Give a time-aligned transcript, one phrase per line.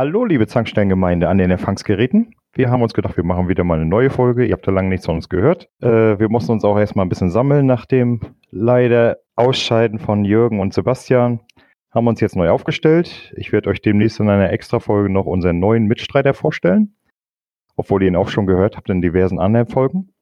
[0.00, 2.34] Hallo, liebe Zanksteingemeinde an den Empfangsgeräten.
[2.54, 4.46] Wir haben uns gedacht, wir machen wieder mal eine neue Folge.
[4.46, 5.68] Ihr habt ja lange nichts von uns gehört.
[5.82, 10.58] Äh, wir mussten uns auch erstmal ein bisschen sammeln nach dem leider Ausscheiden von Jürgen
[10.58, 11.40] und Sebastian.
[11.90, 13.34] Haben uns jetzt neu aufgestellt.
[13.36, 16.94] Ich werde euch demnächst in einer Extra-Folge noch unseren neuen Mitstreiter vorstellen.
[17.76, 20.14] Obwohl ihr ihn auch schon gehört habt in diversen anderen Folgen.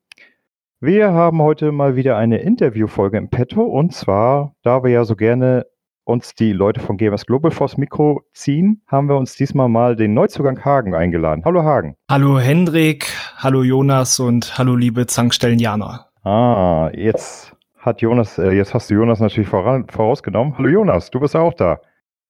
[0.80, 5.14] Wir haben heute mal wieder eine Interviewfolge im Petto und zwar, da wir ja so
[5.14, 5.66] gerne
[6.08, 10.14] uns die Leute von Gamers Global vors Mikro ziehen, haben wir uns diesmal mal den
[10.14, 11.42] Neuzugang Hagen eingeladen.
[11.44, 11.96] Hallo Hagen.
[12.10, 16.06] Hallo Hendrik, hallo Jonas und hallo liebe Zankstellenjaner.
[16.24, 20.56] Ah, jetzt hat Jonas, äh, jetzt hast du Jonas natürlich voran, vorausgenommen.
[20.56, 21.80] Hallo Jonas, du bist auch da.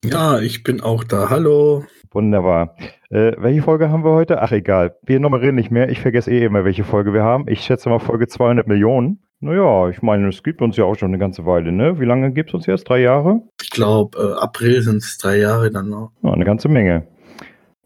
[0.05, 1.31] Ja, ich bin auch da.
[1.31, 1.85] Hallo.
[2.11, 2.75] Wunderbar.
[3.11, 4.43] Äh, welche Folge haben wir heute?
[4.43, 5.89] Ach egal, wir nummerieren nicht mehr.
[5.89, 7.45] Ich vergesse eh immer, welche Folge wir haben.
[7.49, 9.23] Ich schätze mal Folge 200 Millionen.
[9.41, 12.01] Naja, ich meine, es gibt uns ja auch schon eine ganze Weile, ne?
[12.01, 12.89] Wie lange gibt es uns jetzt?
[12.89, 13.41] Drei Jahre?
[13.63, 16.11] Ich glaube, äh, April sind es drei Jahre dann noch.
[16.23, 17.07] Ja, eine ganze Menge.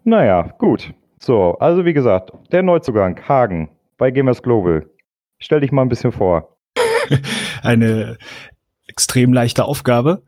[0.03, 0.95] Naja, gut.
[1.19, 4.87] So, also wie gesagt, der Neuzugang, Hagen, bei Gamers Global.
[5.39, 6.57] Stell dich mal ein bisschen vor.
[7.63, 8.17] eine
[8.87, 10.23] extrem leichte Aufgabe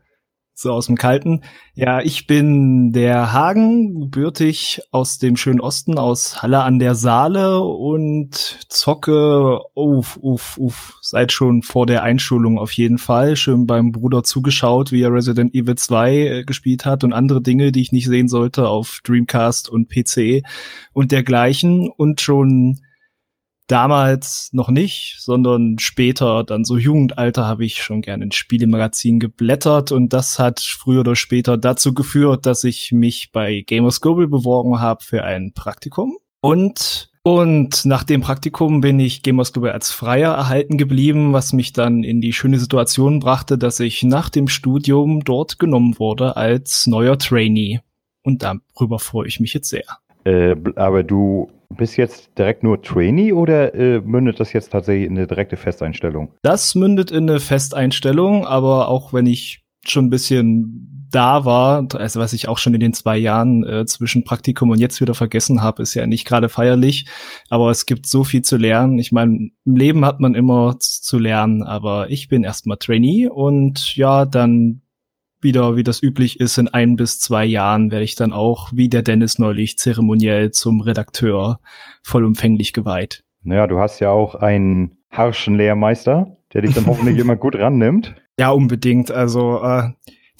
[0.55, 1.41] so aus dem Kalten.
[1.73, 7.59] Ja, ich bin der Hagen, gebürtig aus dem schönen Osten, aus Halle an der Saale
[7.59, 8.33] und
[8.69, 13.35] zocke, uff, uff, uff, seit schon vor der Einschulung auf jeden Fall.
[13.35, 17.73] Schön beim Bruder zugeschaut, wie er Resident Evil 2 äh, gespielt hat und andere Dinge,
[17.73, 20.43] die ich nicht sehen sollte auf Dreamcast und PC
[20.93, 22.79] und dergleichen und schon
[23.67, 29.91] damals noch nicht, sondern später, dann so Jugendalter, habe ich schon gerne in Spielemagazin geblättert
[29.91, 34.79] und das hat früher oder später dazu geführt, dass ich mich bei Gamers Global beworben
[34.79, 36.17] habe für ein Praktikum.
[36.41, 41.73] Und und nach dem Praktikum bin ich Gamers Global als Freier erhalten geblieben, was mich
[41.73, 46.85] dann in die schöne Situation brachte, dass ich nach dem Studium dort genommen wurde als
[46.85, 47.79] neuer Trainee.
[48.21, 50.04] Und darüber freue ich mich jetzt sehr.
[50.25, 55.17] Äh, aber du bist jetzt direkt nur Trainee oder äh, mündet das jetzt tatsächlich in
[55.17, 56.31] eine direkte Festeinstellung?
[56.41, 62.19] Das mündet in eine Festeinstellung, aber auch wenn ich schon ein bisschen da war, also
[62.19, 65.61] was ich auch schon in den zwei Jahren äh, zwischen Praktikum und jetzt wieder vergessen
[65.61, 67.05] habe, ist ja nicht gerade feierlich,
[67.49, 68.99] aber es gibt so viel zu lernen.
[68.99, 73.95] Ich meine, im Leben hat man immer zu lernen, aber ich bin erstmal Trainee und
[73.95, 74.81] ja, dann
[75.45, 78.89] wieder, wie das üblich ist, in ein bis zwei Jahren werde ich dann auch, wie
[78.89, 81.61] der Dennis neulich, zeremoniell zum Redakteur
[82.03, 83.23] vollumfänglich geweiht.
[83.43, 88.15] Naja, du hast ja auch einen harschen Lehrmeister, der dich dann hoffentlich immer gut rannimmt.
[88.37, 89.11] Ja, unbedingt.
[89.11, 89.91] Also äh,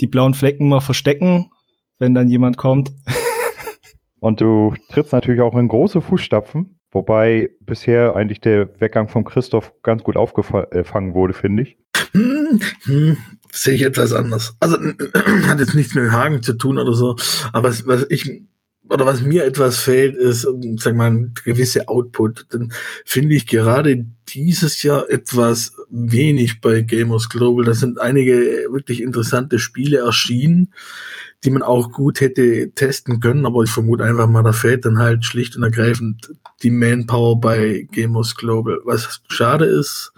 [0.02, 1.52] die blauen Flecken mal verstecken,
[2.00, 2.92] wenn dann jemand kommt.
[4.20, 9.74] Und du trittst natürlich auch in große Fußstapfen, wobei bisher eigentlich der Weggang von Christoph
[9.84, 11.78] ganz gut aufgefangen wurde, finde ich.
[12.14, 13.18] Hm, hm,
[13.52, 14.56] sehe ich etwas anders.
[14.62, 14.78] Also
[15.48, 17.18] hat jetzt nichts mit Hagen zu tun oder so,
[17.52, 18.44] aber was, was ich
[18.90, 20.48] oder was mir etwas fehlt, ist,
[20.78, 22.46] sag mal, ein gewisse Output.
[22.52, 22.72] Dann
[23.04, 27.66] finde ich gerade dieses Jahr etwas wenig bei Gamers Global.
[27.66, 30.72] Da sind einige wirklich interessante Spiele erschienen,
[31.46, 34.98] die man auch gut hätte testen können, aber ich vermute einfach mal, da fehlt dann
[34.98, 36.34] halt schlicht und ergreifend
[36.64, 40.12] die Manpower bei Gamers Global, was schade ist.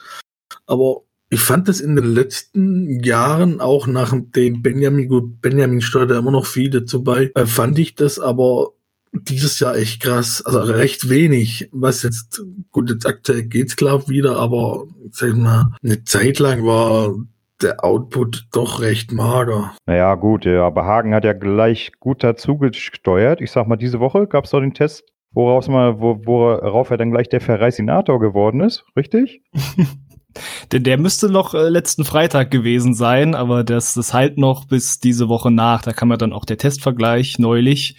[0.66, 6.12] Aber ich fand das in den letzten Jahren, auch nach dem Benjamin, gut, Benjamin steuert
[6.12, 8.72] ja immer noch viel dazu bei, äh, fand ich das aber
[9.12, 14.38] dieses Jahr echt krass, also recht wenig, was jetzt, gut, jetzt aktuell geht's glaub wieder,
[14.38, 17.16] aber sag ich mal, eine Zeit lang war
[17.62, 19.76] der Output doch recht mager.
[19.86, 23.42] Naja, gut, ja, aber Hagen hat ja gleich gut dazu gesteuert.
[23.42, 27.12] Ich sag mal, diese Woche gab's doch den Test, woraus mal, wo, worauf er dann
[27.12, 29.42] gleich der Verreisinator geworden ist, richtig?
[30.72, 35.00] Denn der müsste noch äh, letzten Freitag gewesen sein, aber das ist halt noch bis
[35.00, 35.82] diese Woche nach.
[35.82, 37.98] Da kann man dann auch der Testvergleich neulich.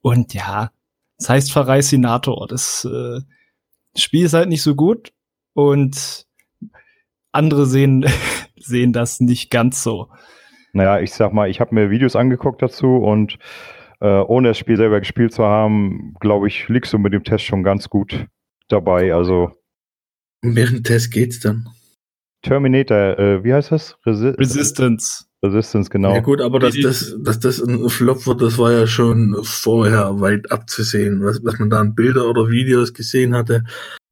[0.00, 0.70] Und ja,
[1.18, 2.46] das heißt Verreisinator.
[2.46, 3.20] Das äh,
[3.96, 5.12] Spiel ist halt nicht so gut
[5.54, 6.26] und
[7.32, 8.06] andere sehen,
[8.64, 10.08] sehen das nicht ganz so.
[10.72, 13.38] Naja, ich sag mal, ich habe mir Videos angeguckt dazu und
[14.00, 17.44] äh, ohne das Spiel selber gespielt zu haben, glaube ich, liegst du mit dem Test
[17.44, 18.26] schon ganz gut
[18.68, 19.14] dabei.
[19.14, 19.52] Also
[20.44, 21.68] um welchen Test geht's dann?
[22.42, 23.96] Terminator, äh, wie heißt das?
[24.04, 25.24] Resi Resistance.
[25.42, 26.14] Resistance, genau.
[26.14, 30.20] Ja gut, aber dass das, dass das ein Flop wird, das war ja schon vorher
[30.20, 33.64] weit abzusehen, was, was man da an Bilder oder Videos gesehen hatte.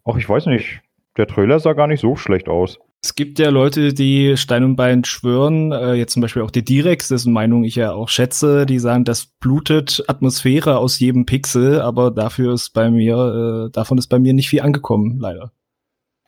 [0.04, 0.80] Ach, ich weiß nicht.
[1.18, 2.78] Der Trailer sah gar nicht so schlecht aus.
[3.04, 6.62] Es gibt ja Leute, die Stein und Bein schwören, äh, jetzt zum Beispiel auch der
[6.62, 11.80] Direx, dessen Meinung ich ja auch schätze, die sagen, das blutet Atmosphäre aus jedem Pixel,
[11.80, 15.52] aber dafür ist bei mir, äh, davon ist bei mir nicht viel angekommen, leider.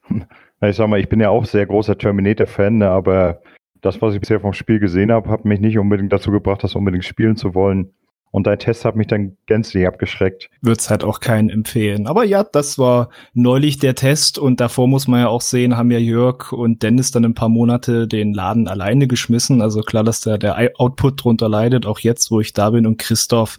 [0.60, 3.42] Ich sag mal, ich bin ja auch sehr großer Terminator-Fan, aber
[3.82, 6.74] das, was ich bisher vom Spiel gesehen habe, hat mich nicht unbedingt dazu gebracht, das
[6.74, 7.92] unbedingt spielen zu wollen.
[8.34, 10.50] Und dein Test hat mich dann gänzlich abgeschreckt.
[10.60, 12.08] Wird's halt auch keinen empfehlen.
[12.08, 15.92] Aber ja, das war neulich der Test und davor muss man ja auch sehen, haben
[15.92, 19.62] ja Jörg und Dennis dann ein paar Monate den Laden alleine geschmissen.
[19.62, 22.98] Also klar, dass da der Output drunter leidet, auch jetzt, wo ich da bin und
[22.98, 23.56] Christoph,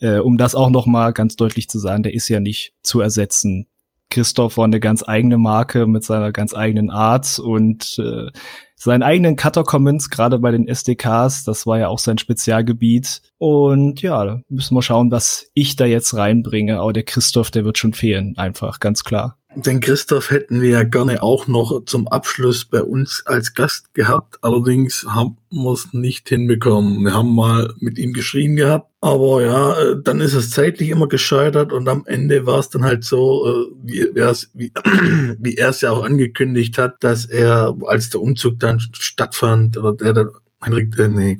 [0.00, 3.00] äh, um das auch noch mal ganz deutlich zu sagen, der ist ja nicht zu
[3.00, 3.69] ersetzen.
[4.10, 8.30] Christoph war eine ganz eigene Marke mit seiner ganz eigenen Art und äh,
[8.76, 13.22] seinen eigenen Cutter-Comments, gerade bei den SDKs, das war ja auch sein Spezialgebiet.
[13.38, 16.80] Und ja, müssen wir schauen, was ich da jetzt reinbringe.
[16.80, 19.39] Aber der Christoph, der wird schon fehlen, einfach, ganz klar.
[19.56, 24.38] Den Christoph hätten wir ja gerne auch noch zum Abschluss bei uns als Gast gehabt.
[24.42, 27.02] Allerdings haben wir es nicht hinbekommen.
[27.02, 31.08] Wir haben mal mit ihm geschrieben gehabt, aber ja, äh, dann ist es zeitlich immer
[31.08, 34.14] gescheitert und am Ende war es dann halt so, äh, wie,
[34.54, 34.72] wie,
[35.40, 39.94] wie er es ja auch angekündigt hat, dass er, als der Umzug dann stattfand, oder
[39.94, 40.30] der dann
[40.62, 41.38] Henrik, äh, nee,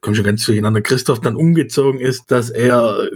[0.00, 3.08] komm schon ganz durcheinander, Christoph dann umgezogen ist, dass er,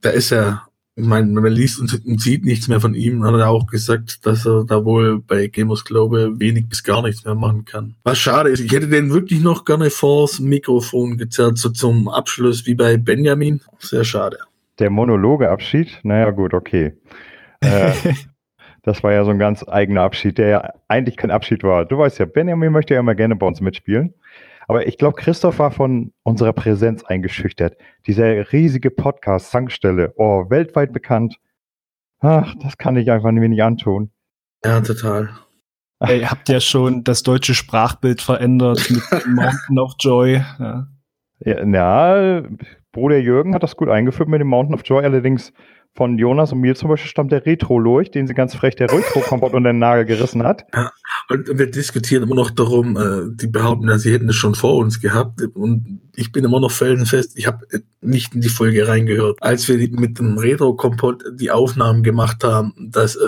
[0.00, 3.34] da ist er ich meine, wenn man liest und sieht nichts mehr von ihm, hat
[3.34, 7.34] er auch gesagt, dass er da wohl bei Gamers Global wenig bis gar nichts mehr
[7.34, 7.94] machen kann.
[8.04, 12.66] Was schade ist, ich hätte den wirklich noch gerne vors Mikrofon gezerrt, so zum Abschluss
[12.66, 13.62] wie bei Benjamin.
[13.78, 14.38] Sehr schade.
[14.78, 15.98] Der monologe Abschied?
[16.02, 16.92] Naja, gut, okay.
[17.60, 17.92] äh,
[18.82, 21.86] das war ja so ein ganz eigener Abschied, der ja eigentlich kein Abschied war.
[21.86, 24.12] Du weißt ja, Benjamin möchte ja immer gerne bei uns mitspielen.
[24.72, 27.76] Aber ich glaube, Christoph war von unserer Präsenz eingeschüchtert.
[28.06, 31.36] Dieser riesige Podcast, Zankstelle, oh, weltweit bekannt.
[32.20, 34.12] Ach, das kann ich einfach mir nicht antun.
[34.64, 35.28] Ja, total.
[36.00, 40.42] Ey, ihr habt ja schon das deutsche Sprachbild verändert mit Mountain of Joy.
[40.58, 40.88] Ja.
[41.40, 42.42] Ja, na,
[42.92, 45.52] Bruder Jürgen hat das gut eingeführt mit dem Mountain of Joy, allerdings
[45.94, 49.52] von Jonas und mir zum Beispiel stammt der Retro-Lurch, den sie ganz frech der Retro-Kompott
[49.52, 50.64] unter den Nagel gerissen hat.
[50.74, 50.90] Ja,
[51.28, 54.76] und wir diskutieren immer noch darum, äh, die behaupten, ja, sie hätten es schon vor
[54.76, 55.42] uns gehabt.
[55.54, 57.66] Und ich bin immer noch felsenfest, ich habe
[58.00, 59.36] nicht in die Folge reingehört.
[59.40, 63.20] Als wir mit dem Retro-Kompott die Aufnahmen gemacht haben, dass äh,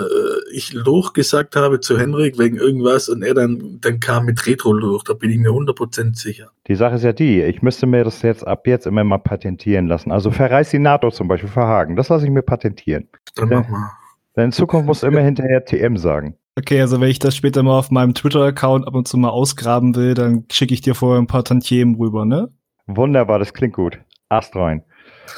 [0.55, 5.03] ich Loch gesagt habe zu Henrik wegen irgendwas und er dann, dann kam mit Retro-Loch,
[5.03, 6.51] da bin ich mir 100% sicher.
[6.67, 9.87] Die Sache ist ja die, ich müsste mir das jetzt ab jetzt immer mal patentieren
[9.87, 10.11] lassen.
[10.11, 13.09] Also verreiß die NATO zum Beispiel verhagen, das lasse ich mir patentieren.
[13.35, 13.91] Dann mach mal.
[14.35, 16.37] Denn in Zukunft musst du immer hinterher TM sagen.
[16.57, 19.95] Okay, also wenn ich das später mal auf meinem Twitter-Account ab und zu mal ausgraben
[19.95, 22.49] will, dann schicke ich dir vorher ein paar Tantiemen rüber, ne?
[22.87, 23.99] Wunderbar, das klingt gut.
[24.29, 24.83] Ast rein.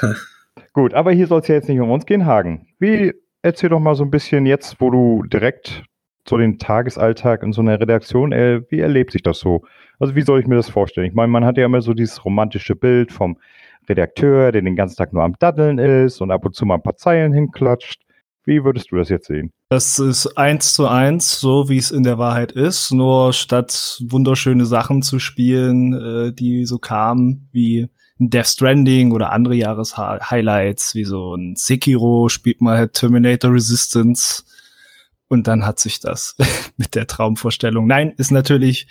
[0.74, 2.68] gut, aber hier soll es ja jetzt nicht um uns gehen, Hagen.
[2.80, 3.14] Wie,
[3.48, 5.84] erzähl doch mal so ein bisschen jetzt, wo du direkt
[6.28, 9.64] so den Tagesalltag in so einer Redaktion, äh, wie erlebt sich das so?
[10.00, 11.08] Also wie soll ich mir das vorstellen?
[11.08, 13.38] Ich meine, man hat ja immer so dieses romantische Bild vom
[13.88, 16.84] Redakteur, der den ganzen Tag nur am Daddeln ist und ab und zu mal ein
[16.84, 18.02] paar Zeilen hinklatscht.
[18.44, 19.52] Wie würdest du das jetzt sehen?
[19.70, 22.92] Das ist eins zu eins, so wie es in der Wahrheit ist.
[22.92, 27.88] Nur statt wunderschöne Sachen zu spielen, äh, die so kamen, wie
[28.20, 34.44] Death Stranding oder andere Jahreshighlights, wie so ein Sekiro, spielt mal halt Terminator Resistance.
[35.28, 36.36] Und dann hat sich das
[36.78, 37.86] mit der Traumvorstellung.
[37.88, 38.88] Nein, ist natürlich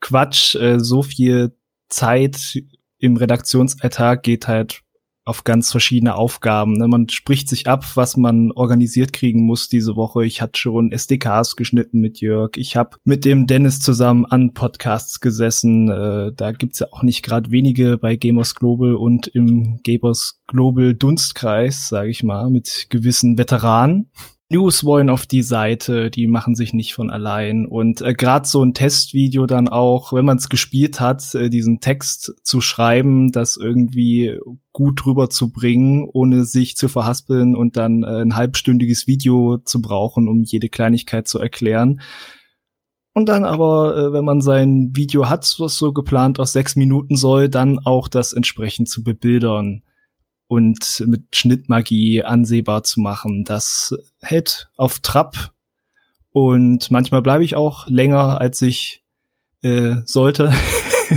[0.00, 0.54] Quatsch.
[0.54, 1.56] Äh, so viel
[1.88, 2.62] Zeit
[2.98, 4.82] im Redaktionsalltag geht halt
[5.26, 6.74] auf ganz verschiedene Aufgaben.
[6.74, 6.86] Ne?
[6.86, 10.24] Man spricht sich ab, was man organisiert kriegen muss diese Woche.
[10.24, 12.52] Ich hatte schon SDKs geschnitten mit Jörg.
[12.56, 15.90] Ich habe mit dem Dennis zusammen an Podcasts gesessen.
[15.90, 20.94] Äh, da gibt's ja auch nicht gerade wenige bei Gamers Global und im Gamers Global
[20.94, 24.10] Dunstkreis, sage ich mal, mit gewissen Veteranen.
[24.48, 27.66] News wollen auf die Seite, die machen sich nicht von allein.
[27.66, 31.80] Und äh, gerade so ein Testvideo dann auch, wenn man es gespielt hat, äh, diesen
[31.80, 34.38] Text zu schreiben, das irgendwie
[34.72, 40.44] gut rüberzubringen, ohne sich zu verhaspeln und dann äh, ein halbstündiges Video zu brauchen, um
[40.44, 42.00] jede Kleinigkeit zu erklären.
[43.14, 47.16] Und dann aber, äh, wenn man sein Video hat, was so geplant aus sechs Minuten
[47.16, 49.82] soll, dann auch das entsprechend zu bebildern
[50.48, 53.44] und mit Schnittmagie ansehbar zu machen.
[53.44, 55.52] Das hält auf Trab
[56.32, 59.04] und manchmal bleibe ich auch länger, als ich
[59.62, 60.52] äh, sollte.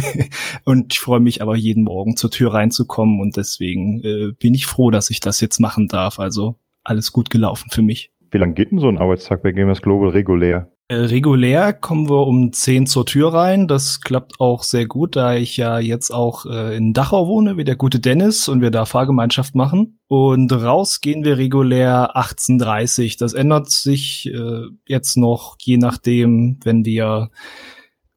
[0.66, 4.66] und ich freue mich aber jeden Morgen zur Tür reinzukommen und deswegen äh, bin ich
[4.66, 6.20] froh, dass ich das jetzt machen darf.
[6.20, 8.12] Also alles gut gelaufen für mich.
[8.32, 10.72] Wie lange geht denn so ein Arbeitstag bei Gamers Global regulär?
[10.92, 13.68] Äh, regulär kommen wir um 10 zur Tür rein.
[13.68, 17.64] Das klappt auch sehr gut, da ich ja jetzt auch äh, in Dachau wohne, wie
[17.64, 20.00] der gute Dennis, und wir da Fahrgemeinschaft machen.
[20.08, 26.84] Und raus gehen wir regulär 18.30 Das ändert sich äh, jetzt noch, je nachdem, wenn
[26.84, 27.30] wir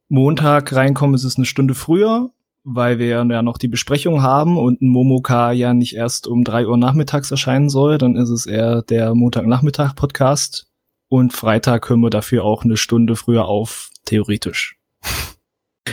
[0.09, 2.31] Montag reinkommen, ist es eine Stunde früher,
[2.65, 6.67] weil wir ja noch die Besprechung haben und ein Momoka ja nicht erst um drei
[6.67, 7.99] Uhr nachmittags erscheinen soll.
[7.99, 10.72] Dann ist es eher der Montagnachmittag-Podcast
[11.13, 14.79] und Freitag hören wir dafür auch eine Stunde früher auf, theoretisch.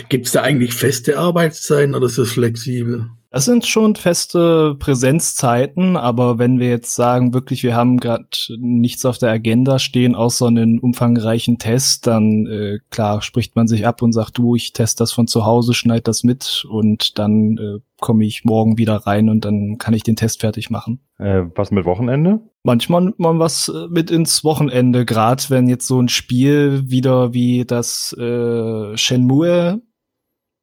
[0.08, 3.10] Gibt es da eigentlich feste Arbeitszeiten oder ist das flexibel?
[3.32, 8.26] Das sind schon feste Präsenzzeiten, aber wenn wir jetzt sagen, wirklich, wir haben gerade
[8.58, 13.86] nichts auf der Agenda stehen, außer einen umfangreichen Test, dann äh, klar spricht man sich
[13.86, 17.58] ab und sagt, du, ich teste das von zu Hause, schneid das mit und dann
[17.60, 21.00] äh, komme ich morgen wieder rein und dann kann ich den Test fertig machen.
[21.20, 22.40] Äh, was mit Wochenende?
[22.64, 27.32] Manchmal nimmt man was äh, mit ins Wochenende, gerade wenn jetzt so ein Spiel wieder
[27.32, 29.84] wie das äh, Shenmue,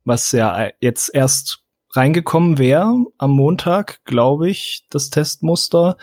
[0.05, 1.66] was ja jetzt erst
[1.97, 5.97] reingekommen wäre am Montag, glaube ich, das Testmuster.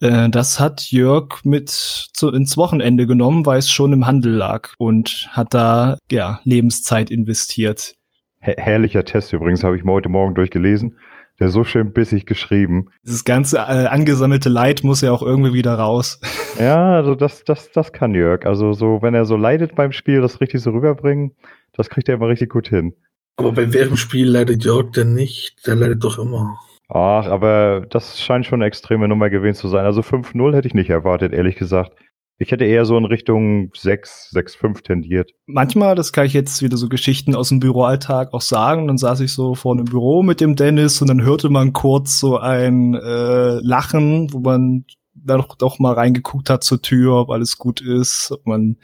[0.00, 4.70] Äh, das hat Jörg mit zu, ins Wochenende genommen, weil es schon im Handel lag
[4.78, 7.94] und hat da ja Lebenszeit investiert.
[8.38, 10.96] Her herrlicher Test übrigens, habe ich mir heute Morgen durchgelesen.
[11.38, 12.90] Der ist so schön bissig geschrieben.
[13.02, 16.20] Dieses ganze äh, angesammelte Leid muss ja auch irgendwie wieder raus.
[16.58, 18.44] Ja, also das, das, das kann Jörg.
[18.44, 21.34] Also so, wenn er so leidet beim Spiel, das richtig so rüberbringen,
[21.72, 22.92] das kriegt er immer richtig gut hin.
[23.40, 25.66] Aber bei welchem Spiel leidet Jörg denn nicht?
[25.66, 26.58] Der leidet doch immer.
[26.90, 29.86] Ach, aber das scheint schon eine extreme Nummer gewesen zu sein.
[29.86, 31.92] Also 5-0 hätte ich nicht erwartet, ehrlich gesagt.
[32.36, 35.30] Ich hätte eher so in Richtung 6, 6, 5 tendiert.
[35.46, 39.20] Manchmal, das kann ich jetzt wieder so Geschichten aus dem Büroalltag auch sagen, dann saß
[39.20, 42.92] ich so vor einem Büro mit dem Dennis und dann hörte man kurz so ein
[42.92, 47.80] äh, Lachen, wo man da doch, doch mal reingeguckt hat zur Tür, ob alles gut
[47.80, 48.76] ist, ob man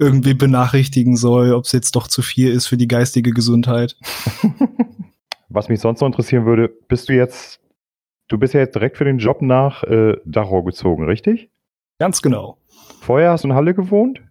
[0.00, 3.96] irgendwie benachrichtigen soll, ob es jetzt doch zu viel ist für die geistige Gesundheit.
[5.48, 7.60] Was mich sonst noch interessieren würde, bist du jetzt,
[8.28, 11.50] du bist ja jetzt direkt für den Job nach äh, Dachau gezogen, richtig?
[11.98, 12.56] Ganz genau.
[13.00, 14.22] Vorher hast du in Halle gewohnt?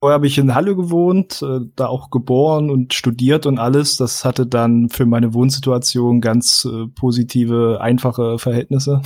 [0.00, 3.96] Vorher habe ich in Halle gewohnt, äh, da auch geboren und studiert und alles.
[3.96, 9.00] Das hatte dann für meine Wohnsituation ganz äh, positive, einfache Verhältnisse.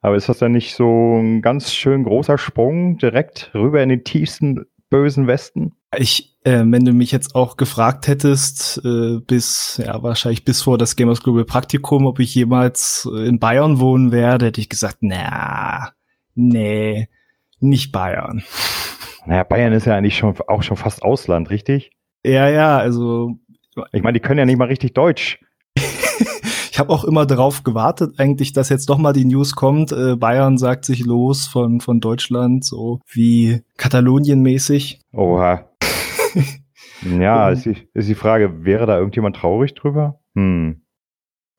[0.00, 4.04] Aber ist das dann nicht so ein ganz schön großer Sprung direkt rüber in den
[4.04, 5.72] tiefsten bösen Westen?
[5.96, 10.76] Ich, äh, wenn du mich jetzt auch gefragt hättest, äh, bis, ja, wahrscheinlich bis vor
[10.76, 14.98] das Gamers Global Praktikum, ob ich jemals äh, in Bayern wohnen werde, hätte ich gesagt,
[15.00, 15.92] na,
[16.34, 17.08] nee,
[17.58, 18.44] nicht Bayern.
[19.24, 21.92] Naja, Bayern ist ja eigentlich schon, auch schon fast Ausland, richtig?
[22.24, 23.38] Ja, ja, also.
[23.92, 25.40] Ich meine, die können ja nicht mal richtig Deutsch.
[26.72, 29.92] Ich habe auch immer darauf gewartet, eigentlich, dass jetzt doch mal die News kommt.
[29.92, 35.02] Äh, Bayern sagt sich los von, von Deutschland, so wie Katalonien mäßig.
[35.12, 35.68] Oha.
[37.20, 40.20] ja, ist die, ist die Frage, wäre da irgendjemand traurig drüber?
[40.34, 40.80] Hm.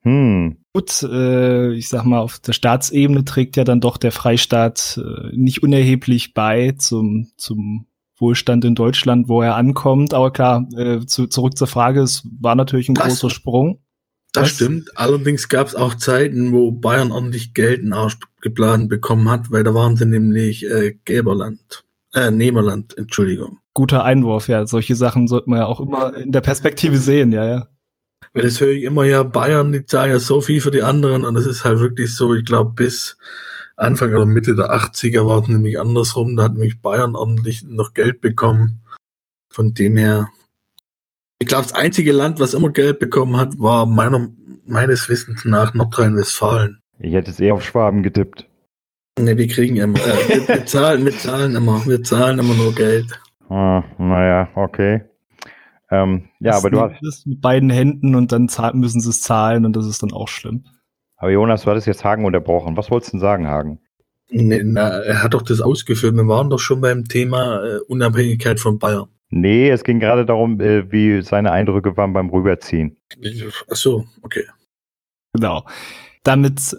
[0.02, 0.58] Hm.
[0.74, 5.30] Gut, äh, ich sag mal, auf der Staatsebene trägt ja dann doch der Freistaat äh,
[5.36, 7.86] nicht unerheblich bei zum, zum
[8.18, 10.16] Wohlstand in Deutschland, wo er ankommt.
[10.16, 13.83] Aber klar, äh, zu, zurück zur Frage, es war natürlich ein Das- großer Sprung.
[14.34, 14.52] Das Was?
[14.52, 14.98] stimmt.
[14.98, 19.64] Allerdings gab es auch Zeiten, wo Bayern ordentlich Geld in Arsch geplant bekommen hat, weil
[19.64, 21.84] da waren sie nämlich äh, Geberland.
[22.14, 23.60] Äh, Nehmerland, Entschuldigung.
[23.74, 24.66] Guter Einwurf, ja.
[24.68, 27.68] Solche Sachen sollte man ja auch immer in der Perspektive sehen, ja, ja.
[28.34, 31.24] Weil das höre ich immer ja, Bayern, die zahlen ja so viel für die anderen
[31.26, 33.18] und das ist halt wirklich so, ich glaube, bis
[33.76, 37.94] Anfang oder Mitte der 80er war es nämlich andersrum, da hat nämlich Bayern ordentlich noch
[37.94, 38.82] Geld bekommen.
[39.52, 40.30] Von dem her,
[41.44, 44.30] ich glaube, das einzige Land, was immer Geld bekommen hat, war meiner,
[44.66, 46.80] meines Wissens nach Nordrhein-Westfalen.
[47.00, 48.48] Ich hätte es eher auf Schwaben getippt.
[49.20, 52.74] Ne, wir kriegen immer, äh, wir, wir, zahlen, wir zahlen immer, wir zahlen immer nur
[52.74, 53.08] Geld.
[53.50, 55.02] Ah, naja, okay.
[55.92, 59.22] Ähm, ja, Das aber du hast, es mit beiden Händen und dann müssen sie es
[59.22, 60.64] zahlen und das ist dann auch schlimm.
[61.18, 62.78] aber Jonas, du hattest jetzt Hagen unterbrochen.
[62.78, 63.82] Was wolltest du denn sagen, Hagen?
[64.32, 68.62] Ne, na, er hat doch das ausgeführt, wir waren doch schon beim Thema äh, Unabhängigkeit
[68.62, 69.10] von Bayern.
[69.36, 72.98] Nee, es ging gerade darum, äh, wie seine Eindrücke waren beim Rüberziehen.
[73.68, 74.46] Ach so, okay.
[75.34, 75.66] Genau.
[76.22, 76.78] Damit,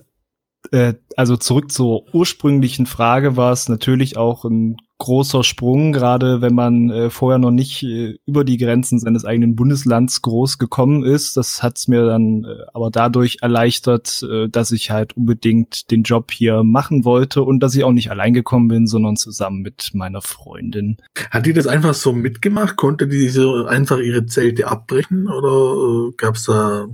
[0.71, 6.55] äh, also zurück zur ursprünglichen Frage, war es natürlich auch ein großer Sprung, gerade wenn
[6.55, 11.37] man äh, vorher noch nicht äh, über die Grenzen seines eigenen Bundeslands groß gekommen ist.
[11.37, 16.05] Das hat es mir dann äh, aber dadurch erleichtert, äh, dass ich halt unbedingt den
[16.05, 19.91] Job hier machen wollte und dass ich auch nicht allein gekommen bin, sondern zusammen mit
[19.95, 20.99] meiner Freundin.
[21.31, 22.77] Hat die das einfach so mitgemacht?
[22.77, 26.87] Konnte die so einfach ihre Zelte abbrechen oder äh, gab es da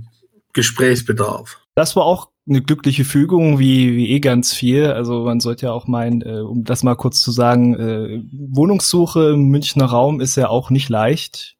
[0.53, 1.61] Gesprächsbedarf?
[1.75, 4.87] Das war auch eine glückliche Fügung, wie, wie eh ganz viel.
[4.87, 9.31] Also man sollte ja auch meinen, äh, um das mal kurz zu sagen, äh, Wohnungssuche
[9.33, 11.55] im Münchner Raum ist ja auch nicht leicht.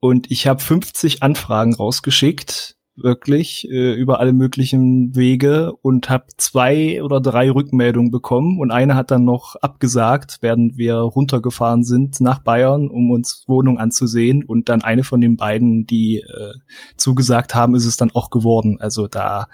[0.00, 7.02] Und ich habe 50 Anfragen rausgeschickt, wirklich, äh, über alle möglichen Wege und habe zwei
[7.02, 8.60] oder drei Rückmeldungen bekommen.
[8.60, 13.78] Und eine hat dann noch abgesagt, während wir runtergefahren sind nach Bayern, um uns Wohnung
[13.78, 14.44] anzusehen.
[14.44, 16.52] Und dann eine von den beiden, die äh,
[16.96, 18.76] zugesagt haben, ist es dann auch geworden.
[18.80, 19.48] Also da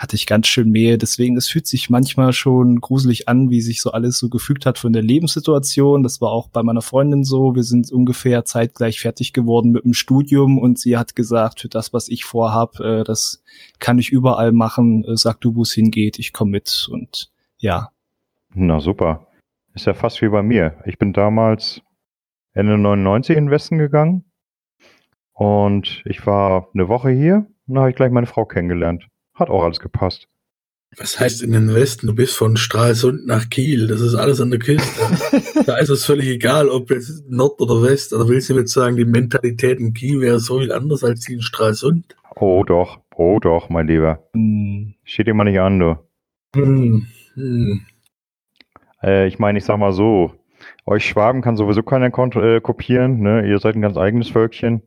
[0.00, 0.96] hatte ich ganz schön Mehl.
[0.96, 4.78] Deswegen, es fühlt sich manchmal schon gruselig an, wie sich so alles so gefügt hat
[4.78, 6.02] von der Lebenssituation.
[6.02, 7.54] Das war auch bei meiner Freundin so.
[7.54, 11.92] Wir sind ungefähr zeitgleich fertig geworden mit dem Studium und sie hat gesagt, für das,
[11.92, 13.42] was ich vorhab, äh, das
[13.78, 15.04] kann ich überall machen.
[15.04, 16.18] Äh, sag du, wo es hingeht.
[16.18, 17.90] Ich komme mit und ja.
[18.54, 19.26] Na super.
[19.74, 20.78] Ist ja fast wie bei mir.
[20.86, 21.82] Ich bin damals
[22.54, 24.24] Ende 99 in den Westen gegangen
[25.34, 29.06] und ich war eine Woche hier und da habe ich gleich meine Frau kennengelernt.
[29.40, 30.28] Hat auch alles gepasst.
[30.96, 32.08] Was heißt in den Westen?
[32.08, 33.86] Du bist von Stralsund nach Kiel.
[33.86, 35.62] Das ist alles an der Küste.
[35.66, 38.12] da ist es völlig egal, ob jetzt Nord oder West.
[38.12, 41.34] Oder willst du jetzt sagen, die Mentalität in Kiel wäre so viel anders als die
[41.34, 42.16] in Stralsund?
[42.34, 44.24] Oh doch, oh doch, mein Lieber.
[44.34, 44.94] Hm.
[45.04, 45.98] Steht dir mal nicht an, du.
[46.56, 47.06] Hm.
[47.34, 47.86] Hm.
[49.02, 50.34] Äh, ich meine, ich sag mal so,
[50.86, 53.20] euch Schwaben kann sowieso keiner äh, kopieren.
[53.20, 53.48] Ne?
[53.48, 54.82] Ihr seid ein ganz eigenes Völkchen.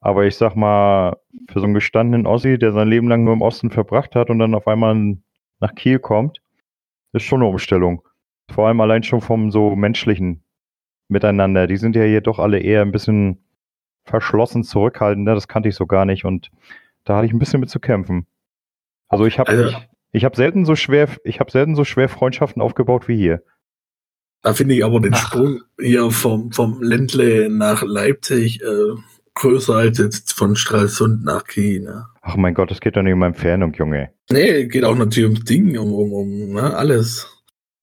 [0.00, 1.16] Aber ich sag mal,
[1.48, 4.38] für so einen gestandenen Ossi, der sein Leben lang nur im Osten verbracht hat und
[4.38, 5.16] dann auf einmal
[5.60, 6.40] nach Kiel kommt,
[7.12, 8.02] ist schon eine Umstellung.
[8.50, 10.42] Vor allem allein schon vom so menschlichen
[11.08, 11.66] Miteinander.
[11.66, 13.38] Die sind ja hier doch alle eher ein bisschen
[14.04, 15.34] verschlossen, zurückhaltender.
[15.34, 16.50] Das kannte ich so gar nicht und
[17.04, 18.26] da hatte ich ein bisschen mit zu kämpfen.
[19.08, 22.08] Also ich habe also, ich, ich habe selten so schwer, ich habe selten so schwer
[22.08, 23.42] Freundschaften aufgebaut wie hier.
[24.42, 28.94] Da finde ich aber den Sprung hier vom, vom Ländle nach Leipzig äh,
[29.38, 31.44] größer als jetzt von Stralsund nach.
[31.56, 32.06] Ne?
[32.22, 34.10] Ach mein Gott, das geht doch nicht um Entfernung, Junge.
[34.30, 37.26] Nee, geht auch natürlich ums Ding, um, um, um ne, alles.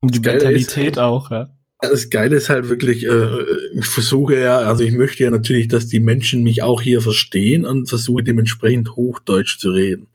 [0.02, 1.50] Um die Mentalität ist, auch, ja.
[1.82, 3.44] Das Geile ist halt wirklich, äh,
[3.74, 7.66] ich versuche ja, also ich möchte ja natürlich, dass die Menschen mich auch hier verstehen
[7.66, 10.08] und versuche dementsprechend Hochdeutsch zu reden.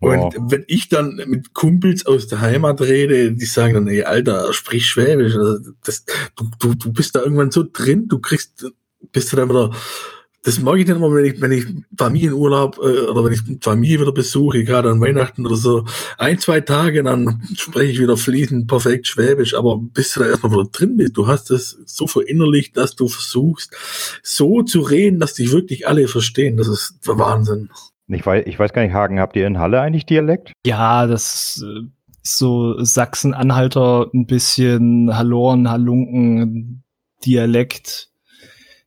[0.00, 0.34] Und wow.
[0.48, 4.86] wenn ich dann mit Kumpels aus der Heimat rede, die sagen dann, ey, Alter, sprich
[4.86, 5.34] Schwäbisch.
[5.34, 8.66] Also das, du, du, du bist da irgendwann so drin, du kriegst,
[9.12, 9.72] bist du dann wieder
[10.46, 11.66] das mag ich nicht immer, wenn ich, wenn ich
[11.98, 15.84] Familienurlaub äh, oder wenn ich Familie wieder besuche, gerade an Weihnachten oder so,
[16.18, 20.52] ein, zwei Tage, dann spreche ich wieder fließend perfekt Schwäbisch, aber bis du da erstmal
[20.52, 23.74] wieder drin bist, du hast es so verinnerlicht, dass du versuchst,
[24.22, 26.56] so zu reden, dass dich wirklich alle verstehen.
[26.56, 27.70] Das ist der Wahnsinn.
[28.06, 30.52] Ich weiß, ich weiß gar nicht, Hagen, habt ihr in Halle eigentlich Dialekt?
[30.64, 31.88] Ja, das äh,
[32.22, 36.84] ist so Sachsen-Anhalter ein bisschen Halloren, Halunken,
[37.24, 38.10] Dialekt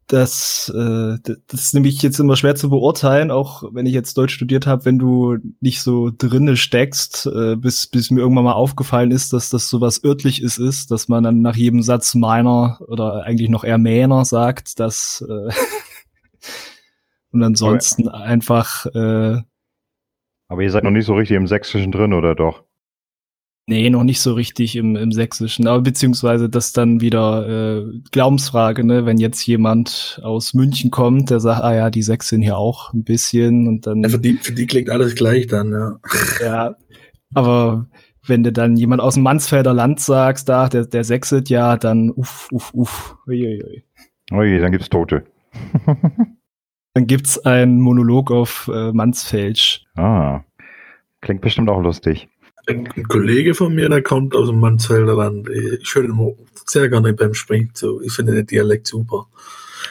[0.09, 4.33] das, äh, das ist nämlich jetzt immer schwer zu beurteilen, auch wenn ich jetzt Deutsch
[4.33, 9.11] studiert habe, wenn du nicht so drinne steckst, äh, bis, bis mir irgendwann mal aufgefallen
[9.11, 13.23] ist, dass das so was örtliches ist, dass man dann nach jedem Satz meiner oder
[13.23, 15.53] eigentlich noch eher Mähner sagt, dass äh,
[17.31, 19.41] und ansonsten aber, einfach äh,
[20.47, 22.63] Aber ihr seid noch nicht so richtig im Sächsischen drin, oder doch?
[23.69, 28.84] Nee, noch nicht so richtig im, im Sächsischen, aber beziehungsweise das dann wieder äh, Glaubensfrage,
[28.84, 29.05] ne?
[29.05, 33.03] Wenn jetzt jemand aus München kommt, der sagt, ah ja, die Sächsin hier auch ein
[33.03, 34.01] bisschen und dann.
[34.01, 35.99] Ja, für, die, für die klingt alles gleich dann, ja.
[36.41, 36.75] Ja,
[37.36, 37.86] aber
[38.25, 42.10] wenn du dann jemand aus dem Mansfelder Land sagst, da, der, der Sächset, ja, dann
[42.10, 43.17] uff, uff, uff.
[43.27, 43.84] Uiuiui.
[44.32, 45.25] Ui, dann gibt's Tote.
[46.95, 49.86] dann gibt's einen Monolog auf äh, Mansfelsch.
[49.95, 50.41] Ah,
[51.21, 52.29] klingt bestimmt auch lustig.
[52.69, 55.49] Ein, Kollege von mir, der kommt aus dem Mansfelder Land.
[55.82, 58.01] Ich höre ihn sehr gerne beim Sprechen zu.
[58.01, 59.27] Ich finde den Dialekt super.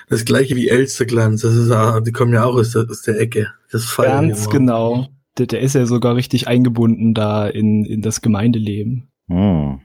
[0.09, 3.21] Das gleiche wie Elsterglanz, das ist auch, die kommen ja auch aus der, aus der
[3.21, 3.49] Ecke.
[3.71, 5.09] Das Ganz genau.
[5.37, 9.09] Der, der, ist ja sogar richtig eingebunden da in, in das Gemeindeleben.
[9.29, 9.81] Hm.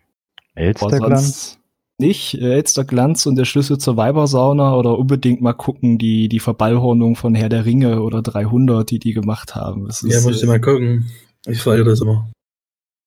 [0.56, 1.60] Elsterglanz?
[2.00, 7.16] Nicht äh, Elsterglanz und der Schlüssel zur Weibersauna oder unbedingt mal gucken, die, die Verballhornung
[7.16, 9.86] von Herr der Ringe oder 300, die die gemacht haben.
[9.86, 11.06] Das ja, muss ich äh, mal gucken.
[11.46, 12.30] Ich feiere das immer.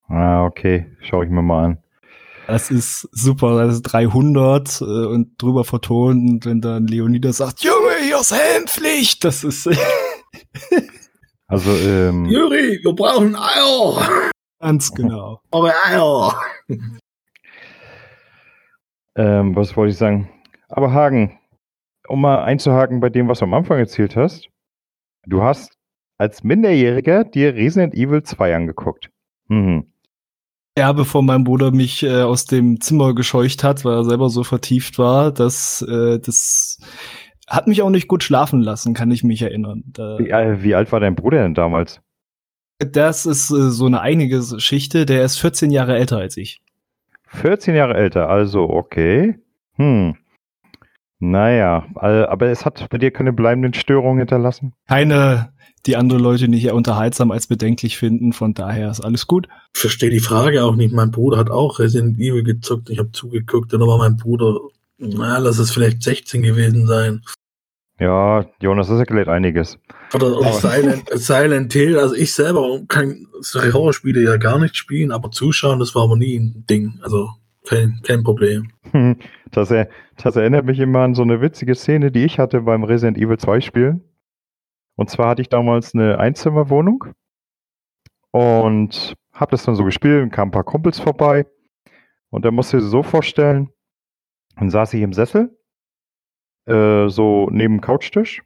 [0.08, 0.86] Ah, okay.
[1.00, 1.78] Schau ich mir mal an.
[2.46, 7.64] Das ist super, das ist 300 äh, und drüber vertont und wenn dann Leonidas sagt,
[7.64, 9.68] Junge, hier ist Helmpflicht, das ist...
[11.48, 12.26] also, ähm...
[12.26, 14.30] Juri, wir brauchen Eier!
[14.60, 15.40] Ganz genau.
[15.50, 16.40] Aber Eier!
[19.16, 20.30] ähm, was wollte ich sagen?
[20.68, 21.40] Aber Hagen,
[22.06, 24.48] um mal einzuhaken bei dem, was du am Anfang erzählt hast,
[25.26, 25.76] du hast
[26.16, 29.10] als Minderjähriger dir Resident Evil 2 angeguckt.
[29.48, 29.92] Mhm.
[30.78, 34.44] Ja, bevor mein Bruder mich äh, aus dem Zimmer gescheucht hat, weil er selber so
[34.44, 36.78] vertieft war, dass äh, das
[37.48, 39.84] hat mich auch nicht gut schlafen lassen, kann ich mich erinnern.
[39.86, 42.02] Da, wie, wie, alt war dein Bruder denn damals?
[42.78, 45.06] Das ist äh, so eine einige Geschichte.
[45.06, 46.60] Der ist 14 Jahre älter als ich.
[47.28, 49.38] 14 Jahre älter, also okay.
[49.76, 50.16] Hm.
[51.18, 54.74] Naja, aber es hat bei dir keine bleibenden Störungen hinterlassen?
[54.86, 55.50] Keine
[55.86, 58.32] die andere Leute nicht eher unterhaltsam als bedenklich finden.
[58.32, 59.48] Von daher ist alles gut.
[59.74, 60.92] Ich verstehe die Frage auch nicht.
[60.92, 62.90] Mein Bruder hat auch Resident Evil gezockt.
[62.90, 64.58] Ich habe zugeguckt und da war mein Bruder,
[64.98, 67.22] na, lass es vielleicht 16 gewesen sein.
[67.98, 69.78] Ja, Jonas, das erklärt einiges.
[70.12, 71.98] Oder, oder Silent, Silent Hill.
[71.98, 76.16] Also ich selber kann solche Horrorspiele ja gar nicht spielen, aber zuschauen, das war aber
[76.16, 76.98] nie ein Ding.
[77.02, 77.30] Also
[77.66, 78.70] kein, kein Problem.
[79.50, 82.84] Das, er, das erinnert mich immer an so eine witzige Szene, die ich hatte beim
[82.84, 84.02] Resident Evil 2 Spielen.
[84.96, 87.04] Und zwar hatte ich damals eine Einzimmerwohnung
[88.30, 91.46] und habe das dann so gespielt und kamen ein paar Kumpels vorbei.
[92.30, 93.70] Und da musst du dir so vorstellen,
[94.56, 95.56] dann saß ich im Sessel,
[96.66, 98.42] äh, so neben dem Couchtisch.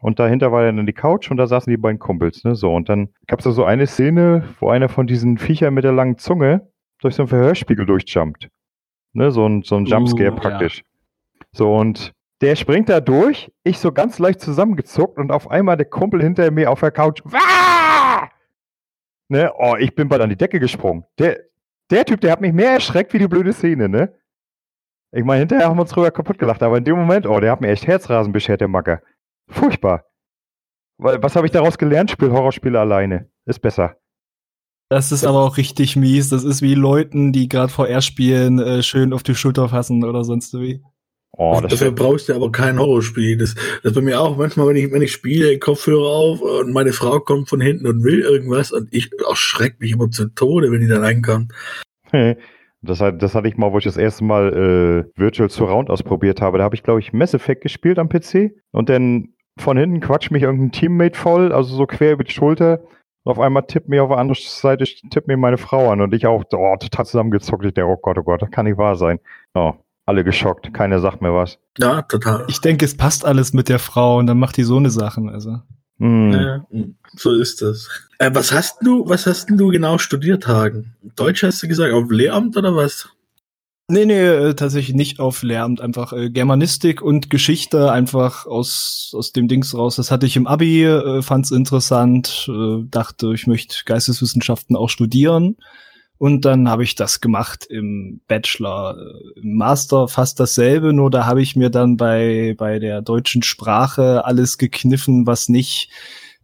[0.00, 2.44] Und dahinter war dann die Couch und da saßen die beiden Kumpels.
[2.44, 2.54] Ne?
[2.54, 5.84] So, und dann gab es da so eine Szene, wo einer von diesen Viechern mit
[5.84, 8.50] der langen Zunge durch so einen Verhörspiegel durchjumpt.
[9.14, 9.30] Ne?
[9.30, 10.40] So ein, so ein Jumpscare Uh, ja.
[10.40, 10.84] praktisch.
[11.52, 15.86] So, und der springt da durch, ich so ganz leicht zusammengezuckt und auf einmal der
[15.86, 17.22] Kumpel hinter mir auf der Couch.
[17.24, 18.28] Wah!
[19.28, 19.52] Ne?
[19.56, 21.04] Oh, ich bin bald an die Decke gesprungen.
[21.18, 21.40] Der,
[21.90, 24.12] der Typ, der hat mich mehr erschreckt wie die blöde Szene, ne?
[25.12, 27.52] Ich meine, hinterher haben wir uns drüber kaputt gelacht, aber in dem Moment, oh, der
[27.52, 29.00] hat mir echt Herzrasen beschert, der Macker.
[29.48, 30.04] Furchtbar.
[30.98, 32.10] Was habe ich daraus gelernt?
[32.10, 33.30] Spiel Horrorspiele alleine.
[33.46, 33.96] Ist besser.
[34.88, 36.28] Das ist aber auch richtig mies.
[36.28, 40.24] Das ist wie Leuten, die gerade VR spielen, äh, schön auf die Schulter fassen oder
[40.24, 40.82] sonst wie.
[41.36, 43.36] Oh, das Dafür brauchst du aber kein Horrorspiel.
[43.36, 46.72] Das, das ist bei mir auch manchmal, wenn ich, wenn ich spiele, Kopfhörer auf und
[46.72, 50.70] meine Frau kommt von hinten und will irgendwas und ich erschreckt mich immer zu Tode,
[50.70, 51.52] wenn die da reinkommt.
[52.82, 56.40] Das, hat, das hatte ich mal, wo ich das erste Mal äh, Virtual Surround ausprobiert
[56.40, 56.58] habe.
[56.58, 58.52] Da habe ich, glaube ich, Mass Effect gespielt am PC.
[58.70, 62.84] Und dann von hinten quatscht mich irgendein Teammate voll, also so quer über die Schulter.
[63.24, 66.12] Und auf einmal tippt mir auf der anderen Seite tippt mir meine Frau an und
[66.14, 67.64] ich auch oh, total zusammengezuckt.
[67.64, 69.18] Ich denke, oh Gott, oh Gott, das kann nicht wahr sein.
[69.54, 69.72] Oh,
[70.06, 71.58] alle geschockt, keiner sagt mir was.
[71.78, 72.44] Ja, total.
[72.48, 75.30] Ich denke, es passt alles mit der Frau und dann macht die so eine Sachen.
[75.30, 75.60] Also.
[75.98, 76.32] Hm.
[76.32, 76.66] Ja,
[77.16, 77.88] so ist das.
[78.18, 80.94] Äh, was hast du, was hast denn du genau studiert, Hagen?
[81.16, 83.08] Deutsch hast du gesagt, auf Lehramt oder was?
[83.86, 89.32] Nee, nee, äh, tatsächlich nicht auf Lehramt, einfach äh, Germanistik und Geschichte einfach aus, aus
[89.32, 89.96] dem Dings raus.
[89.96, 95.56] Das hatte ich im Abi, äh, fand's interessant, äh, dachte, ich möchte Geisteswissenschaften auch studieren.
[96.16, 101.26] Und dann habe ich das gemacht im Bachelor, äh, im Master fast dasselbe, nur da
[101.26, 105.90] habe ich mir dann bei, bei der deutschen Sprache alles gekniffen, was nicht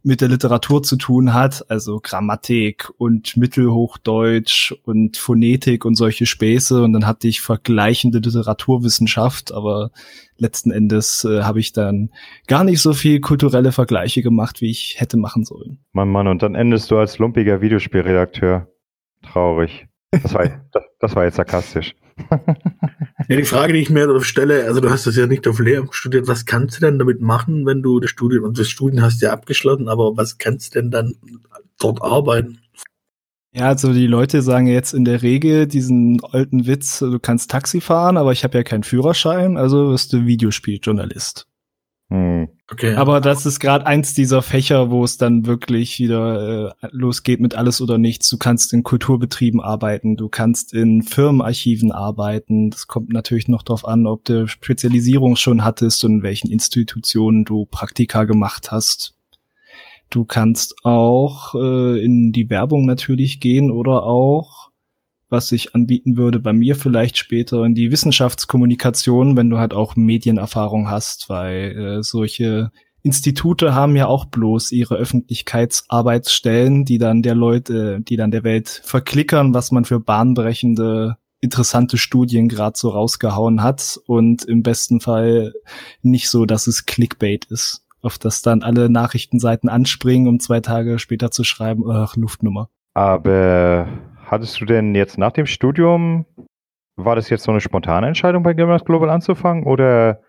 [0.03, 6.83] mit der Literatur zu tun hat, also Grammatik und Mittelhochdeutsch und Phonetik und solche Späße.
[6.83, 9.91] Und dann hatte ich vergleichende Literaturwissenschaft, aber
[10.37, 12.09] letzten Endes äh, habe ich dann
[12.47, 15.79] gar nicht so viel kulturelle Vergleiche gemacht, wie ich hätte machen sollen.
[15.91, 18.67] Mann, Mann, und dann endest du als lumpiger Videospielredakteur.
[19.21, 19.87] Traurig.
[20.11, 21.95] Das war, das, das war jetzt sarkastisch.
[23.27, 25.93] Ja, die Frage, die ich mir stelle, also du hast das ja nicht auf Lehramt
[25.93, 29.21] studiert, was kannst du denn damit machen, wenn du das Studium, und das Studium hast
[29.21, 31.15] du ja abgeschlossen, aber was kannst du denn dann
[31.79, 32.59] dort arbeiten?
[33.53, 37.79] Ja, also die Leute sagen jetzt in der Regel diesen alten Witz, du kannst Taxi
[37.79, 41.47] fahren, aber ich habe ja keinen Führerschein, also wirst du Videospieljournalist.
[42.09, 42.49] Hm.
[42.71, 42.95] Okay.
[42.95, 47.53] Aber das ist gerade eins dieser Fächer, wo es dann wirklich wieder äh, losgeht mit
[47.53, 48.29] alles oder nichts.
[48.29, 52.69] Du kannst in Kulturbetrieben arbeiten, du kannst in Firmenarchiven arbeiten.
[52.69, 57.43] Das kommt natürlich noch darauf an, ob du Spezialisierung schon hattest und in welchen Institutionen
[57.43, 59.15] du Praktika gemacht hast.
[60.09, 64.60] Du kannst auch äh, in die Werbung natürlich gehen oder auch,
[65.31, 69.95] was sich anbieten würde, bei mir vielleicht später in die Wissenschaftskommunikation, wenn du halt auch
[69.95, 72.71] Medienerfahrung hast, weil äh, solche
[73.03, 78.81] Institute haben ja auch bloß ihre Öffentlichkeitsarbeitsstellen, die dann der Leute, die dann der Welt
[78.83, 85.53] verklickern, was man für bahnbrechende interessante Studien gerade so rausgehauen hat und im besten Fall
[86.03, 90.99] nicht so, dass es Clickbait ist, auf das dann alle Nachrichtenseiten anspringen, um zwei Tage
[90.99, 92.69] später zu schreiben, ach, Luftnummer.
[92.93, 93.87] Aber
[94.31, 96.25] hattest du denn jetzt nach dem Studium,
[96.95, 100.21] war das jetzt so eine spontane Entscheidung bei Gamers Global anzufangen oder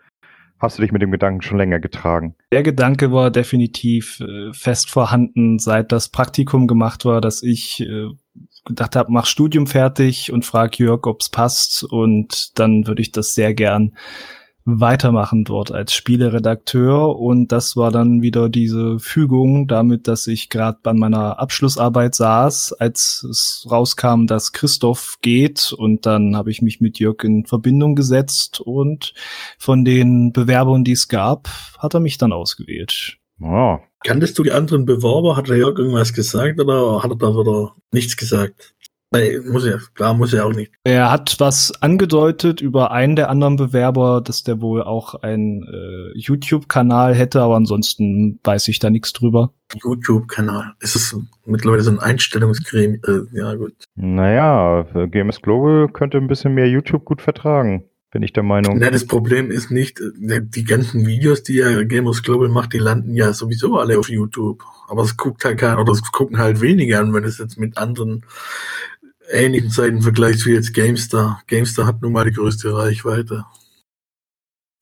[0.59, 2.35] hast du dich mit dem Gedanken schon länger getragen?
[2.51, 8.09] Der Gedanke war definitiv äh, fest vorhanden, seit das Praktikum gemacht war, dass ich äh,
[8.65, 13.33] gedacht habe, mach Studium fertig und frag Jörg, ob's passt und dann würde ich das
[13.33, 13.93] sehr gern
[14.65, 20.79] weitermachen dort als Spieleredakteur und das war dann wieder diese Fügung damit, dass ich gerade
[20.81, 26.79] bei meiner Abschlussarbeit saß, als es rauskam, dass Christoph geht und dann habe ich mich
[26.79, 29.13] mit Jörg in Verbindung gesetzt und
[29.57, 33.17] von den Bewerbungen, die es gab, hat er mich dann ausgewählt.
[33.41, 35.37] Oh, Kanntest du die anderen Bewerber?
[35.37, 38.75] Hat der Jörg irgendwas gesagt oder hat er da wieder nichts gesagt?
[39.13, 40.71] Nee, muss ja, klar, muss ja auch nicht.
[40.83, 46.17] Er hat was angedeutet über einen der anderen Bewerber, dass der wohl auch einen äh,
[46.17, 49.53] YouTube-Kanal hätte, aber ansonsten weiß ich da nichts drüber.
[49.75, 50.73] YouTube-Kanal.
[50.79, 53.01] Ist es mittlerweile so ein Einstellungsgremium?
[53.05, 53.73] Äh, ja, gut.
[53.95, 57.85] naja, Games Global könnte ein bisschen mehr YouTube gut vertragen.
[58.11, 58.79] bin ich der Meinung.
[58.79, 62.79] Ja, das Problem ist nicht, äh, die ganzen Videos, die ja Gamers Global macht, die
[62.79, 64.63] landen ja sowieso alle auf YouTube.
[64.87, 67.77] Aber es guckt halt keiner, oder es gucken halt weniger an, wenn es jetzt mit
[67.77, 68.25] anderen
[69.33, 71.41] ähnlichen Seiten vergleicht wie jetzt GameStar.
[71.47, 73.45] GameStar hat nun mal die größte Reichweite.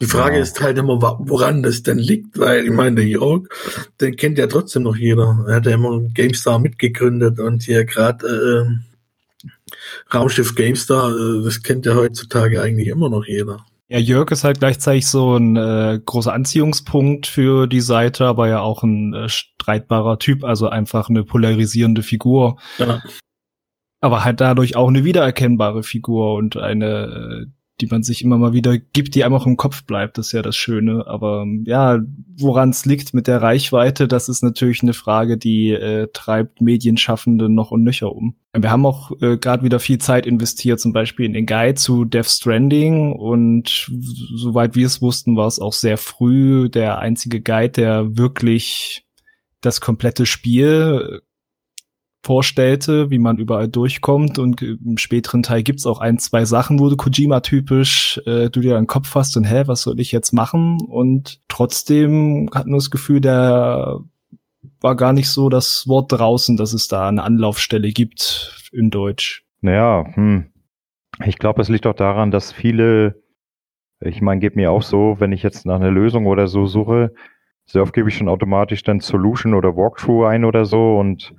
[0.02, 0.42] Die Frage ja.
[0.42, 3.44] ist halt immer, woran das denn liegt, weil ich meine, der Jörg,
[4.02, 5.46] den kennt ja trotzdem noch jeder.
[5.48, 9.46] Er hat ja immer GameStar mitgegründet und hier gerade äh,
[10.12, 13.64] Raumschiff GameStar, äh, das kennt ja heutzutage eigentlich immer noch jeder.
[13.90, 18.62] Ja, Jörg ist halt gleichzeitig so ein äh, großer Anziehungspunkt für die Seite, aber ja
[18.62, 22.58] auch ein äh, streitbarer Typ, also einfach eine polarisierende Figur.
[22.78, 23.04] Ja.
[24.02, 28.54] Aber halt dadurch auch eine wiedererkennbare Figur und eine, äh, die man sich immer mal
[28.54, 30.18] wieder gibt, die einem auch im Kopf bleibt.
[30.18, 31.06] Das ist ja das Schöne.
[31.08, 32.00] Aber ja,
[32.38, 37.48] woran es liegt mit der Reichweite, das ist natürlich eine Frage, die äh, treibt Medienschaffende
[37.48, 38.36] noch und nöcher um.
[38.54, 42.06] Wir haben auch äh, gerade wieder viel Zeit investiert, zum Beispiel in den Guide zu
[42.06, 43.14] Death Stranding.
[43.14, 43.90] Und
[44.36, 49.06] soweit wir es wussten, war es auch sehr früh der einzige Guide, der wirklich
[49.62, 51.22] das komplette Spiel
[52.24, 54.38] vorstellte, wie man überall durchkommt.
[54.38, 58.78] Und im späteren Teil gibt's auch ein, zwei Sachen, wo du Kojima-typisch äh, du dir
[58.78, 60.80] einen Kopf hast und hä, was soll ich jetzt machen?
[60.82, 64.00] Und trotzdem hat man das Gefühl, der
[64.80, 69.44] war gar nicht so das Wort draußen, dass es da eine Anlaufstelle gibt in Deutsch.
[69.62, 70.52] Naja, hm.
[71.26, 73.22] ich glaube, es liegt auch daran, dass viele,
[74.00, 77.14] ich meine, geht mir auch so, wenn ich jetzt nach einer Lösung oder so suche,
[77.66, 81.34] sehr oft gebe ich schon automatisch dann Solution oder Walkthrough ein oder so und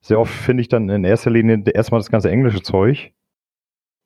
[0.00, 3.12] sehr oft finde ich dann in erster Linie erstmal das ganze englische Zeug,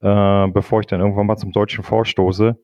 [0.00, 2.56] äh, bevor ich dann irgendwann mal zum Deutschen vorstoße.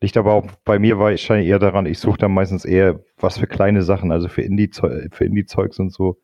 [0.00, 3.46] Liegt aber auch bei mir wahrscheinlich eher daran, ich suche dann meistens eher was für
[3.46, 5.46] kleine Sachen, also für Indie-Zeugs Indie
[5.78, 6.18] und so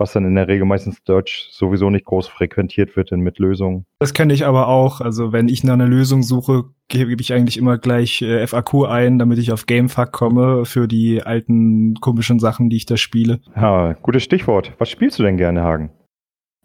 [0.00, 3.84] was dann in der Regel meistens Deutsch sowieso nicht groß frequentiert wird mit Lösungen.
[3.98, 5.00] Das kenne ich aber auch.
[5.00, 9.18] Also wenn ich nach einer Lösung suche, gebe ich eigentlich immer gleich äh, FAQ ein,
[9.18, 13.40] damit ich auf Gamefuck komme für die alten komischen Sachen, die ich da spiele.
[13.54, 14.72] Ja, gutes Stichwort.
[14.78, 15.90] Was spielst du denn gerne, Hagen?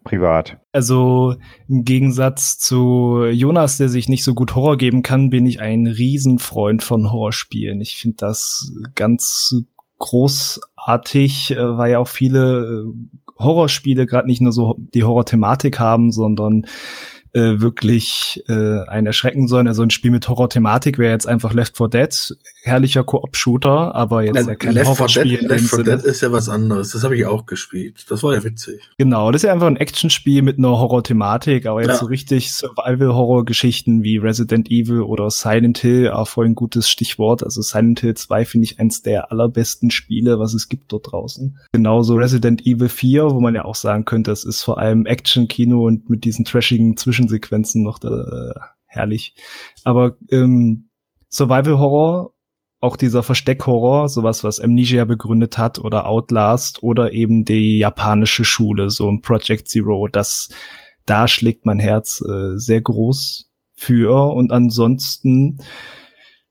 [0.06, 0.58] Privat.
[0.72, 1.36] Also
[1.68, 5.88] im Gegensatz zu Jonas, der sich nicht so gut Horror geben kann, bin ich ein
[5.88, 7.82] Riesenfreund von Horrorspielen.
[7.82, 9.56] Ich finde das ganz
[9.98, 16.12] großartig, äh, weil ja auch viele äh, Horrorspiele gerade nicht nur so die Horror-Thematik haben,
[16.12, 16.66] sondern
[17.36, 19.68] äh, wirklich äh, einen erschrecken sollen.
[19.68, 24.38] Also ein Spiel mit Horror-Thematik wäre jetzt einfach Left 4 Dead, herrlicher Koop-Shooter, aber jetzt
[24.38, 25.40] ja, ja kein Left Horrorspiel.
[25.40, 26.92] Dead, Left 4 Dead ist ja was anderes.
[26.92, 28.06] Das habe ich auch gespielt.
[28.10, 28.82] Das war ja witzig.
[28.98, 31.98] Genau, das ist ja einfach ein Actionspiel mit einer Horror-Thematik, aber jetzt ja.
[31.98, 37.44] so richtig Survival-Horror-Geschichten wie Resident Evil oder Silent Hill, auch voll ein gutes Stichwort.
[37.44, 41.58] Also Silent Hill 2 finde ich eins der allerbesten Spiele, was es gibt dort draußen.
[41.74, 45.86] Genauso Resident Evil 4, wo man ja auch sagen könnte, es ist vor allem Action-Kino
[45.86, 49.36] und mit diesen trashigen Zwischen Zwischensequenzen noch da, äh, herrlich.
[49.84, 50.90] Aber ähm,
[51.30, 52.34] Survival Horror,
[52.80, 58.90] auch dieser Versteckhorror, sowas, was Amnesia begründet hat oder Outlast oder eben die japanische Schule,
[58.90, 60.50] so ein Project Zero, das
[61.06, 65.60] da schlägt mein Herz äh, sehr groß für und ansonsten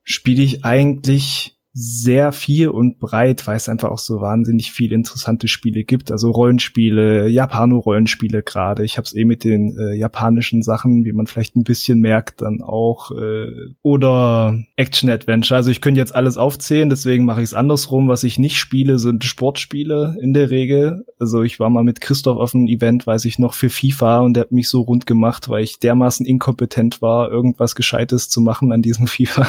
[0.02, 5.48] spiele ich eigentlich sehr viel und breit, weil es einfach auch so wahnsinnig viele interessante
[5.48, 6.12] Spiele gibt.
[6.12, 8.84] Also Rollenspiele, Japano-Rollenspiele gerade.
[8.84, 12.42] Ich habe es eh mit den äh, japanischen Sachen, wie man vielleicht ein bisschen merkt,
[12.42, 13.10] dann auch.
[13.10, 15.56] Äh, oder Action-Adventure.
[15.56, 18.06] Also ich könnte jetzt alles aufzählen, deswegen mache ich es andersrum.
[18.06, 21.04] Was ich nicht spiele, sind Sportspiele in der Regel.
[21.18, 24.34] Also ich war mal mit Christoph auf einem Event, weiß ich noch, für FIFA und
[24.34, 28.70] der hat mich so rund gemacht, weil ich dermaßen inkompetent war, irgendwas Gescheites zu machen
[28.70, 29.48] an diesem FIFA.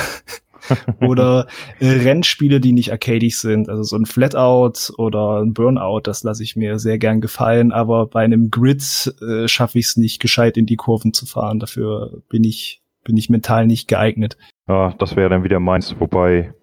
[1.02, 1.48] oder
[1.80, 3.70] äh, Rennspiele, die nicht arcadisch sind.
[3.70, 7.72] Also so ein Flatout oder ein Burnout, das lasse ich mir sehr gern gefallen.
[7.72, 11.60] Aber bei einem Grid äh, schaffe ich es nicht, gescheit in die Kurven zu fahren.
[11.60, 14.38] Dafür bin ich, bin ich mental nicht geeignet.
[14.68, 15.96] Ja, das wäre dann wieder meins.
[16.00, 16.54] Wobei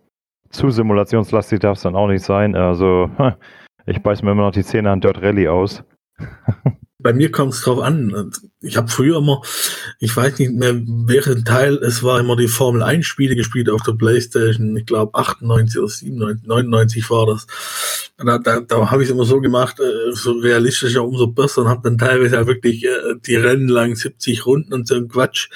[0.50, 2.54] zu simulationslastig darf es dann auch nicht sein.
[2.54, 3.10] Also
[3.86, 5.84] ich beiß mir immer noch die Zähne an Dirt Rally aus.
[6.98, 8.32] bei mir kommt es drauf an.
[8.62, 9.42] Ich habe früher immer,
[9.98, 13.82] ich weiß nicht mehr, welchen Teil es war, immer die Formel 1 Spiele gespielt auf
[13.82, 14.76] der Playstation.
[14.76, 17.46] Ich glaube 98 oder 97, 99 war das.
[18.16, 21.82] Da, da, da habe ich immer so gemacht, äh, so realistischer, umso besser und habe
[21.82, 25.48] dann teilweise halt wirklich äh, die Rennen lang 70 Runden und so ein Quatsch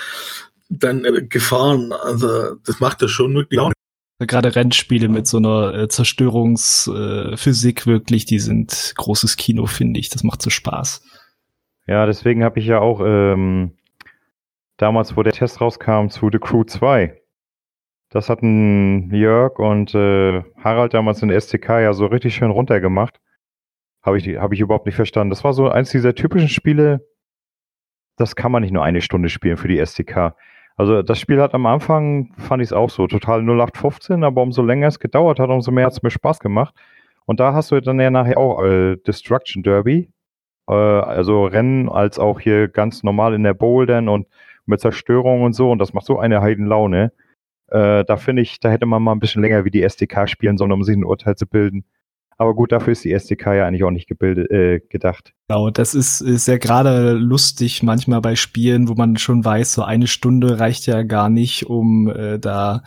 [0.68, 1.92] dann äh, gefahren.
[1.92, 3.72] Also das macht das schon wirklich auch
[4.18, 10.08] gerade Rennspiele mit so einer Zerstörungsphysik wirklich, die sind großes Kino, finde ich.
[10.08, 11.02] Das macht so Spaß.
[11.87, 13.77] Ja, deswegen habe ich ja auch ähm,
[14.77, 17.20] damals, wo der Test rauskam zu The Crew 2,
[18.11, 23.20] das hatten Jörg und äh, Harald damals in der STK ja so richtig schön runtergemacht.
[24.03, 25.31] Habe ich, hab ich überhaupt nicht verstanden.
[25.31, 27.07] Das war so eins dieser typischen Spiele,
[28.16, 30.35] das kann man nicht nur eine Stunde spielen für die STK.
[30.77, 34.62] Also das Spiel hat am Anfang, fand ich es auch so, total 0815, aber umso
[34.62, 36.75] länger es gedauert hat, umso mehr hat es mir Spaß gemacht.
[37.25, 40.11] Und da hast du dann ja nachher auch äh, Destruction Derby,
[40.68, 44.26] äh, also Rennen als auch hier ganz normal in der Bowl dann und
[44.66, 45.70] mit Zerstörung und so.
[45.70, 47.12] Und das macht so eine Heidenlaune.
[47.68, 50.59] Äh, da finde ich, da hätte man mal ein bisschen länger wie die SDK spielen
[50.59, 51.85] sollen, um sich ein Urteil zu bilden.
[52.38, 55.33] Aber gut, dafür ist die SDK ja eigentlich auch nicht gebildet, äh, gedacht.
[55.49, 59.83] Genau, das ist, ist ja gerade lustig manchmal bei Spielen, wo man schon weiß, so
[59.83, 62.83] eine Stunde reicht ja gar nicht, um äh, da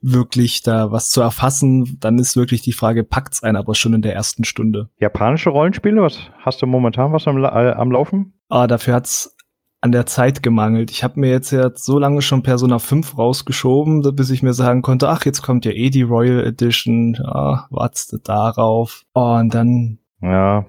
[0.00, 1.96] wirklich da was zu erfassen.
[2.00, 4.90] Dann ist wirklich die Frage, packt's einen aber schon in der ersten Stunde.
[5.00, 8.34] Japanische Rollenspiele, was hast du momentan was am, äh, am Laufen?
[8.48, 9.34] Ah, dafür hat's
[9.84, 10.90] an der Zeit gemangelt.
[10.90, 14.80] Ich habe mir jetzt ja so lange schon Persona 5 rausgeschoben, bis ich mir sagen
[14.80, 19.02] konnte, ach, jetzt kommt ja eh die Royal Edition, ja, wartest darauf.
[19.12, 20.64] Oh, und dann ja,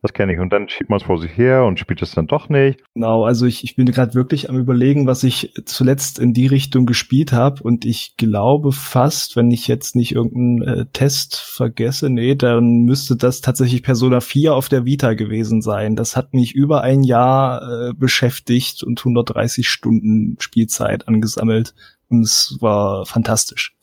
[0.00, 0.38] das kenne ich.
[0.38, 2.80] Und dann schiebt man es vor sich her und spielt es dann doch nicht.
[2.94, 6.86] Genau, also ich, ich bin gerade wirklich am überlegen, was ich zuletzt in die Richtung
[6.86, 7.62] gespielt habe.
[7.62, 13.16] Und ich glaube fast, wenn ich jetzt nicht irgendeinen äh, Test vergesse, nee, dann müsste
[13.16, 15.96] das tatsächlich Persona 4 auf der Vita gewesen sein.
[15.96, 21.74] Das hat mich über ein Jahr äh, beschäftigt und 130 Stunden Spielzeit angesammelt.
[22.08, 23.74] Und es war fantastisch.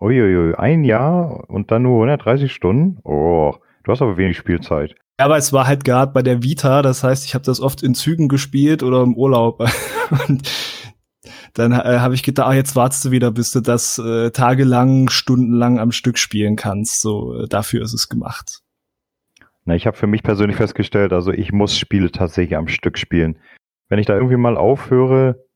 [0.00, 2.98] Uiuiui, ein Jahr und dann nur 130 Stunden?
[3.04, 3.54] Oh,
[3.84, 4.94] du hast aber wenig Spielzeit.
[5.16, 7.94] Aber es war halt gerade bei der Vita, das heißt, ich habe das oft in
[7.94, 9.60] Zügen gespielt oder im Urlaub.
[10.28, 10.50] Und
[11.54, 15.08] dann äh, habe ich gedacht, ah, jetzt wartest du wieder, bis du das äh, tagelang,
[15.08, 17.00] stundenlang am Stück spielen kannst.
[17.00, 18.60] So, äh, dafür ist es gemacht.
[19.64, 23.38] Na, ich habe für mich persönlich festgestellt, also ich muss Spiele tatsächlich am Stück spielen.
[23.88, 25.46] Wenn ich da irgendwie mal aufhöre,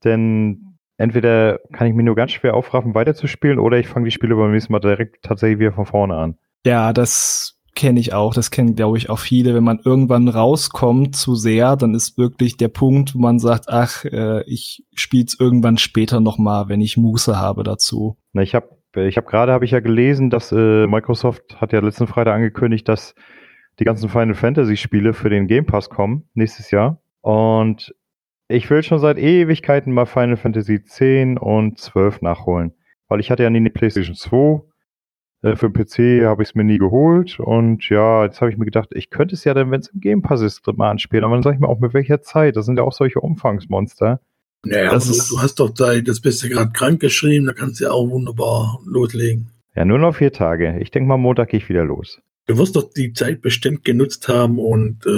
[0.00, 4.34] dann entweder kann ich mich nur ganz schwer aufraffen, weiterzuspielen, oder ich fange die Spiele
[4.34, 6.38] beim nächsten Mal direkt tatsächlich wieder von vorne an.
[6.66, 9.54] Ja, das kenne ich auch, das kennen, glaube ich, auch viele.
[9.54, 14.04] Wenn man irgendwann rauskommt zu sehr, dann ist wirklich der Punkt, wo man sagt, ach,
[14.04, 18.16] äh, ich spiele es irgendwann später nochmal, wenn ich Muße habe dazu.
[18.32, 21.78] Na, ich habe ich hab gerade habe ich ja gelesen, dass äh, Microsoft hat ja
[21.78, 23.14] letzten Freitag angekündigt, dass
[23.78, 27.00] die ganzen Final Fantasy Spiele für den Game Pass kommen nächstes Jahr.
[27.20, 27.94] Und
[28.48, 32.72] ich will schon seit Ewigkeiten mal Final Fantasy 10 und 12 nachholen.
[33.06, 34.67] Weil ich hatte ja nie eine PlayStation 2 äh,
[35.40, 38.64] für den PC habe ich es mir nie geholt und ja, jetzt habe ich mir
[38.64, 41.24] gedacht, ich könnte es ja dann, wenn es im Game Pass ist, mal anspielen.
[41.24, 42.56] Aber dann sage ich mir auch, mit welcher Zeit?
[42.56, 44.20] Das sind ja auch solche Umfangsmonster.
[44.64, 47.78] Naja, das ist, du hast doch Zeit, das bist du gerade krank geschrieben, da kannst
[47.78, 49.52] du ja auch wunderbar loslegen.
[49.76, 50.78] Ja, nur noch vier Tage.
[50.80, 52.20] Ich denke mal, Montag gehe ich wieder los.
[52.46, 55.10] Du wirst doch die Zeit bestimmt genutzt haben und äh,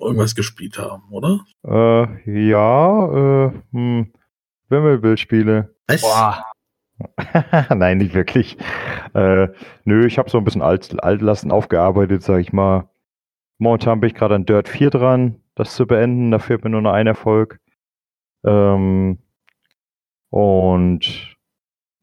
[0.00, 1.44] irgendwas gespielt haben, oder?
[1.66, 4.12] Äh, ja, äh, hm,
[4.68, 5.74] Wimmelbildspiele.
[5.88, 6.00] Was?
[6.00, 6.44] Boah.
[7.74, 8.56] Nein, nicht wirklich.
[9.14, 9.48] Äh,
[9.84, 12.88] nö, ich habe so ein bisschen alt, Altlasten aufgearbeitet, sag ich mal.
[13.58, 16.30] Momentan bin ich gerade an Dirt 4 dran, das zu beenden.
[16.30, 17.60] Da fehlt mir nur noch ein Erfolg.
[18.44, 19.18] Ähm,
[20.30, 21.36] und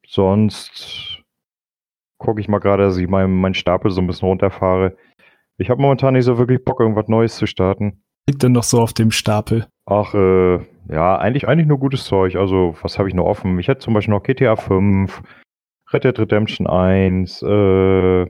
[0.06, 1.22] sonst
[2.18, 4.96] gucke ich mal gerade, dass ich meinen mein Stapel so ein bisschen runterfahre.
[5.58, 8.04] Ich habe momentan nicht so wirklich Bock, irgendwas Neues zu starten.
[8.28, 9.68] Liegt denn noch so auf dem Stapel?
[9.86, 12.36] Ach, äh, ja, eigentlich, eigentlich nur gutes Zeug.
[12.36, 13.58] Also, was habe ich noch offen?
[13.60, 15.22] Ich hätte zum Beispiel noch GTA 5,
[15.92, 18.26] Red Dead Redemption 1, äh,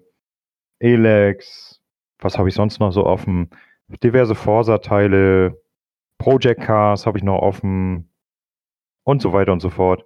[0.80, 1.82] Elex,
[2.20, 3.50] was habe ich sonst noch so offen?
[4.04, 5.62] Diverse Forsa-Teile,
[6.18, 8.10] Project Cars habe ich noch offen
[9.04, 10.04] und so weiter und so fort.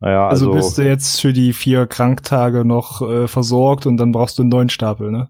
[0.00, 4.12] Naja, also, also bist du jetzt für die vier Kranktage noch äh, versorgt und dann
[4.12, 5.28] brauchst du einen neuen Stapel, ne?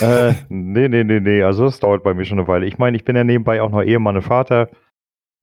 [0.00, 1.42] äh, nee, nee, nee, nee.
[1.42, 2.66] Also das dauert bei mir schon eine Weile.
[2.66, 4.68] Ich meine, ich bin ja nebenbei auch noch Ehemann und Vater.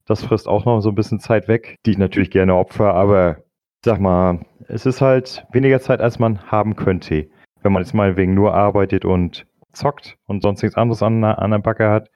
[0.06, 3.38] Das frisst auch noch so ein bisschen Zeit weg, die ich natürlich gerne opfer, aber
[3.84, 7.28] sag mal, es ist halt weniger Zeit, als man haben könnte.
[7.62, 11.50] Wenn man jetzt mal wegen nur arbeitet und zockt und sonst nichts anderes an, an
[11.50, 12.10] der Backe hat.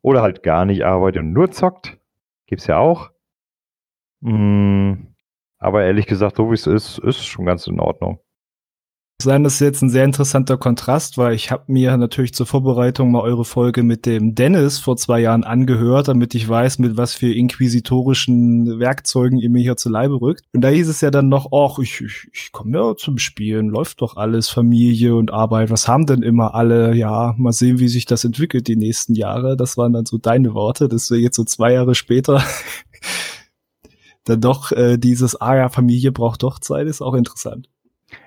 [0.00, 1.98] Oder halt gar nicht arbeitet und nur zockt.
[2.46, 3.10] Gibt's ja auch.
[4.20, 4.94] Mm,
[5.58, 8.18] aber ehrlich gesagt, so wie es ist, ist schon ganz in Ordnung
[9.20, 13.10] sein, das ist jetzt ein sehr interessanter Kontrast, weil ich habe mir natürlich zur Vorbereitung
[13.10, 17.14] mal eure Folge mit dem Dennis vor zwei Jahren angehört, damit ich weiß, mit was
[17.14, 20.42] für inquisitorischen Werkzeugen ihr mir hier zu Leibe rückt.
[20.52, 23.68] Und da hieß es ja dann noch, ach, ich, ich, ich komme ja zum Spielen,
[23.68, 26.94] läuft doch alles, Familie und Arbeit, was haben denn immer alle?
[26.94, 29.56] Ja, mal sehen, wie sich das entwickelt die nächsten Jahre.
[29.56, 32.42] Das waren dann so deine Worte, dass wir jetzt so zwei Jahre später
[34.24, 37.68] dann doch äh, dieses, ah ja, Familie braucht doch Zeit, ist auch interessant.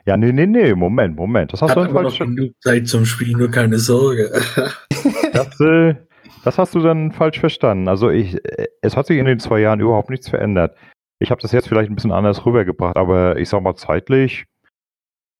[0.05, 1.53] Ja, nee, nee, nee, Moment, Moment.
[1.53, 4.31] Das hast Hat du aber noch genug Zeit zum Spielen, nur keine Sorge.
[5.33, 5.95] das, äh,
[6.43, 7.87] das hast du dann falsch verstanden.
[7.87, 10.75] Also ich, äh, es hat sich in den zwei Jahren überhaupt nichts verändert.
[11.19, 14.45] Ich habe das jetzt vielleicht ein bisschen anders rübergebracht, aber ich sag mal zeitlich.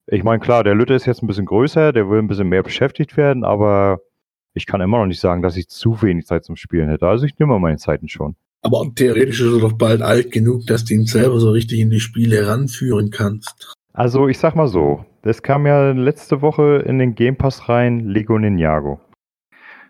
[0.07, 2.63] Ich meine, klar, der Lütte ist jetzt ein bisschen größer, der will ein bisschen mehr
[2.63, 3.99] beschäftigt werden, aber
[4.53, 7.07] ich kann immer noch nicht sagen, dass ich zu wenig Zeit zum Spielen hätte.
[7.07, 8.35] Also ich nehme meine Zeiten schon.
[8.61, 11.91] Aber theoretisch ist er doch bald alt genug, dass du ihn selber so richtig in
[11.91, 13.75] die Spiele ranführen kannst.
[13.97, 18.01] Also ich sag mal so, das kam ja letzte Woche in den Game Pass rein,
[18.01, 18.99] Lego Ninjago.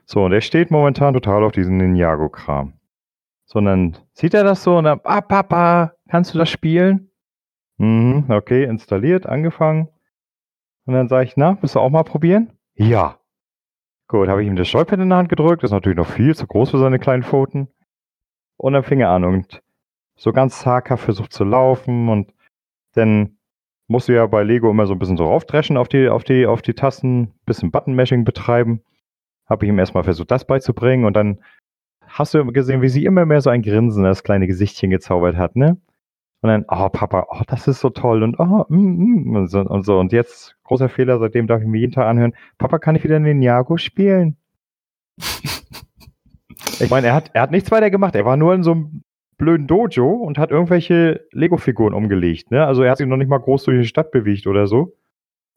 [0.06, 2.74] So, und er steht momentan total auf diesen Ninjago-Kram.
[3.46, 7.10] Sondern sieht er das so und dann, ah, Papa, kannst du das spielen?
[7.78, 9.90] Mhm, okay, installiert, angefangen.
[10.86, 12.54] Und dann sage ich, na, willst du auch mal probieren?
[12.76, 13.18] Ja.
[14.08, 16.36] Gut, habe ich ihm das Joypad in der Hand gedrückt, das ist natürlich noch viel
[16.36, 17.70] zu groß für seine kleinen Pfoten.
[18.58, 19.64] Und dann fing er an und
[20.16, 22.32] so ganz zaghaft versucht zu laufen und
[22.94, 23.40] dann
[23.88, 26.46] musst du ja bei Lego immer so ein bisschen so raufdreschen auf die, auf die,
[26.48, 28.82] auf die Tasten, bisschen Button-Mashing betreiben.
[29.48, 31.40] Habe ich ihm erstmal versucht, das beizubringen und dann
[32.08, 35.56] hast du gesehen, wie sie immer mehr so ein Grinsen, das kleine Gesichtchen gezaubert hat,
[35.56, 35.78] ne?
[36.42, 39.62] Und dann, oh Papa, oh, das ist so toll und oh, mm, mm, und, so,
[39.62, 39.98] und so.
[39.98, 43.20] Und jetzt, großer Fehler, seitdem darf ich mir jeden Tag anhören, Papa, kann ich wieder
[43.20, 44.38] Ninjago spielen?
[45.18, 49.04] ich meine, er hat, er hat nichts weiter gemacht, er war nur in so einem
[49.38, 52.66] blöden Dojo und hat irgendwelche Lego-Figuren umgelegt, ne?
[52.66, 54.94] Also er hat sich noch nicht mal groß durch die Stadt bewegt oder so.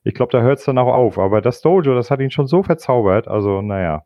[0.04, 1.18] Ich glaube, da hört es dann auch auf.
[1.18, 3.28] Aber das Dojo, das hat ihn schon so verzaubert.
[3.28, 4.04] Also, naja.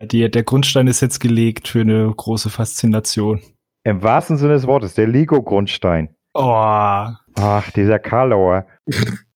[0.00, 3.40] Die, der Grundstein ist jetzt gelegt für eine große Faszination.
[3.84, 6.14] Im wahrsten Sinne des Wortes, der Lego-Grundstein.
[6.34, 7.08] Oh.
[7.34, 8.66] Ach, dieser Karlauer.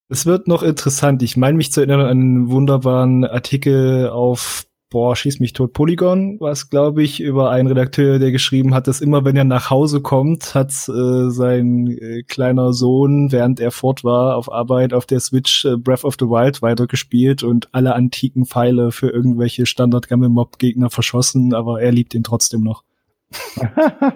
[0.09, 1.23] Es wird noch interessant.
[1.23, 4.65] Ich meine mich zu erinnern an einen wunderbaren Artikel auf
[4.97, 9.03] boah, schieß mich tot, Polygon, was glaube ich über einen Redakteur, der geschrieben hat, dass
[9.03, 14.05] immer wenn er nach Hause kommt, hat äh, sein äh, kleiner Sohn, während er fort
[14.05, 18.47] war auf Arbeit auf der Switch äh, Breath of the Wild weitergespielt und alle antiken
[18.47, 22.83] Pfeile für irgendwelche Standard Gammel Mob Gegner verschossen, aber er liebt ihn trotzdem noch.
[23.61, 24.15] ja,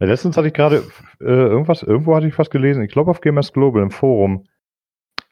[0.00, 0.82] letztens hatte ich gerade
[1.20, 4.46] äh, irgendwas, irgendwo hatte ich was gelesen, ich glaube auf Gamers Global im Forum.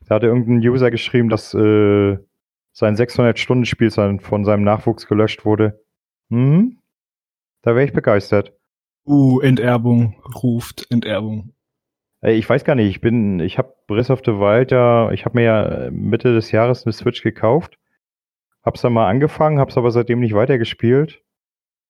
[0.06, 2.18] Da hatte irgendein User geschrieben, dass äh,
[2.76, 5.82] sein 600-Stunden-Spiel von seinem Nachwuchs gelöscht wurde.
[6.28, 6.78] Hm?
[7.62, 8.52] Da wäre ich begeistert.
[9.06, 11.54] Uh, Enterbung ruft Enterbung.
[12.20, 15.38] Ich weiß gar nicht, ich bin, ich habe Breath of the Wild ja, ich habe
[15.38, 17.78] mir ja Mitte des Jahres eine Switch gekauft,
[18.62, 21.22] hab's dann mal angefangen, hab's aber seitdem nicht weitergespielt.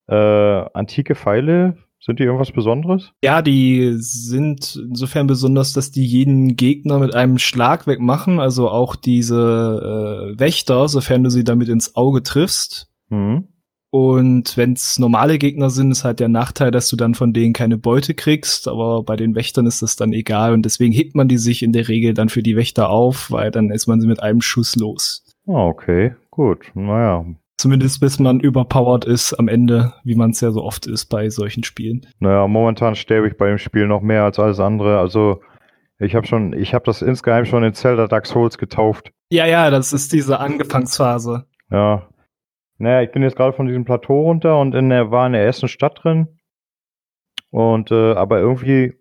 [0.08, 3.12] Äh, antike Pfeile sind die irgendwas Besonderes?
[3.22, 8.38] Ja, die sind insofern besonders, dass die jeden Gegner mit einem Schlag wegmachen.
[8.38, 12.88] Also auch diese äh, Wächter, sofern du sie damit ins Auge triffst.
[13.08, 13.48] Mhm.
[13.90, 17.54] Und wenn es normale Gegner sind, ist halt der Nachteil, dass du dann von denen
[17.54, 18.68] keine Beute kriegst.
[18.68, 20.52] Aber bei den Wächtern ist das dann egal.
[20.52, 23.50] Und deswegen hebt man die sich in der Regel dann für die Wächter auf, weil
[23.50, 25.24] dann ist man sie mit einem Schuss los.
[25.46, 26.70] Ah, okay, gut.
[26.74, 27.24] Naja,
[27.58, 31.30] Zumindest bis man überpowered ist am Ende, wie man es ja so oft ist bei
[31.30, 32.06] solchen Spielen.
[32.18, 34.98] Naja, momentan sterbe ich bei dem Spiel noch mehr als alles andere.
[34.98, 35.40] Also
[35.98, 39.10] ich habe schon, ich habe das insgeheim schon in Zelda Dark Souls getauft.
[39.30, 41.46] Ja, ja, das ist diese Angefangsphase.
[41.70, 42.06] Ja.
[42.78, 45.44] Naja, ich bin jetzt gerade von diesem Plateau runter und in der, war in der
[45.44, 46.28] ersten Stadt drin.
[47.50, 48.94] Und äh, aber irgendwie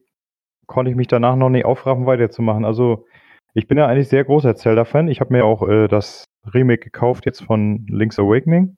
[0.65, 2.63] konnte ich mich danach noch nicht aufraffen, weiterzumachen.
[2.63, 3.05] Also
[3.53, 5.09] ich bin ja eigentlich sehr großer Zelda-Fan.
[5.09, 8.77] Ich habe mir auch äh, das Remake gekauft jetzt von Link's Awakening.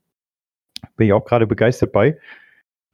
[0.95, 2.17] Bin ich auch gerade begeistert bei.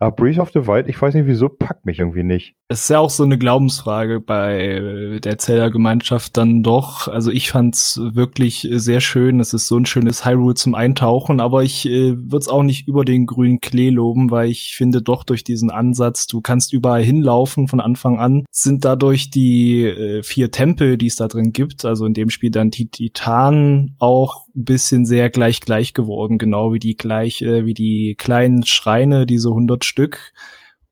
[0.03, 2.55] Aber Breath of the Wild, ich weiß nicht wieso, packt mich irgendwie nicht.
[2.67, 7.07] Es ist ja auch so eine Glaubensfrage bei der Zelda-Gemeinschaft dann doch.
[7.07, 9.39] Also ich fand's wirklich sehr schön.
[9.39, 13.05] Es ist so ein schönes Hyrule zum Eintauchen, aber ich äh, würde auch nicht über
[13.05, 17.69] den grünen Klee loben, weil ich finde doch durch diesen Ansatz, du kannst überall hinlaufen
[17.69, 22.05] von Anfang an, sind dadurch die äh, vier Tempel, die es da drin gibt, also
[22.05, 26.79] in dem Spiel dann die Titanen auch ein bisschen sehr gleich gleich geworden, genau wie
[26.79, 30.33] die gleich, äh, wie die kleinen Schreine, diese 100 Stück.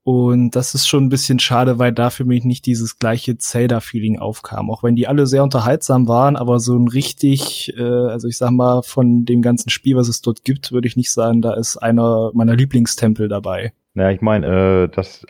[0.03, 4.17] Und das ist schon ein bisschen schade, weil da für mich nicht dieses gleiche Zelda-Feeling
[4.17, 4.71] aufkam.
[4.71, 8.49] Auch wenn die alle sehr unterhaltsam waren, aber so ein richtig, äh, also ich sag
[8.51, 11.77] mal, von dem ganzen Spiel, was es dort gibt, würde ich nicht sagen, da ist
[11.77, 13.73] einer meiner Lieblingstempel dabei.
[13.93, 15.23] Ja, ich meine, äh, das,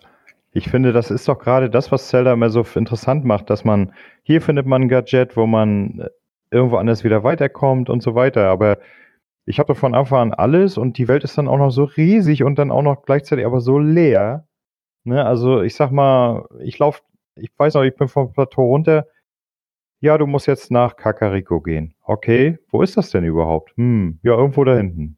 [0.53, 3.91] ich finde, das ist doch gerade das, was Zelda immer so interessant macht, dass man,
[4.23, 6.09] hier findet man ein Gadget, wo man äh,
[6.51, 8.49] irgendwo anders wieder weiterkommt und so weiter.
[8.49, 8.77] Aber
[9.45, 12.43] ich habe von Anfang an alles und die Welt ist dann auch noch so riesig
[12.43, 14.47] und dann auch noch gleichzeitig aber so leer.
[15.03, 15.25] Ne?
[15.25, 17.01] Also ich sag mal, ich laufe,
[17.35, 19.07] ich weiß noch, ich bin vom Plateau runter.
[20.01, 21.95] Ja, du musst jetzt nach Kakariko gehen.
[22.03, 23.71] Okay, wo ist das denn überhaupt?
[23.77, 25.17] Hm, ja, irgendwo da hinten.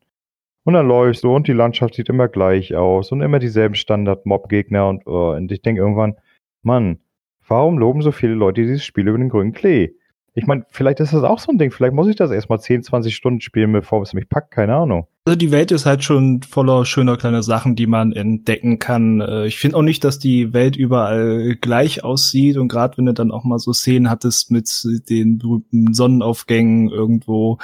[0.65, 4.87] Und dann läufst du und die Landschaft sieht immer gleich aus und immer dieselben Standard-Mob-Gegner
[4.87, 6.15] und, oh, und ich denke irgendwann,
[6.61, 6.99] Mann,
[7.47, 9.93] warum loben so viele Leute dieses Spiel über den grünen Klee?
[10.35, 11.71] Ich meine, vielleicht ist das auch so ein Ding.
[11.71, 14.51] Vielleicht muss ich das erstmal 10, 20 Stunden spielen, bevor es mich packt.
[14.51, 15.07] Keine Ahnung.
[15.25, 19.21] Also die Welt ist halt schon voller schöner kleiner Sachen, die man entdecken kann.
[19.21, 22.57] Äh, ich finde auch nicht, dass die Welt überall gleich aussieht.
[22.57, 24.69] Und gerade wenn du dann auch mal so Szenen hattest mit
[25.09, 27.59] den berühmten Sonnenaufgängen irgendwo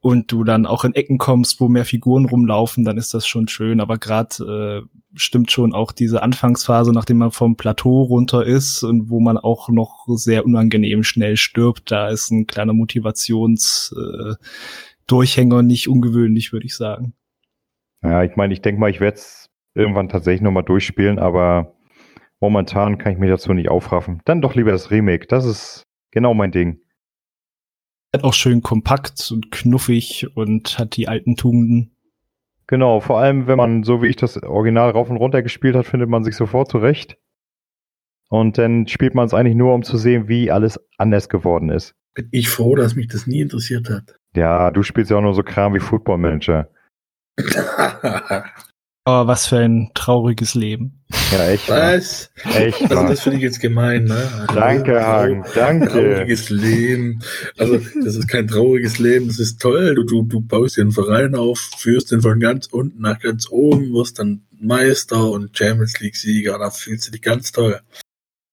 [0.00, 3.48] und du dann auch in Ecken kommst, wo mehr Figuren rumlaufen, dann ist das schon
[3.48, 3.80] schön.
[3.80, 9.10] Aber gerade äh, stimmt schon auch diese Anfangsphase, nachdem man vom Plateau runter ist und
[9.10, 14.44] wo man auch noch sehr unangenehm schnell stirbt, da ist ein kleiner Motivationsdurchhänger äh,
[15.06, 17.14] Durchhänger nicht ungewöhnlich, würde ich sagen.
[18.02, 21.74] Ja, ich meine, ich denke mal, ich werde es irgendwann tatsächlich nochmal durchspielen, aber
[22.38, 24.22] momentan kann ich mich dazu nicht aufraffen.
[24.24, 25.26] Dann doch lieber das Remake.
[25.26, 26.80] Das ist genau mein Ding.
[28.12, 31.96] Hat auch schön kompakt und knuffig und hat die alten Tugenden.
[32.66, 35.86] Genau, vor allem, wenn man, so wie ich das Original rauf und runter gespielt hat,
[35.86, 37.18] findet man sich sofort zurecht.
[38.28, 41.94] Und dann spielt man es eigentlich nur, um zu sehen, wie alles anders geworden ist.
[42.14, 44.14] Bin ich froh, dass mich das nie interessiert hat.
[44.36, 46.70] Ja, du spielst ja auch nur so Kram wie Football Manager.
[49.04, 51.02] Aber was für ein trauriges Leben.
[51.32, 51.68] Ja, echt.
[51.68, 52.30] Was?
[52.54, 52.82] Echt.
[52.82, 54.46] Also das finde ich jetzt gemein, ne?
[54.54, 55.88] Danke, Hagen, danke.
[55.88, 57.22] Trauriges Leben.
[57.56, 59.94] Also das ist kein trauriges Leben, das ist toll.
[59.94, 63.48] Du, du, du baust dir einen Verein auf, führst den von ganz unten nach ganz
[63.50, 66.58] oben, wirst dann Meister und Champions League-Sieger.
[66.58, 67.80] Da fühlst du dich ganz toll.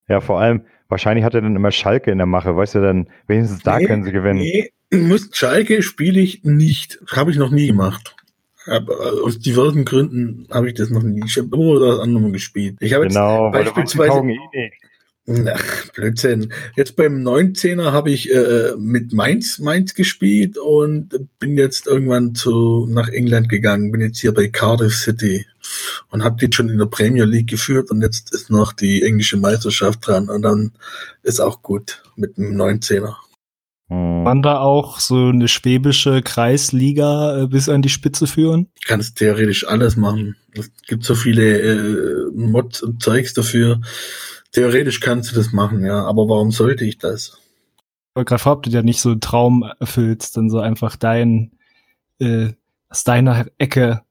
[0.07, 3.09] Ja, vor allem, wahrscheinlich hat er dann immer Schalke in der Mache, weißt du, dann
[3.27, 4.39] wenigstens da Nee, können sie gewinnen.
[4.39, 6.99] Nee, muss Schalke spiele ich nicht.
[7.11, 8.15] Habe ich noch nie gemacht.
[8.68, 11.24] Aber aus diversen Gründen habe ich das noch nie.
[11.26, 12.76] Ich habe immer das andere gespielt.
[12.80, 14.22] Ich habe Genau, die beispielsweise-
[14.53, 14.72] eh.
[15.30, 16.53] Ach, Blödsinn.
[16.78, 21.09] Jetzt beim 19er habe ich äh, mit Mainz, Mainz gespielt und
[21.39, 23.91] bin jetzt irgendwann zu, nach England gegangen.
[23.91, 25.45] Bin jetzt hier bei Cardiff City
[26.11, 29.36] und habe die schon in der Premier League geführt und jetzt ist noch die englische
[29.36, 30.72] Meisterschaft dran und dann
[31.24, 33.15] ist auch gut mit dem 19er.
[33.89, 34.23] Hm.
[34.23, 38.67] Man da auch so eine schwäbische Kreisliga äh, bis an die Spitze führen?
[38.85, 40.35] kannst theoretisch alles machen.
[40.53, 43.81] Es gibt so viele äh, Mods und Zeugs dafür.
[44.51, 46.03] Theoretisch kannst du das machen, ja.
[46.05, 47.38] Aber warum sollte ich das?
[47.77, 50.95] Ich wollte gerade fragen, ob du dir nicht so einen Traum erfüllst, dann so einfach
[50.95, 51.51] dein,
[52.19, 52.53] äh,
[52.89, 54.01] aus deiner Ecke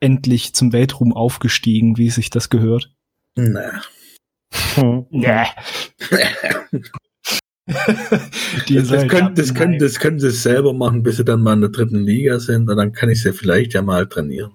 [0.00, 2.90] endlich zum Weltruhm aufgestiegen, wie sich das gehört.
[3.36, 3.82] Na.
[4.74, 5.06] Hm.
[5.10, 5.46] Ja.
[8.68, 11.54] Die Das, das, können, das, können, das können sie selber machen, bis sie dann mal
[11.54, 12.70] in der dritten Liga sind.
[12.70, 14.52] Und dann kann ich sie vielleicht ja mal trainieren.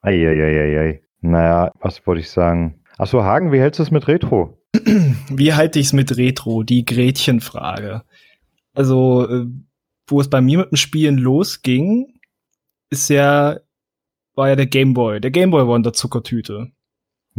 [0.00, 1.02] Eieieiei.
[1.20, 2.80] Naja, was wollte ich sagen?
[2.96, 4.56] Achso, Hagen, wie hältst du es mit Retro?
[5.30, 6.62] Wie halte ich es mit Retro?
[6.62, 8.04] Die Gretchenfrage.
[8.72, 9.46] Also, äh,
[10.06, 12.20] wo es bei mir mit dem Spielen losging,
[12.88, 13.58] ist ja,
[14.34, 15.20] war ja der Gameboy.
[15.20, 16.70] Der Gameboy war in der Zuckertüte.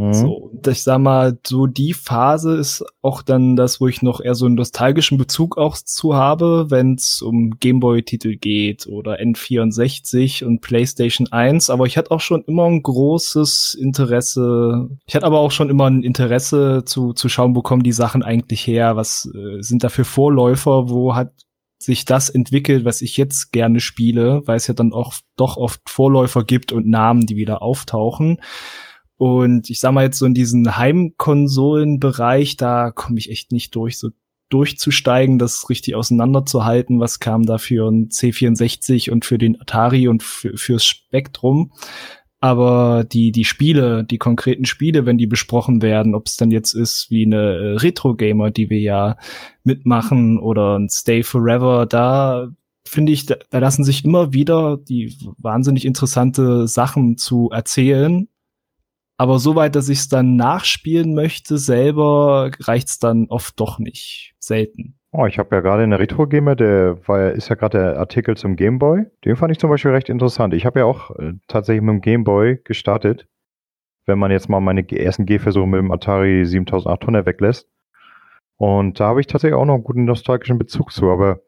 [0.02, 0.12] Hm?
[0.12, 4.20] So, und ich sag mal, so die Phase ist auch dann das, wo ich noch
[4.20, 10.44] eher so einen nostalgischen Bezug auch zu habe, wenn es um Gameboy-Titel geht oder N64
[10.44, 11.70] und PlayStation 1.
[11.70, 14.88] Aber ich hatte auch schon immer ein großes Interesse.
[15.06, 18.22] Ich hatte aber auch schon immer ein Interesse zu, zu schauen, wo kommen die Sachen
[18.22, 18.96] eigentlich her?
[18.96, 20.88] Was äh, sind da für Vorläufer?
[20.88, 21.32] Wo hat
[21.78, 25.80] sich das entwickelt, was ich jetzt gerne spiele, weil es ja dann auch doch oft
[25.88, 28.40] Vorläufer gibt und Namen, die wieder auftauchen.
[29.22, 33.96] Und ich sag mal jetzt so in diesen Heimkonsolenbereich, da komme ich echt nicht durch,
[33.96, 34.08] so
[34.48, 40.24] durchzusteigen, das richtig auseinanderzuhalten, was kam da für ein C64 und für den Atari und
[40.24, 41.72] für, fürs Spektrum.
[42.40, 46.72] Aber die, die Spiele, die konkreten Spiele, wenn die besprochen werden, ob es dann jetzt
[46.72, 49.16] ist wie eine äh, Retro-Gamer, die wir ja
[49.62, 52.48] mitmachen oder ein Stay Forever, da
[52.84, 58.26] finde ich, da lassen sich immer wieder die wahnsinnig interessante Sachen zu erzählen.
[59.22, 64.34] Aber soweit, dass ich es dann nachspielen möchte, selber reicht's dann oft doch nicht.
[64.40, 64.98] Selten.
[65.12, 68.56] Oh, ich habe ja gerade eine Retro-Gamer, der war, ist ja gerade der Artikel zum
[68.56, 69.04] Gameboy.
[69.24, 70.54] Den fand ich zum Beispiel recht interessant.
[70.54, 73.28] Ich habe ja auch äh, tatsächlich mit dem Gameboy gestartet.
[74.06, 77.70] Wenn man jetzt mal meine ersten Gehversuche mit dem Atari 7800 weglässt.
[78.56, 81.42] Und da habe ich tatsächlich auch noch einen guten nostalgischen Bezug zu, aber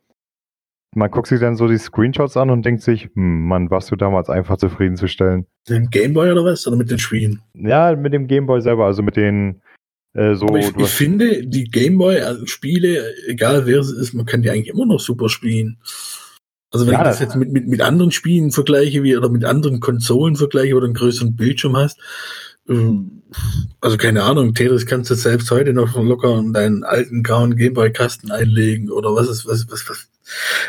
[0.94, 3.96] man guckt sich dann so die Screenshots an und denkt sich, hm, Mann, warst du
[3.96, 5.46] damals einfach zufriedenzustellen.
[5.68, 6.66] Mit dem Gameboy oder was?
[6.66, 7.40] Oder mit den Spielen?
[7.54, 9.60] Ja, mit dem Gameboy selber, also mit den
[10.14, 10.46] äh, so.
[10.46, 14.86] Aber ich, ich finde, die Gameboy-Spiele, egal wer es ist, man kann die eigentlich immer
[14.86, 15.78] noch super spielen.
[16.70, 19.28] Also wenn Ja, ich das das- jetzt mit, mit, mit anderen Spielen vergleiche, wie, oder
[19.28, 21.98] mit anderen Konsolen vergleiche, wo du einen größeren Bildschirm hast,
[22.68, 23.22] ähm,
[23.80, 28.30] also keine Ahnung, Tetris kannst du selbst heute noch locker in deinen alten grauen Gameboy-Kasten
[28.30, 30.08] einlegen oder was ist, was, was, was,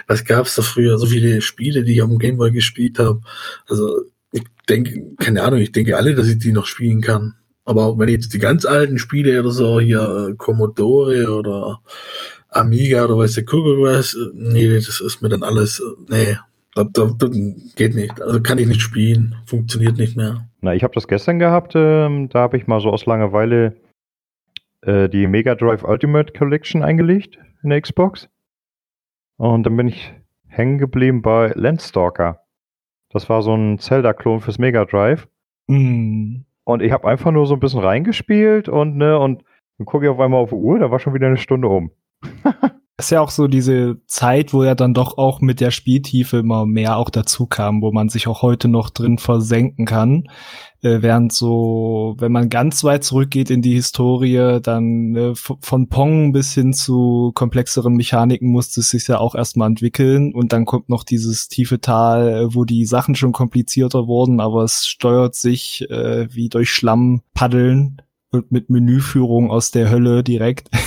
[0.08, 0.98] was gab's da früher?
[0.98, 3.22] So viele Spiele, die ich auf dem Gameboy gespielt habe.
[3.68, 4.02] Also
[4.32, 7.36] ich denke, keine Ahnung, ich denke alle, dass ich die noch spielen kann.
[7.64, 11.82] Aber auch wenn ich jetzt die ganz alten Spiele oder so, hier äh, Commodore oder
[12.50, 16.38] Amiga oder weiß der Kuckuck was, äh, nee, das ist mir dann alles, äh, nee,
[16.76, 17.30] das, das, das
[17.76, 18.22] geht nicht.
[18.22, 20.48] Also kann ich nicht spielen, funktioniert nicht mehr.
[20.62, 21.74] Na, ich habe das gestern gehabt.
[21.76, 23.76] Ähm, da habe ich mal so aus Langeweile
[24.82, 28.30] äh, die Mega Drive Ultimate Collection eingelegt in der Xbox.
[29.38, 30.14] Und dann bin ich
[30.48, 32.42] hängen geblieben bei Landstalker.
[33.10, 35.28] Das war so ein Zelda-Klon fürs Mega Drive.
[35.68, 36.42] Mm.
[36.64, 39.44] Und ich habe einfach nur so ein bisschen reingespielt und ne, und
[39.78, 41.92] dann gucke ich auf einmal auf die Uhr, da war schon wieder eine Stunde um.
[42.42, 42.74] Das
[43.06, 46.66] ist ja auch so diese Zeit, wo ja dann doch auch mit der Spieltiefe immer
[46.66, 50.28] mehr auch dazu kam, wo man sich auch heute noch drin versenken kann.
[50.86, 56.32] Äh, während so, wenn man ganz weit zurückgeht in die Historie, dann äh, von Pong
[56.32, 60.88] bis hin zu komplexeren Mechaniken musste es sich ja auch erstmal entwickeln und dann kommt
[60.90, 65.90] noch dieses tiefe Tal, äh, wo die Sachen schon komplizierter wurden, aber es steuert sich
[65.90, 70.70] äh, wie durch Schlamm paddeln und mit Menüführung aus der Hölle direkt.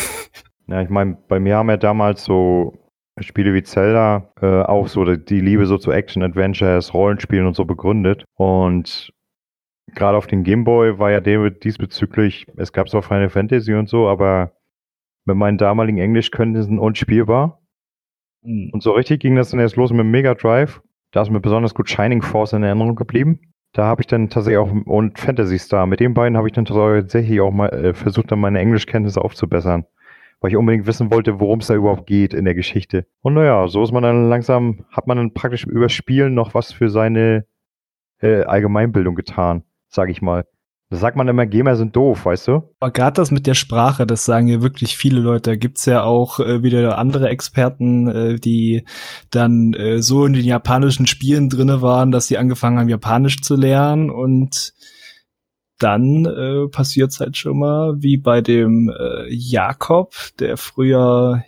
[0.70, 2.74] Ja, ich meine, bei mir haben ja damals so
[3.20, 8.24] Spiele wie Zelda äh, auch so die Liebe so zu Action-Adventures, Rollenspielen und so begründet.
[8.36, 9.14] Und
[9.94, 14.52] gerade auf den Gameboy war ja diesbezüglich, es gab zwar Final Fantasy und so, aber
[15.24, 17.60] mit meinen damaligen Englischkenntnissen unspielbar.
[18.42, 18.70] Mhm.
[18.72, 20.80] Und so richtig ging das dann erst los mit Mega Drive.
[21.12, 23.40] Da ist mir besonders gut Shining Force in Erinnerung geblieben.
[23.72, 26.64] Da habe ich dann tatsächlich auch, und Fantasy Star, mit den beiden habe ich dann
[26.64, 29.84] tatsächlich auch mal äh, versucht, dann meine Englischkenntnisse aufzubessern
[30.40, 33.06] weil ich unbedingt wissen wollte, worum es da überhaupt geht in der Geschichte.
[33.22, 36.72] Und naja, so ist man dann langsam, hat man dann praktisch über Spielen noch was
[36.72, 37.46] für seine
[38.20, 40.44] äh, Allgemeinbildung getan, sag ich mal.
[40.90, 42.62] Das sagt man immer, Gamer sind doof, weißt du?
[42.80, 45.50] Aber gerade das mit der Sprache, das sagen ja wirklich viele Leute.
[45.50, 48.86] Da gibt's ja auch äh, wieder andere Experten, äh, die
[49.30, 53.54] dann äh, so in den japanischen Spielen drinne waren, dass sie angefangen haben, Japanisch zu
[53.54, 54.72] lernen und
[55.78, 61.44] dann äh, passiert halt schon mal wie bei dem äh, Jakob, der früher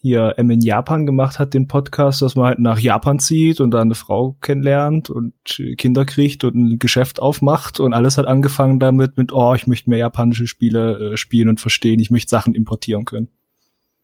[0.00, 3.70] hier M in Japan gemacht hat, den Podcast, dass man halt nach Japan zieht und
[3.70, 5.34] da eine Frau kennenlernt und
[5.76, 9.90] Kinder kriegt und ein Geschäft aufmacht und alles hat angefangen damit mit, oh, ich möchte
[9.90, 13.28] mehr japanische Spiele äh, spielen und verstehen, ich möchte Sachen importieren können.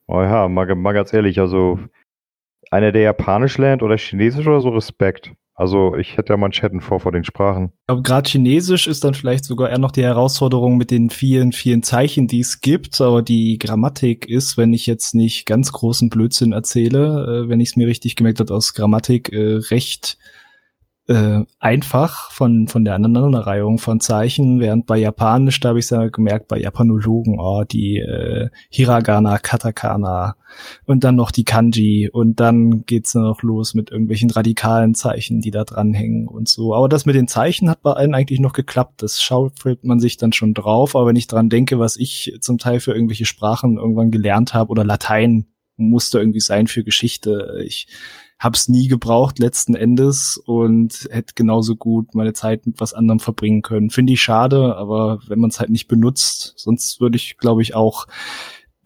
[0.07, 1.79] Oh ja, mal, mal ganz ehrlich, also
[2.71, 5.33] einer, der Japanisch lernt oder Chinesisch oder so, Respekt.
[5.59, 7.73] Also ich hätte ja Manschetten vor vor den Sprachen.
[7.87, 11.83] Aber gerade Chinesisch ist dann vielleicht sogar eher noch die Herausforderung mit den vielen, vielen
[11.83, 13.01] Zeichen, die es gibt.
[13.01, 17.71] Aber die Grammatik ist, wenn ich jetzt nicht ganz großen Blödsinn erzähle, äh, wenn ich
[17.71, 20.19] es mir richtig gemerkt habe, aus Grammatik äh, recht
[21.09, 26.09] äh, einfach von, von der Aneinanderreihung von Zeichen, während bei Japanisch, da habe ich ja
[26.09, 30.37] gemerkt, bei Japanologen, oh, die äh, Hiragana, Katakana
[30.85, 35.41] und dann noch die Kanji und dann geht's dann noch los mit irgendwelchen radikalen Zeichen,
[35.41, 36.75] die da dranhängen und so.
[36.75, 39.03] Aber das mit den Zeichen hat bei allen eigentlich noch geklappt.
[39.03, 42.59] Das schaufelt man sich dann schon drauf, aber wenn ich dran denke, was ich zum
[42.59, 45.47] Teil für irgendwelche Sprachen irgendwann gelernt habe oder Latein
[45.77, 47.59] musste irgendwie sein für Geschichte.
[47.65, 47.87] Ich
[48.39, 53.63] hab's nie gebraucht letzten Endes und hätte genauso gut meine Zeit mit was anderem verbringen
[53.63, 53.91] können.
[53.91, 57.75] Finde ich schade, aber wenn man es halt nicht benutzt, sonst würde ich, glaube ich,
[57.75, 58.07] auch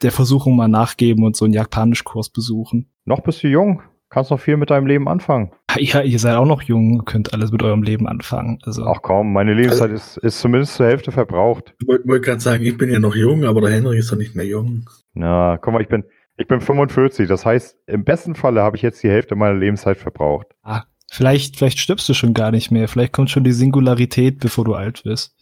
[0.02, 2.88] der Versuchung mal nachgeben und so einen Japanischkurs besuchen.
[3.04, 5.52] Noch bist du jung, kannst noch viel mit deinem Leben anfangen.
[5.78, 8.58] Ja, ihr seid auch noch jung, könnt alles mit eurem Leben anfangen.
[8.64, 8.84] Also.
[8.84, 11.74] Ach komm, meine Lebenszeit also, ist, ist zumindest zur Hälfte verbraucht.
[11.80, 14.16] Ich wollte wollt gerade sagen, ich bin ja noch jung, aber der Henry ist doch
[14.16, 14.88] nicht mehr jung.
[15.14, 16.04] Na, guck mal, ich bin,
[16.40, 19.98] ich bin 45, das heißt, im besten Falle habe ich jetzt die Hälfte meiner Lebenszeit
[19.98, 20.46] verbraucht.
[20.62, 22.88] Ah, vielleicht, vielleicht stirbst du schon gar nicht mehr.
[22.88, 25.36] Vielleicht kommt schon die Singularität, bevor du alt wirst.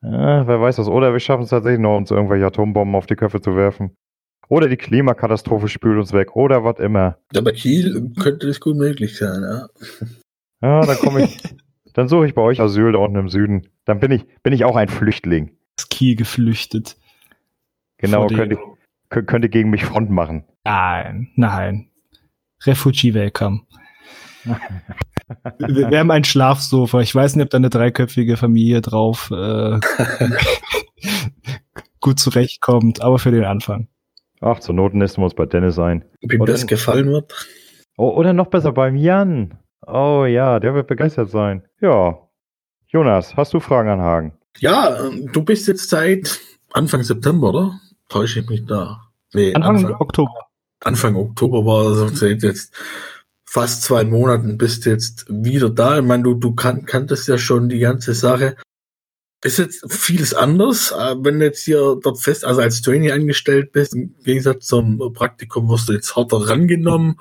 [0.00, 0.86] Ja, wer weiß das.
[0.86, 3.96] Oder wir schaffen es tatsächlich noch, uns irgendwelche Atombomben auf die Köpfe zu werfen.
[4.48, 6.36] Oder die Klimakatastrophe spült uns weg.
[6.36, 7.18] Oder was immer.
[7.32, 9.68] Ja, bei Kiel könnte das gut möglich sein, ja.
[10.62, 11.36] Ja, dann komme ich.
[11.94, 13.66] dann suche ich bei euch Asyl da unten im Süden.
[13.86, 15.50] Dann bin ich, bin ich auch ein Flüchtling.
[15.74, 16.96] Das Kiel geflüchtet.
[17.98, 18.60] Genau, könnte ich,
[19.22, 20.44] könnte gegen mich Front machen.
[20.64, 21.90] Nein, nein.
[22.66, 23.62] Refugee welcome.
[24.44, 27.00] wir, wir, haben ein Schlafsofa.
[27.00, 29.80] Ich weiß nicht, ob da eine dreiköpfige Familie drauf äh,
[32.00, 33.88] gut zurechtkommt, aber für den Anfang.
[34.40, 36.04] Ach, zur Not nächsten wir uns bei Dennis ein.
[36.22, 37.32] Ob ihm das gefallen wird?
[37.96, 39.58] Oh, oder noch besser beim Jan.
[39.86, 41.62] Oh ja, der wird begeistert sein.
[41.80, 42.18] Ja.
[42.88, 44.38] Jonas, hast du Fragen an Hagen?
[44.58, 46.40] Ja, du bist jetzt seit
[46.72, 47.80] Anfang September, oder?
[48.08, 49.03] Täusche ich mich da?
[49.34, 50.46] Nee, Anfang, Anfang Oktober.
[50.80, 52.72] Anfang Oktober war also jetzt
[53.54, 55.98] fast zwei Monaten bist jetzt wieder da.
[55.98, 58.56] Ich meine, du, du kan kanntest ja schon die ganze Sache.
[59.44, 63.70] Ist jetzt vieles anders, äh, wenn du jetzt hier dort fest, also als Trainee angestellt
[63.70, 67.20] bist, im Gegensatz zum Praktikum wirst du jetzt härter rangenommen.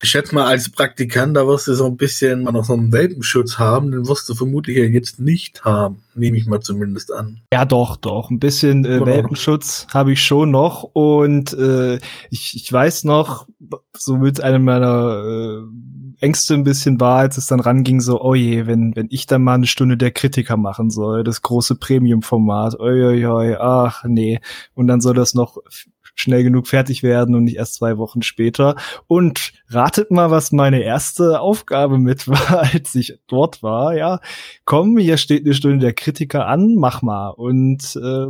[0.00, 3.58] Ich schätze mal, als Praktikant, da wirst du so ein bisschen noch so einen Welpenschutz
[3.58, 7.40] haben, den wirst du vermutlich ja jetzt nicht haben, nehme ich mal zumindest an.
[7.52, 8.30] Ja, doch, doch.
[8.30, 10.84] Ein bisschen äh, Welpenschutz habe ich schon noch.
[10.84, 11.96] Und äh,
[12.30, 13.48] ich, ich weiß noch,
[13.92, 18.34] so mit einem meiner äh, Ängste ein bisschen war, als es dann ranging, so, oh
[18.34, 22.78] je, wenn, wenn ich dann mal eine Stunde der Kritiker machen soll, das große Premium-Format,
[22.78, 24.40] oi, oi, oi, ach nee.
[24.74, 25.58] Und dann soll das noch
[26.20, 28.76] schnell genug fertig werden und nicht erst zwei Wochen später.
[29.06, 33.96] Und ratet mal, was meine erste Aufgabe mit war, als ich dort war.
[33.96, 34.20] Ja,
[34.64, 37.30] komm, hier steht eine Stunde der Kritiker an, mach mal.
[37.30, 38.26] Und äh,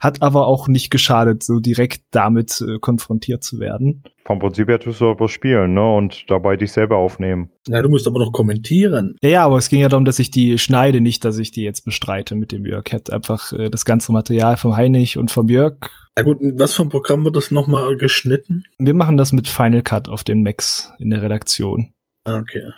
[0.00, 4.02] hat aber auch nicht geschadet, so direkt damit äh, konfrontiert zu werden.
[4.24, 5.94] Vom Prinzip her tust du aber spielen, ne?
[5.94, 7.50] Und dabei dich selber aufnehmen.
[7.68, 9.16] Ja, du musst aber noch kommentieren.
[9.22, 11.62] Ja, ja, aber es ging ja darum, dass ich die schneide, nicht, dass ich die
[11.62, 12.84] jetzt bestreite mit dem Jörg.
[12.86, 15.76] Ich hätte einfach äh, das ganze Material vom Heinig und vom Jörg.
[16.16, 18.64] Ja gut, was für ein Programm wird das nochmal geschnitten?
[18.78, 21.92] Wir machen das mit Final Cut auf den Macs in der Redaktion.
[22.24, 22.70] Ah, Okay.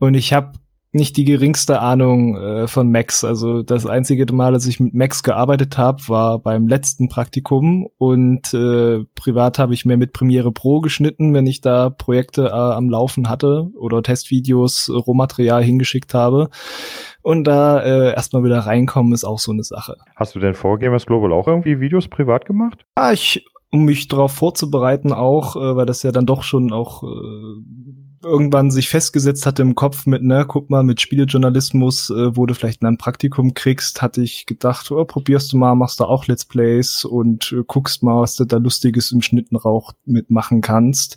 [0.00, 0.52] Und ich habe
[0.90, 3.22] nicht die geringste Ahnung äh, von Macs.
[3.24, 8.54] Also das einzige Mal, dass ich mit Macs gearbeitet habe, war beim letzten Praktikum und
[8.54, 12.88] äh, privat habe ich mehr mit Premiere Pro geschnitten, wenn ich da Projekte äh, am
[12.88, 16.48] Laufen hatte oder Testvideos, äh, Rohmaterial hingeschickt habe.
[17.22, 19.96] Und da äh, erstmal wieder reinkommen, ist auch so eine Sache.
[20.16, 22.86] Hast du denn vor Gamers Global auch irgendwie Videos privat gemacht?
[22.94, 27.02] Ah, ich, um mich darauf vorzubereiten, auch, äh, weil das ja dann doch schon auch
[27.02, 27.62] äh,
[28.22, 32.54] irgendwann sich festgesetzt hatte im Kopf mit, ne, guck mal, mit Spielejournalismus, äh, wo du
[32.54, 36.44] vielleicht ein Praktikum kriegst, hatte ich gedacht, oh, probierst du mal, machst du auch Let's
[36.44, 41.16] Plays und äh, guckst mal, was du da Lustiges im Schnittenrauch mitmachen kannst.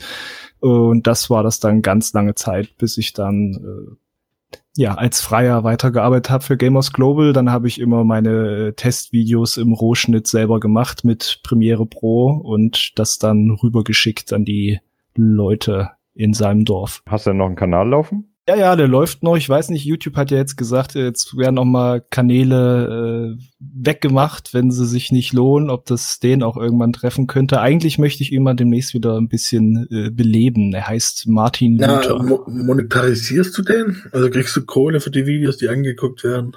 [0.59, 5.63] Und das war das dann ganz lange Zeit, bis ich dann äh, ja als Freier
[5.63, 7.33] weitergearbeitet habe für Gamers Global.
[7.33, 12.93] Dann habe ich immer meine äh, Testvideos im Rohschnitt selber gemacht mit Premiere Pro und
[12.99, 14.79] das dann rübergeschickt an die
[15.15, 17.01] Leute in seinem Dorf.
[17.07, 18.27] Hast du denn noch einen Kanal laufen?
[18.49, 19.37] Ja, ja, der läuft noch.
[19.37, 24.53] Ich weiß nicht, YouTube hat ja jetzt gesagt, jetzt werden auch mal Kanäle äh, weggemacht,
[24.55, 27.61] wenn sie sich nicht lohnen, ob das den auch irgendwann treffen könnte.
[27.61, 30.73] Eigentlich möchte ich ihn mal demnächst wieder ein bisschen äh, beleben.
[30.73, 32.23] Er heißt Martin Na, Luther.
[32.23, 33.97] mo monetarisierst du den?
[34.11, 36.55] Also kriegst du Kohle für die Videos, die angeguckt werden?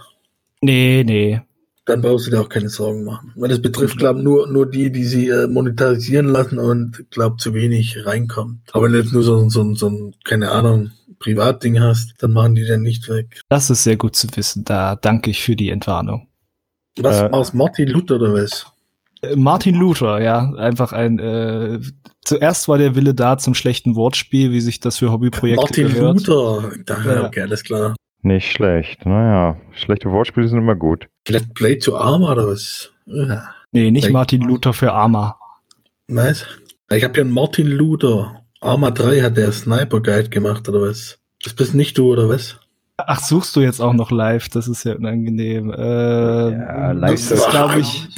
[0.63, 1.43] Nee, nee.
[1.87, 3.33] Dann brauchst du dir auch keine Sorgen machen.
[3.37, 7.53] Weil das betrifft, glaube nur, nur die, die sie äh, monetarisieren lassen und, glaub zu
[7.53, 8.61] wenig reinkommt.
[8.73, 12.55] Aber wenn du jetzt nur so, so, so ein, keine Ahnung, Privatding hast, dann machen
[12.55, 13.41] die den nicht weg.
[13.49, 14.65] Das ist sehr gut zu wissen.
[14.65, 16.29] Da danke ich für die Entwarnung.
[16.99, 18.67] Was Äh, aus Martin Luther oder was?
[19.23, 21.19] Äh, Martin Luther, ja, einfach ein.
[21.19, 21.81] Äh,
[22.25, 26.27] zuerst war der Wille da zum schlechten Wortspiel, wie sich das für Hobbyprojekte Martin gehört.
[26.27, 26.73] Luther.
[26.87, 27.25] Da, Ja.
[27.27, 27.95] Okay, alles klar.
[28.25, 29.05] Nicht schlecht.
[29.05, 31.09] Naja, schlechte Wortspiele sind immer gut.
[31.29, 32.91] Let Play to Arma oder was?
[33.05, 33.45] Ja.
[33.71, 34.13] Nee, nicht Echt?
[34.15, 35.37] Martin Luther für Arma.
[36.09, 36.47] Was?
[36.91, 38.41] Ich habe ja einen Martin Luther.
[38.63, 41.19] Arma 3 hat der Sniper Guide gemacht oder was?
[41.43, 42.59] Das bist nicht du oder was?
[42.97, 44.49] Ach, suchst du jetzt auch noch live?
[44.49, 45.71] Das ist ja unangenehm.
[45.71, 48.09] Äh, Ja, live das ist, glaube ich,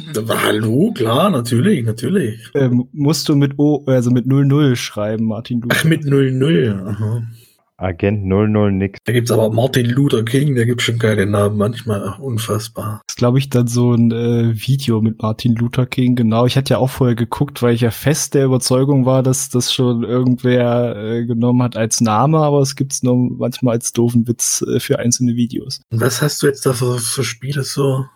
[0.45, 2.39] Hallo, klar, natürlich, natürlich.
[2.55, 5.77] ähm, musst du mit O, also mit 00 schreiben, Martin Luther.
[5.81, 6.85] Ach, mit 00.
[6.87, 7.23] Aha.
[7.79, 8.99] Agent 00 nix.
[9.05, 13.03] Da gibt's aber Martin Luther King, der gibt schon geile Namen, manchmal unfassbar.
[13.07, 16.47] Das ist, glaube ich, dann so ein äh, Video mit Martin Luther King, genau.
[16.47, 19.73] Ich hatte ja auch vorher geguckt, weil ich ja fest der Überzeugung war, dass das
[19.73, 24.65] schon irgendwer äh, genommen hat als Name, aber es gibt's nur manchmal als doofen Witz
[24.67, 25.81] äh, für einzelne Videos.
[25.91, 28.07] Und was hast du jetzt da für, für Spiele so?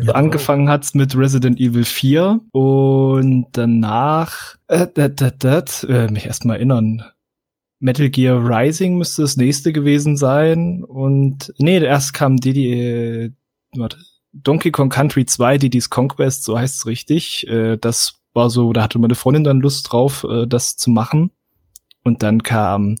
[0.00, 6.26] Hier Angefangen hat's mit Resident Evil 4 und danach äh, dat, dat, dat, äh, mich
[6.26, 7.02] erst mal erinnern.
[7.78, 13.30] Metal Gear Rising müsste das nächste gewesen sein und nee, erst kam Diddy äh,
[13.76, 13.98] warte,
[14.32, 17.46] Donkey Kong Country 2, Diddy's Conquest, so heißt's richtig.
[17.48, 21.30] Äh, das war so, da hatte meine Freundin dann Lust drauf, äh, das zu machen.
[22.04, 22.96] Und dann kam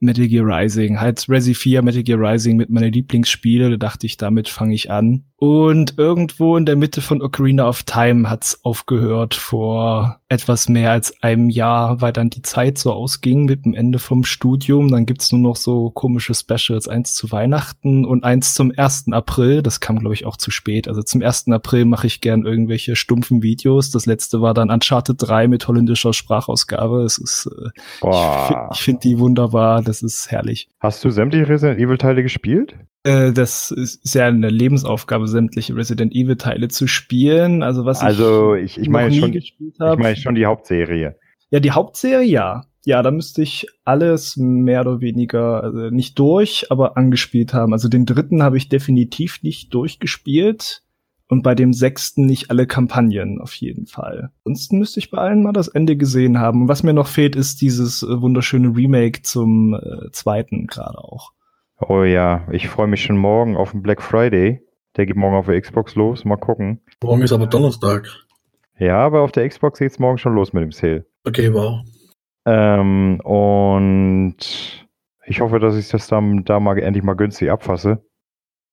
[0.00, 4.16] Metal Gear Rising, halt Resi 4, Metal Gear Rising mit meinen Lieblingsspiele, da dachte ich,
[4.16, 5.24] damit fange ich an.
[5.40, 11.22] Und irgendwo in der Mitte von Ocarina of Time hat's aufgehört vor etwas mehr als
[11.22, 14.90] einem Jahr, weil dann die Zeit so ausging mit dem Ende vom Studium.
[14.90, 19.12] Dann gibt's nur noch so komische Specials, eins zu Weihnachten und eins zum 1.
[19.12, 19.62] April.
[19.62, 20.88] Das kam, glaube ich, auch zu spät.
[20.88, 21.46] Also zum 1.
[21.52, 23.90] April mache ich gern irgendwelche stumpfen Videos.
[23.92, 27.02] Das letzte war dann Uncharted 3 mit holländischer Sprachausgabe.
[27.04, 28.48] Es ist, äh, ich, Boah.
[28.48, 29.82] fi- ich finde die wunderbar.
[29.82, 30.68] Das ist herrlich.
[30.80, 32.74] Hast du sämtliche Resident Evil Teile gespielt?
[33.08, 37.62] Äh, das ist ja eine Lebensaufgabe, sämtliche Resident Evil Teile zu spielen.
[37.62, 40.02] Also was Also ich, ich noch meine schon, gespielt ich habe.
[40.02, 41.16] meine schon die Hauptserie.
[41.50, 42.66] Ja, die Hauptserie, ja.
[42.84, 47.72] Ja, da müsste ich alles mehr oder weniger, also nicht durch, aber angespielt haben.
[47.72, 50.82] Also den dritten habe ich definitiv nicht durchgespielt.
[51.30, 54.30] Und bei dem sechsten nicht alle Kampagnen, auf jeden Fall.
[54.44, 56.62] Ansonsten müsste ich bei allen mal das Ende gesehen haben.
[56.62, 61.32] Und was mir noch fehlt, ist dieses äh, wunderschöne Remake zum äh, zweiten gerade auch.
[61.80, 64.60] Oh ja, ich freue mich schon morgen auf den Black Friday.
[64.96, 66.24] Der geht morgen auf der Xbox los.
[66.24, 66.80] Mal gucken.
[67.02, 68.08] Morgen ist aber Donnerstag.
[68.78, 71.06] Ja, aber auf der Xbox geht's morgen schon los mit dem Sale.
[71.24, 71.80] Okay, wow.
[72.46, 74.36] Ähm, und
[75.26, 78.02] ich hoffe, dass ich das dann da mal endlich mal günstig abfasse.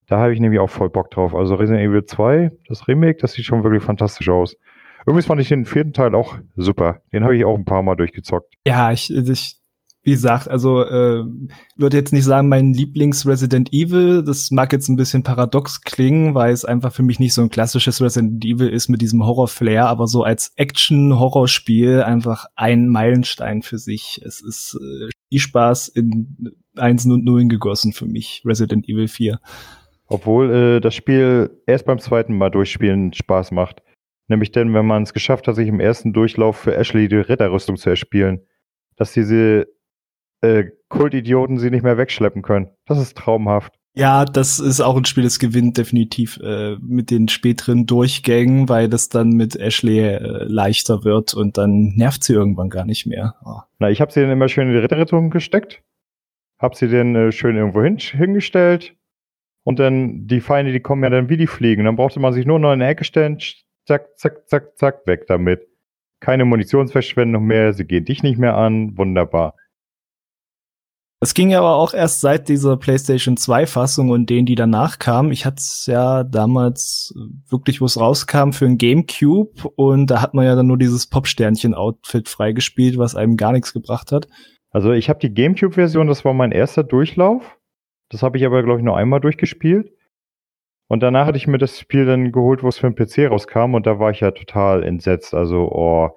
[0.07, 1.35] Da habe ich nämlich auch voll Bock drauf.
[1.35, 4.55] Also Resident Evil 2, das Remake, das sieht schon wirklich fantastisch aus.
[5.05, 7.01] Irgendwie fand ich den vierten Teil auch super.
[7.13, 8.55] Den habe ich auch ein paar Mal durchgezockt.
[8.65, 9.59] Ja, ich, ich
[10.05, 11.23] wie gesagt, also äh,
[11.75, 14.23] würde jetzt nicht sagen, mein Lieblings-Resident Evil.
[14.23, 17.49] Das mag jetzt ein bisschen paradox klingen, weil es einfach für mich nicht so ein
[17.49, 23.79] klassisches Resident Evil ist mit diesem Horror-Flair, aber so als Action-Horrorspiel einfach ein Meilenstein für
[23.79, 24.21] sich.
[24.23, 29.39] Es ist äh, Spaß in 1 und 0 gegossen für mich, Resident Evil 4.
[30.05, 33.81] Obwohl äh, das Spiel erst beim zweiten Mal durchspielen Spaß macht.
[34.27, 37.77] Nämlich denn, wenn man es geschafft hat, sich im ersten Durchlauf für Ashley die Ritterrüstung
[37.77, 38.41] zu erspielen.
[38.97, 39.67] Dass diese
[40.41, 42.69] äh, Kultidioten sie nicht mehr wegschleppen können.
[42.85, 43.73] Das ist traumhaft.
[43.97, 48.89] Ja, das ist auch ein Spiel, das gewinnt definitiv äh, mit den späteren Durchgängen, weil
[48.89, 53.35] das dann mit Ashley äh, leichter wird und dann nervt sie irgendwann gar nicht mehr.
[53.45, 53.61] Oh.
[53.79, 55.81] Na, ich habe sie dann immer schön in die Ritterrettung gesteckt,
[56.59, 58.97] hab sie dann äh, schön irgendwo hin, hingestellt
[59.63, 61.85] und dann die Feinde, die kommen ja dann wie die fliegen.
[61.85, 63.39] Dann brauchte man sich nur noch in eine Ecke stellen,
[63.85, 65.67] zack, zack, zack, zack, weg damit.
[66.19, 69.55] Keine Munitionsverschwendung mehr, sie gehen dich nicht mehr an, wunderbar.
[71.25, 75.31] Es ging aber auch erst seit dieser PlayStation 2 Fassung und denen, die danach kamen.
[75.31, 77.15] Ich hatte es ja damals
[77.49, 81.07] wirklich, wo es rauskam, für ein Gamecube und da hat man ja dann nur dieses
[81.07, 84.27] Popsternchen-Outfit freigespielt, was einem gar nichts gebracht hat.
[84.69, 87.57] Also ich habe die Gamecube-Version, das war mein erster Durchlauf.
[88.09, 89.91] Das habe ich aber, glaube ich, nur einmal durchgespielt.
[90.87, 93.73] Und danach hatte ich mir das Spiel dann geholt, wo es für den PC rauskam
[93.73, 95.33] und da war ich ja total entsetzt.
[95.33, 96.11] Also, oh,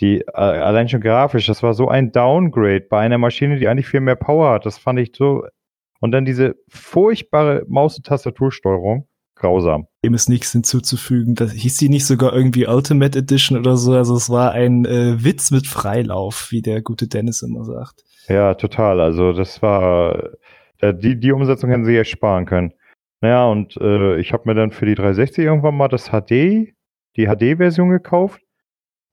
[0.00, 3.88] die, äh, allein schon grafisch, das war so ein Downgrade bei einer Maschine, die eigentlich
[3.88, 4.66] viel mehr Power hat.
[4.66, 5.44] Das fand ich so.
[6.00, 9.08] Und dann diese furchtbare Maus- und Tastatursteuerung.
[9.38, 9.86] Grausam.
[10.02, 11.34] Dem ist nichts hinzuzufügen.
[11.34, 13.92] Das hieß die nicht sogar irgendwie Ultimate Edition oder so.
[13.92, 18.02] Also es war ein äh, Witz mit Freilauf, wie der gute Dennis immer sagt.
[18.28, 18.98] Ja, total.
[18.98, 20.30] Also das war
[20.80, 22.72] äh, die, die Umsetzung hätten sie echt sparen können.
[23.20, 26.74] Naja, und äh, ich habe mir dann für die 360 irgendwann mal das HD,
[27.16, 28.40] die HD-Version gekauft.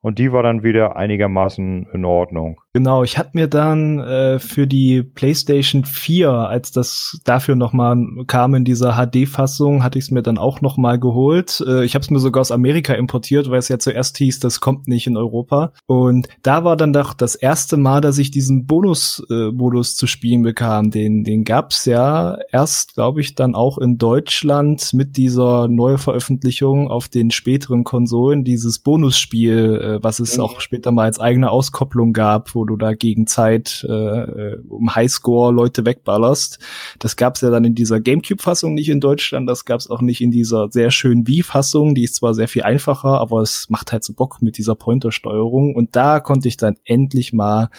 [0.04, 2.60] Und die war dann wieder einigermaßen in Ordnung.
[2.76, 7.96] Genau, ich hatte mir dann äh, für die PlayStation 4, als das dafür nochmal
[8.26, 11.64] kam in dieser HD-Fassung, hatte ich es mir dann auch nochmal geholt.
[11.68, 14.60] Äh, ich habe es mir sogar aus Amerika importiert, weil es ja zuerst hieß, das
[14.60, 15.72] kommt nicht in Europa.
[15.86, 20.42] Und da war dann doch das erste Mal, dass ich diesen Bonus-Modus äh, zu spielen
[20.42, 20.90] bekam.
[20.90, 27.08] Den, den gab's ja erst, glaube ich, dann auch in Deutschland mit dieser Neuveröffentlichung auf
[27.08, 32.56] den späteren Konsolen, dieses Bonusspiel äh, was es auch später mal als eigene Auskopplung gab,
[32.56, 36.60] wo du da gegen Zeit äh, äh um Highscore Leute wegballerst.
[37.00, 40.32] Das gab's ja dann in dieser GameCube-Fassung nicht in Deutschland, das gab's auch nicht in
[40.32, 44.14] dieser sehr schönen Wii-Fassung, die ist zwar sehr viel einfacher, aber es macht halt so
[44.14, 45.76] Bock mit dieser Pointer-Steuerung.
[45.76, 47.70] Und da konnte ich dann endlich mal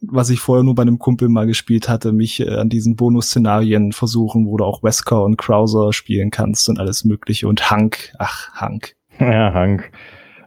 [0.00, 3.92] was ich vorher nur bei einem Kumpel mal gespielt hatte, mich äh, an diesen Bonus-Szenarien
[3.92, 8.52] versuchen, wo du auch Wesker und Krauser spielen kannst und alles mögliche und Hank, ach,
[8.52, 8.94] Hank.
[9.18, 9.90] Ja, Hank.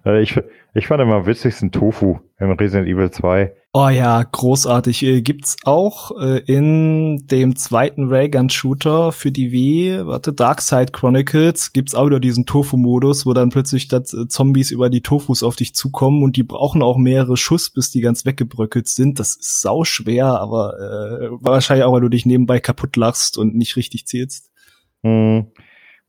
[0.05, 0.39] Äh, ich,
[0.73, 3.51] ich fand immer am witzigsten Tofu im Resident Evil 2.
[3.71, 5.03] Oh ja, großartig.
[5.03, 11.93] Äh, gibt's auch äh, in dem zweiten Raygun-Shooter für die Wii, warte, Darkside Chronicles, gibt's
[11.93, 15.75] auch wieder diesen Tofu-Modus, wo dann plötzlich das, äh, Zombies über die Tofus auf dich
[15.75, 19.19] zukommen und die brauchen auch mehrere Schuss, bis die ganz weggebröckelt sind.
[19.19, 23.55] Das ist sau schwer, aber äh, wahrscheinlich auch, weil du dich nebenbei kaputt lachst und
[23.55, 24.49] nicht richtig zählst.
[25.03, 25.51] Hm.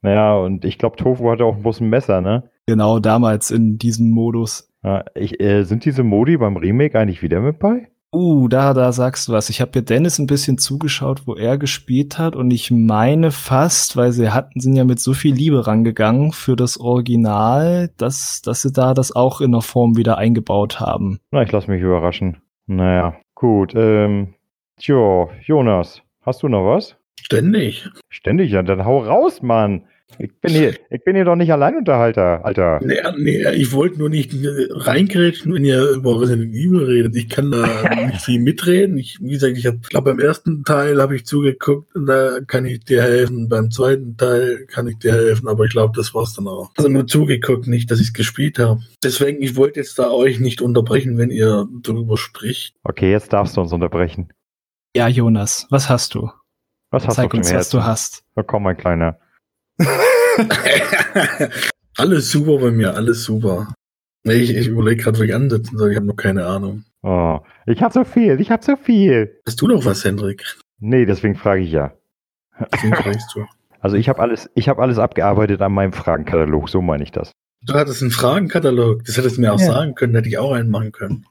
[0.01, 2.51] Naja, und ich glaube, Tofu hatte auch bloß ein Messer, ne?
[2.71, 4.71] Genau, damals in diesem Modus.
[4.85, 7.89] Ja, ich, äh, sind diese Modi beim Remake eigentlich wieder mit bei?
[8.15, 9.51] Uh, da, da sagst du was.
[9.51, 13.97] Ich habe ja Dennis ein bisschen zugeschaut, wo er gespielt hat und ich meine fast,
[13.97, 18.63] weil sie hatten, sind ja mit so viel Liebe rangegangen für das Original, dass, dass
[18.63, 21.19] sie da das auch in der Form wieder eingebaut haben.
[21.33, 22.37] Na, ich lass mich überraschen.
[22.69, 23.73] Naja, gut.
[23.75, 24.35] Ähm,
[24.79, 26.97] tjo, Jonas, hast du noch was?
[27.21, 27.91] Ständig.
[28.11, 29.87] Ständig, ja, dann hau raus, Mann.
[30.19, 32.81] Ich bin hier, ich bin hier doch nicht Alleinunterhalter, Alter.
[32.83, 37.17] Nee, nee ich wollte nur nicht reingrätschen, wenn ihr über Resident Evil redet.
[37.17, 37.67] Ich kann da
[38.07, 38.99] nicht viel mitreden.
[38.99, 42.85] Ich, wie gesagt, ich glaube, beim ersten Teil habe ich zugeguckt und da kann ich
[42.85, 43.49] dir helfen.
[43.49, 46.71] Beim zweiten Teil kann ich dir helfen, aber ich glaube, das war's dann auch.
[46.77, 48.81] Also nur zugeguckt, nicht, dass ich es gespielt habe.
[49.03, 52.75] Deswegen, ich wollte jetzt da euch nicht unterbrechen, wenn ihr darüber spricht.
[52.85, 54.33] Okay, jetzt darfst du uns unterbrechen.
[54.95, 56.31] Ja, Jonas, was hast du?
[56.91, 58.25] Was hast Zeig du uns, was du hast.
[58.35, 59.19] Na komm, mein Kleiner.
[61.97, 63.73] alles super bei mir, alles super.
[64.25, 65.91] Ich, ich überlege gerade, wie ich ansetzen soll.
[65.91, 66.85] Ich habe noch keine Ahnung.
[67.03, 69.41] Oh, ich habe so viel, ich habe so viel.
[69.47, 70.45] Hast du noch was, Hendrik?
[70.79, 71.93] Nee, deswegen frage ich ja.
[72.73, 73.45] Deswegen fragst du.
[73.83, 77.33] Also ich habe alles, ich habe alles abgearbeitet an meinem Fragenkatalog, so meine ich das.
[77.63, 79.73] Du hattest einen Fragenkatalog, das hättest du mir auch ja.
[79.73, 81.25] sagen können, hätte ich auch einen machen können.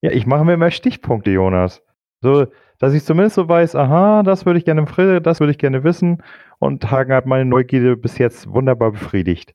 [0.00, 1.82] Ja, ich mache mir immer Stichpunkte, Jonas.
[2.22, 2.46] So,
[2.82, 5.84] dass ich zumindest so weiß, aha, das würde ich gerne im das würde ich gerne
[5.84, 6.20] wissen.
[6.58, 9.54] Und Hagen hat meine Neugierde bis jetzt wunderbar befriedigt.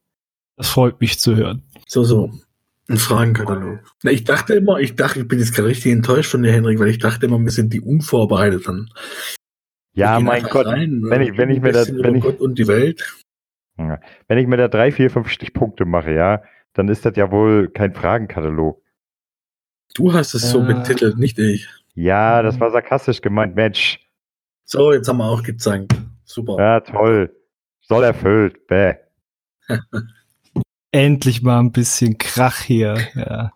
[0.56, 1.62] Das freut mich zu hören.
[1.88, 2.32] So, so.
[2.88, 3.80] Ein Fragenkatalog.
[4.04, 6.80] Na, ich dachte immer, ich dachte, ich bin jetzt gerade richtig enttäuscht von dir, Henrik,
[6.80, 8.90] weil ich dachte immer, wir sind die Unvorbereiteten.
[9.94, 12.68] Ja, mein Gott, rein, wenn ich, wenn ich mir das, wenn ich, Gott und die
[12.70, 13.14] Welt.
[13.76, 17.68] Wenn ich mir da drei, vier, fünf Stichpunkte mache, ja, dann ist das ja wohl
[17.68, 18.82] kein Fragenkatalog.
[19.96, 21.68] Du hast es so betitelt, nicht ich.
[21.98, 24.00] Ja, das war sarkastisch gemeint, Mensch.
[24.66, 25.96] So, jetzt haben wir auch gezeigt.
[26.26, 26.58] Super.
[26.60, 27.36] Ja, toll.
[27.82, 28.68] Soll erfüllt.
[28.68, 28.94] Bäh.
[30.92, 32.98] Endlich mal ein bisschen Krach hier.
[33.16, 33.52] Ja.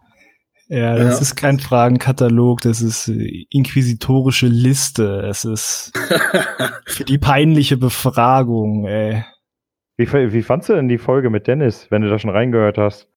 [0.69, 1.21] Ja, das ja.
[1.21, 5.19] ist kein Fragenkatalog, das ist inquisitorische Liste.
[5.29, 5.91] Es ist
[6.85, 9.25] für die peinliche Befragung, ey.
[9.97, 13.10] Wie, wie fandst du denn die Folge mit Dennis, wenn du da schon reingehört hast?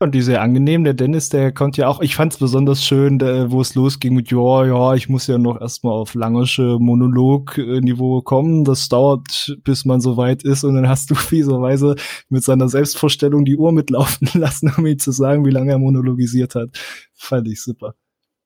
[0.00, 0.84] Und die sehr angenehm.
[0.84, 4.14] Der Dennis, der konnte ja auch, ich fand es besonders schön, der, wo es losging
[4.14, 8.62] mit, ja, ja, ich muss ja noch erstmal auf langische Monolog-Niveau kommen.
[8.62, 10.62] Das dauert, bis man so weit ist.
[10.62, 11.96] Und dann hast du fieserweise
[12.28, 16.54] mit seiner Selbstvorstellung die Uhr mitlaufen lassen, um ihm zu sagen, wie lange er monologisiert
[16.54, 16.78] hat.
[17.14, 17.94] Fand ich super.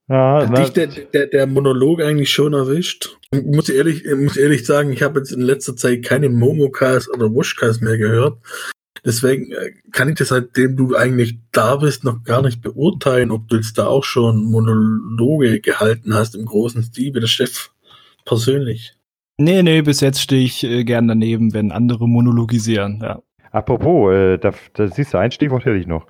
[0.08, 3.18] Ja, Hat dich der, der, der Monolog eigentlich schon erwischt?
[3.30, 7.10] Ich muss ehrlich, ich muss ehrlich sagen, ich habe jetzt in letzter Zeit keine Momocast
[7.14, 8.38] oder Wushcast mehr gehört.
[9.04, 13.48] Deswegen äh, kann ich das, seitdem du eigentlich da bist, noch gar nicht beurteilen, ob
[13.48, 17.70] du jetzt da auch schon Monologe gehalten hast im großen Stil wie der Chef
[18.24, 18.94] persönlich.
[19.38, 23.20] Nee, nee, bis jetzt stehe ich äh, gern daneben, wenn andere monologisieren, ja.
[23.50, 26.06] Apropos, äh, da, da siehst du, ein Stichwort hätte ich noch.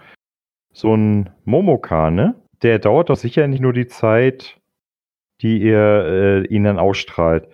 [0.72, 2.40] So ein Momoka, ne?
[2.62, 4.60] Der dauert doch sicher nicht nur die Zeit,
[5.40, 7.48] die ihr äh, ihn dann ausstrahlt.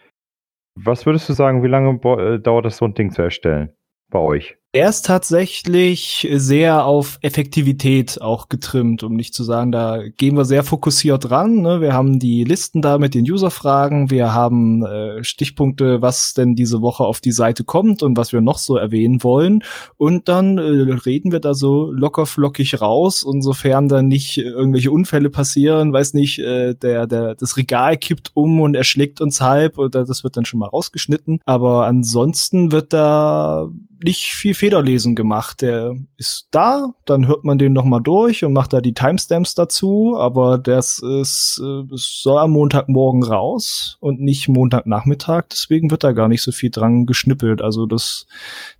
[0.74, 3.72] Was würdest du sagen, wie lange äh, dauert das, so ein Ding zu erstellen
[4.10, 4.57] bei euch?
[4.70, 10.44] Er ist tatsächlich sehr auf Effektivität auch getrimmt, um nicht zu sagen, da gehen wir
[10.44, 11.62] sehr fokussiert ran.
[11.62, 11.80] Ne?
[11.80, 16.82] Wir haben die Listen da mit den User-Fragen, wir haben äh, Stichpunkte, was denn diese
[16.82, 19.64] Woche auf die Seite kommt und was wir noch so erwähnen wollen.
[19.96, 24.90] Und dann äh, reden wir da so locker flockig raus, und sofern dann nicht irgendwelche
[24.90, 29.78] Unfälle passieren, weiß nicht, äh, der, der, das Regal kippt um und erschlägt uns halb
[29.78, 31.40] oder das wird dann schon mal rausgeschnitten.
[31.46, 33.70] Aber ansonsten wird da
[34.02, 35.62] nicht viel Federlesen gemacht.
[35.62, 39.54] Der ist da, dann hört man den noch mal durch und macht da die Timestamps
[39.54, 46.12] dazu, aber das ist, äh, soll am Montagmorgen raus und nicht Montagnachmittag, deswegen wird da
[46.12, 47.62] gar nicht so viel dran geschnippelt.
[47.62, 48.26] Also das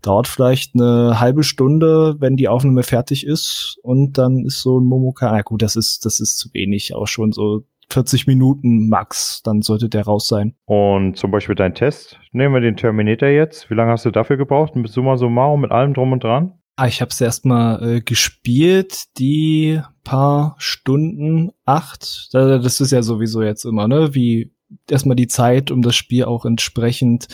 [0.03, 4.85] dauert vielleicht eine halbe Stunde, wenn die Aufnahme fertig ist und dann ist so ein
[4.85, 9.43] Momoka, na gut, das ist, das ist zu wenig, auch schon so 40 Minuten max,
[9.43, 10.55] dann sollte der raus sein.
[10.66, 13.70] Und zum Beispiel dein Test, nehmen wir den Terminator jetzt.
[13.70, 14.76] Wie lange hast du dafür gebraucht?
[14.76, 16.59] Mit Summa summarum, mit allem drum und dran?
[16.76, 22.28] Ah, ich habe es erstmal äh, gespielt, die paar Stunden, acht.
[22.32, 24.14] Das ist ja sowieso jetzt immer, ne?
[24.14, 24.53] Wie
[24.89, 27.26] erstmal die Zeit, um das Spiel auch entsprechend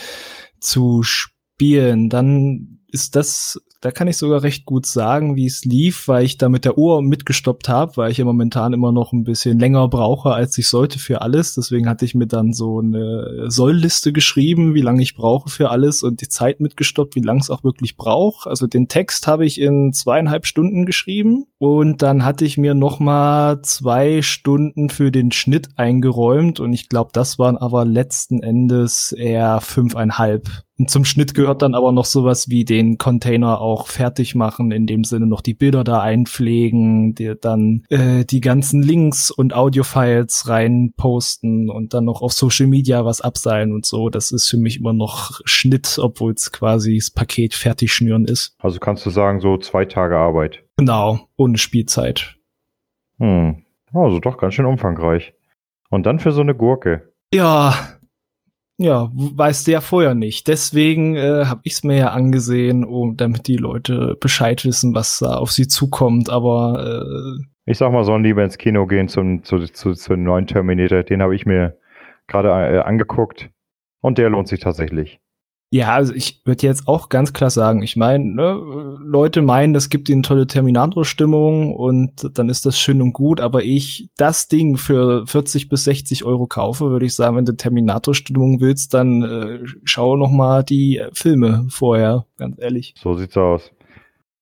[0.60, 2.08] zu spielen.
[2.08, 6.38] Dann ist das da kann ich sogar recht gut sagen, wie es lief, weil ich
[6.38, 9.88] da mit der Uhr mitgestoppt habe, weil ich ja momentan immer noch ein bisschen länger
[9.88, 11.54] brauche, als ich sollte für alles.
[11.54, 16.02] Deswegen hatte ich mir dann so eine Sollliste geschrieben, wie lange ich brauche für alles
[16.02, 18.46] und die Zeit mitgestoppt, wie lange es auch wirklich braucht.
[18.46, 23.00] Also den Text habe ich in zweieinhalb Stunden geschrieben und dann hatte ich mir noch
[23.00, 29.12] mal zwei Stunden für den Schnitt eingeräumt und ich glaube, das waren aber letzten Endes
[29.12, 34.34] eher fünfeinhalb und zum Schnitt gehört dann aber noch sowas wie den Container auch fertig
[34.34, 39.30] machen, in dem Sinne noch die Bilder da einpflegen, die, dann äh, die ganzen Links
[39.30, 44.08] und Audiofiles rein posten und dann noch auf Social Media was abseilen und so.
[44.08, 48.56] Das ist für mich immer noch Schnitt, obwohl es quasi das Paket fertig schnüren ist.
[48.58, 50.64] Also kannst du sagen, so zwei Tage Arbeit.
[50.76, 52.36] Genau, ohne Spielzeit.
[53.18, 53.62] Hm.
[53.92, 55.34] Also doch ganz schön umfangreich.
[55.88, 57.12] Und dann für so eine Gurke.
[57.32, 57.74] Ja,
[58.76, 60.48] ja, weißt du ja vorher nicht.
[60.48, 65.18] Deswegen äh, habe ich es mir ja angesehen, um, damit die Leute Bescheid wissen, was
[65.20, 66.28] da auf sie zukommt.
[66.28, 67.04] Aber
[67.38, 71.02] äh, ich sag mal, sollen lieber ins Kino gehen zum zu, zu, zu neuen Terminator.
[71.02, 71.78] Den habe ich mir
[72.26, 73.50] gerade äh, angeguckt
[74.00, 75.20] und der lohnt sich tatsächlich.
[75.74, 78.52] Ja, also ich würde jetzt auch ganz klar sagen, ich meine, ne,
[79.00, 83.64] Leute meinen, das gibt ihnen tolle Terminator-Stimmung und dann ist das schön und gut, aber
[83.64, 88.60] ich das Ding für 40 bis 60 Euro kaufe, würde ich sagen, wenn du Terminator-Stimmung
[88.60, 92.94] willst, dann äh, schau noch mal die Filme vorher, ganz ehrlich.
[92.96, 93.72] So sieht's aus.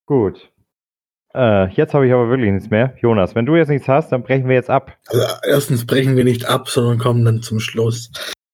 [0.05, 0.51] Gut.
[1.35, 2.95] Äh, jetzt habe ich aber wirklich nichts mehr.
[3.01, 4.99] Jonas, wenn du jetzt nichts hast, dann brechen wir jetzt ab.
[5.07, 8.11] Also erstens brechen wir nicht ab, sondern kommen dann zum Schluss.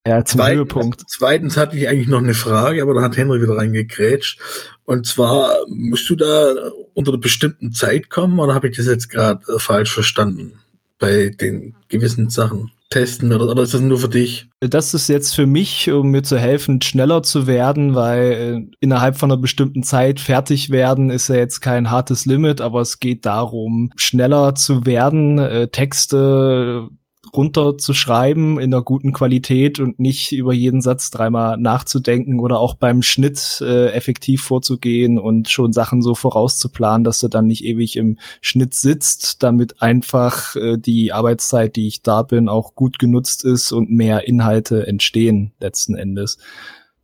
[0.09, 1.02] Ja, zum zweitens, Höhepunkt.
[1.06, 4.40] Zweitens hatte ich eigentlich noch eine Frage, aber da hat Henry wieder reingekrätscht.
[4.84, 6.54] Und zwar, musst du da
[6.94, 10.59] unter einer bestimmten Zeit kommen oder habe ich das jetzt gerade äh, falsch verstanden?
[10.98, 14.48] bei den gewissen Sachen testen oder, oder ist das nur für dich?
[14.61, 19.16] Das ist jetzt für mich, um mir zu helfen, schneller zu werden, weil äh, innerhalb
[19.16, 23.26] von einer bestimmten Zeit fertig werden ist ja jetzt kein hartes Limit, aber es geht
[23.26, 26.88] darum, schneller zu werden, äh, Texte
[27.34, 33.02] runterzuschreiben in einer guten Qualität und nicht über jeden Satz dreimal nachzudenken oder auch beim
[33.02, 38.18] Schnitt äh, effektiv vorzugehen und schon Sachen so vorauszuplanen, dass du dann nicht ewig im
[38.40, 43.72] Schnitt sitzt, damit einfach äh, die Arbeitszeit, die ich da bin, auch gut genutzt ist
[43.72, 46.38] und mehr Inhalte entstehen letzten Endes.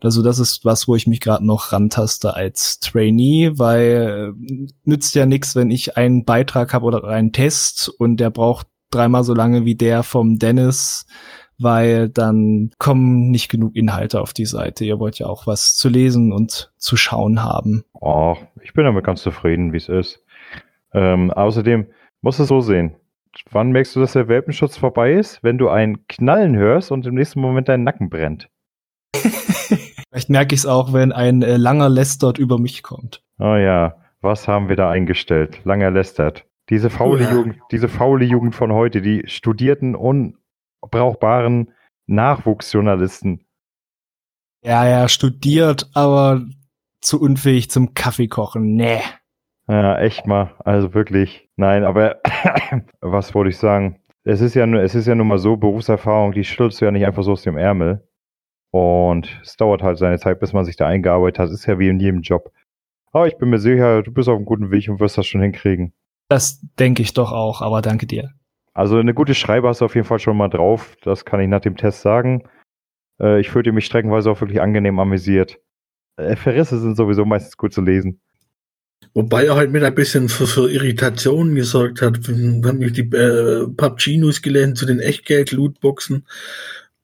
[0.04, 5.14] Also das ist was, wo ich mich gerade noch rantaste als Trainee, weil äh, nützt
[5.14, 9.34] ja nichts, wenn ich einen Beitrag habe oder einen Test und der braucht dreimal so
[9.34, 11.06] lange wie der vom Dennis,
[11.58, 14.84] weil dann kommen nicht genug Inhalte auf die Seite.
[14.84, 17.84] Ihr wollt ja auch was zu lesen und zu schauen haben.
[17.92, 20.22] Oh, ich bin damit ganz zufrieden, wie es ist.
[20.92, 21.86] Ähm, außerdem
[22.22, 22.96] musst du es so sehen.
[23.50, 25.42] Wann merkst du, dass der Welpenschutz vorbei ist?
[25.42, 28.48] Wenn du ein Knallen hörst und im nächsten Moment dein Nacken brennt.
[29.14, 33.22] Vielleicht merke ich es auch, wenn ein äh, langer Lästert über mich kommt.
[33.38, 35.60] Oh ja, was haben wir da eingestellt?
[35.64, 36.44] Langer Lästert.
[36.70, 37.32] Diese faule, ja.
[37.32, 41.72] Jugend, diese faule Jugend von heute, die studierten, unbrauchbaren
[42.06, 43.44] Nachwuchsjournalisten.
[44.62, 46.42] Ja, ja, studiert, aber
[47.02, 48.74] zu unfähig zum Kaffeekochen.
[48.74, 49.00] Nee.
[49.68, 50.54] Ja, echt mal.
[50.64, 51.48] Also wirklich.
[51.56, 52.20] Nein, aber
[53.00, 54.00] was wollte ich sagen?
[54.24, 57.04] Es ist ja es ist ja nun mal so, Berufserfahrung, die schüttelst du ja nicht
[57.04, 58.08] einfach so aus dem Ärmel.
[58.70, 61.48] Und es dauert halt seine Zeit, bis man sich da eingearbeitet hat.
[61.48, 62.50] Es ist ja wie in jedem Job.
[63.12, 65.42] Aber ich bin mir sicher, du bist auf einem guten Weg und wirst das schon
[65.42, 65.92] hinkriegen.
[66.34, 68.32] Das denke ich doch auch, aber danke dir.
[68.72, 70.96] Also eine gute Schreibe hast du auf jeden Fall schon mal drauf.
[71.02, 72.42] Das kann ich nach dem Test sagen.
[73.20, 75.60] Äh, ich fühlte mich streckenweise auch wirklich angenehm amüsiert.
[76.16, 78.20] Äh, Verrisse sind sowieso meistens gut zu lesen.
[79.12, 82.26] Wobei er halt mit ein bisschen für, für Irritationen gesorgt hat.
[82.26, 86.26] Wir haben die äh, PUBG-News gelesen zu den Echtgeld-Lootboxen.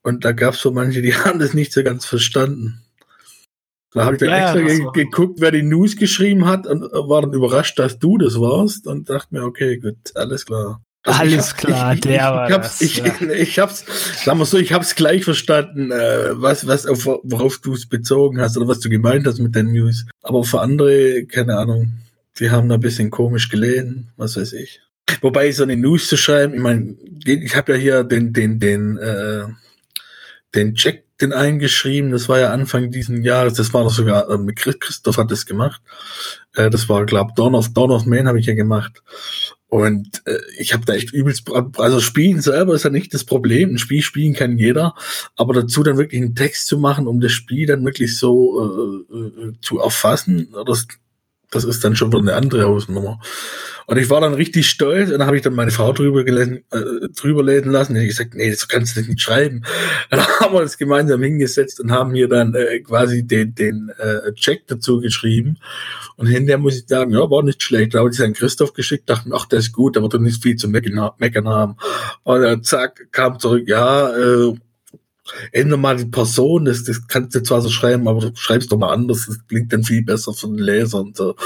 [0.02, 2.82] Und da gab es so manche, die haben das nicht so ganz verstanden.
[3.92, 7.22] Da habe ich dann ja, extra ge geguckt, wer die News geschrieben hat und war
[7.22, 10.80] dann überrascht, dass du das warst und dachte mir, okay, gut, alles klar.
[11.02, 13.06] Also alles hab, klar, ich, der ich, war ich hab's, das, ich, ja.
[13.06, 13.84] ich, ich hab's,
[14.22, 18.40] sagen wir so, ich hab's gleich verstanden, äh, was, was auf, worauf du es bezogen
[18.40, 20.04] hast oder was du gemeint hast mit den News.
[20.22, 21.94] Aber für andere, keine Ahnung,
[22.38, 24.82] die haben da ein bisschen komisch gelesen, was weiß ich.
[25.22, 28.98] Wobei so eine News zu schreiben, ich meine, ich habe ja hier den, den, den,
[28.98, 29.46] äh,
[30.54, 32.10] den Check den eingeschrieben.
[32.10, 33.54] Das war ja Anfang diesen Jahres.
[33.54, 35.80] Das war doch sogar, äh, Christoph hat das gemacht.
[36.54, 39.02] Äh, das war, glaube Dawn of, Dawn of Man habe ich ja gemacht.
[39.68, 41.48] Und äh, ich habe da echt übelst,
[41.78, 43.70] also Spielen selber ist ja nicht das Problem.
[43.70, 44.96] Ein Spiel spielen kann jeder,
[45.36, 49.16] aber dazu dann wirklich einen Text zu machen, um das Spiel dann wirklich so äh,
[49.16, 50.88] äh, zu erfassen, das,
[51.50, 53.20] das ist dann schon wieder eine andere Hausnummer.
[53.86, 56.62] Und ich war dann richtig stolz und dann habe ich dann meine Frau drüber, gelesen,
[56.70, 57.96] äh, drüber lesen lassen.
[57.96, 59.64] Und ich gesagt, nee, das kannst du nicht schreiben.
[60.10, 64.32] Dann haben wir uns gemeinsam hingesetzt und haben hier dann äh, quasi den, den äh,
[64.34, 65.58] Check dazu geschrieben.
[66.16, 67.94] Und hinterher muss ich sagen, ja, war nicht schlecht.
[67.94, 70.54] Da habe ich an Christoph geschickt, dachten, ach, das ist gut, aber du nicht viel
[70.54, 71.76] zu meckern haben.
[72.22, 74.54] Und dann zack, kam zurück, ja, äh,
[75.52, 78.78] ändere mal die Person, das, das kannst du zwar so schreiben, aber du schreibst doch
[78.78, 81.36] mal anders, das klingt dann viel besser für den Leser und so.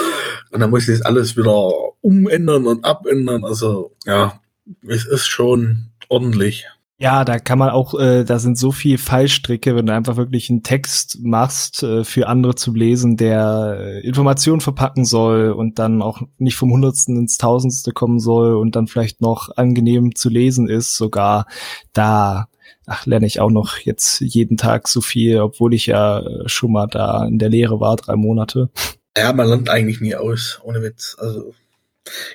[0.51, 1.71] Und dann muss ich das alles wieder
[2.01, 3.45] umändern und abändern.
[3.45, 4.41] Also ja,
[4.87, 6.67] es ist schon ordentlich.
[6.97, 10.49] Ja, da kann man auch, äh, da sind so viel Fallstricke, wenn du einfach wirklich
[10.49, 16.03] einen Text machst äh, für andere zu lesen, der äh, Informationen verpacken soll und dann
[16.03, 20.69] auch nicht vom Hundertsten ins Tausendste kommen soll und dann vielleicht noch angenehm zu lesen
[20.69, 21.47] ist, sogar
[21.93, 22.47] da
[22.87, 26.73] ach, lerne ich auch noch jetzt jeden Tag so viel, obwohl ich ja äh, schon
[26.73, 28.71] mal da in der Lehre war, drei Monate.
[29.17, 31.17] Ja, man lernt eigentlich nie aus, ohne Witz.
[31.19, 31.55] Also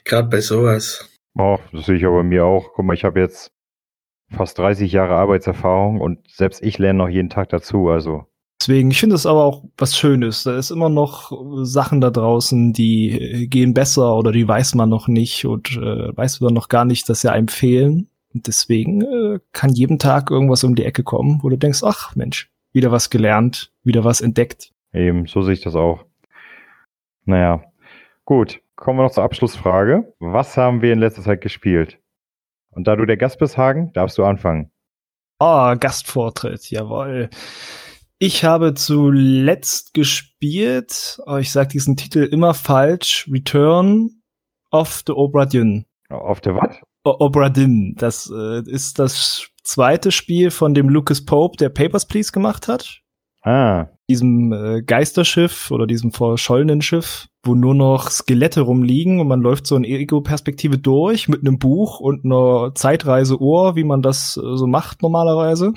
[0.05, 1.09] gerade bei sowas.
[1.37, 2.71] Oh, das sehe ich aber bei mir auch.
[2.73, 3.51] Guck mal, ich habe jetzt
[4.29, 7.89] fast 30 Jahre Arbeitserfahrung und selbst ich lerne noch jeden Tag dazu.
[7.89, 8.25] Also
[8.61, 10.43] Deswegen, ich finde es aber auch was Schönes.
[10.43, 11.31] Da ist immer noch
[11.63, 16.15] Sachen da draußen, die äh, gehen besser oder die weiß man noch nicht und äh,
[16.15, 18.09] weiß man noch gar nicht, dass sie einem fehlen.
[18.33, 22.15] Und deswegen äh, kann jeden Tag irgendwas um die Ecke kommen, wo du denkst, ach
[22.15, 24.71] Mensch, wieder was gelernt, wieder was entdeckt.
[24.93, 26.05] Eben, so sehe ich das auch.
[27.25, 27.63] Naja,
[28.25, 28.61] gut.
[28.75, 30.13] Kommen wir noch zur Abschlussfrage.
[30.19, 31.99] Was haben wir in letzter Zeit gespielt?
[32.71, 34.71] Und da du der Gast bist, Hagen, darfst du anfangen.
[35.39, 37.29] Oh, Gastvortritt, jawohl.
[38.19, 44.21] Ich habe zuletzt gespielt, oh, ich sage diesen Titel immer falsch, Return
[44.71, 45.85] of the Obra Dinn.
[46.09, 46.77] Auf der was?
[47.19, 47.95] Obra Dinn.
[47.97, 53.01] Das äh, ist das zweite Spiel von dem Lucas Pope, der Papers, Please gemacht hat.
[53.41, 53.87] Ah.
[54.09, 59.67] Diesem äh, Geisterschiff oder diesem verschollenen Schiff, wo nur noch Skelette rumliegen und man läuft
[59.67, 64.67] so in Ego-Perspektive durch mit einem Buch und einer Zeitreiseuhr, wie man das äh, so
[64.67, 65.73] macht normalerweise.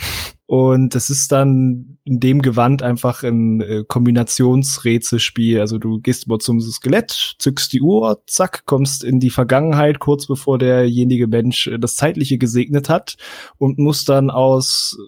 [0.47, 5.61] Und das ist dann in dem Gewand einfach ein äh, Kombinationsrätselspiel.
[5.61, 10.27] Also du gehst immer zum Skelett, zückst die Uhr, zack, kommst in die Vergangenheit, kurz
[10.27, 13.17] bevor derjenige Mensch äh, das Zeitliche gesegnet hat
[13.59, 14.99] und musst dann aus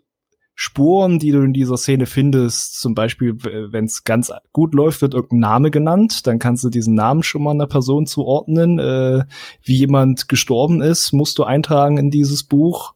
[0.56, 5.14] Spuren, die du in dieser Szene findest, zum Beispiel, wenn es ganz gut läuft, wird
[5.14, 8.78] irgendein Name genannt, dann kannst du diesen Namen schon mal einer Person zuordnen.
[8.78, 9.24] Äh,
[9.64, 12.94] wie jemand gestorben ist, musst du eintragen in dieses Buch.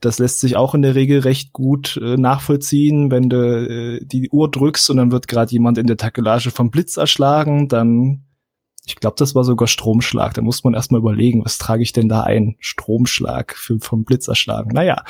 [0.00, 4.28] Das lässt sich auch in der Regel recht gut äh, nachvollziehen, wenn du äh, die
[4.28, 8.24] Uhr drückst und dann wird gerade jemand in der Takelage vom Blitz erschlagen, dann
[8.86, 10.34] ich glaube, das war sogar Stromschlag.
[10.34, 12.56] Da muss man erstmal überlegen, was trage ich denn da ein?
[12.60, 14.72] Stromschlag für, vom Blitz erschlagen.
[14.74, 15.04] Naja,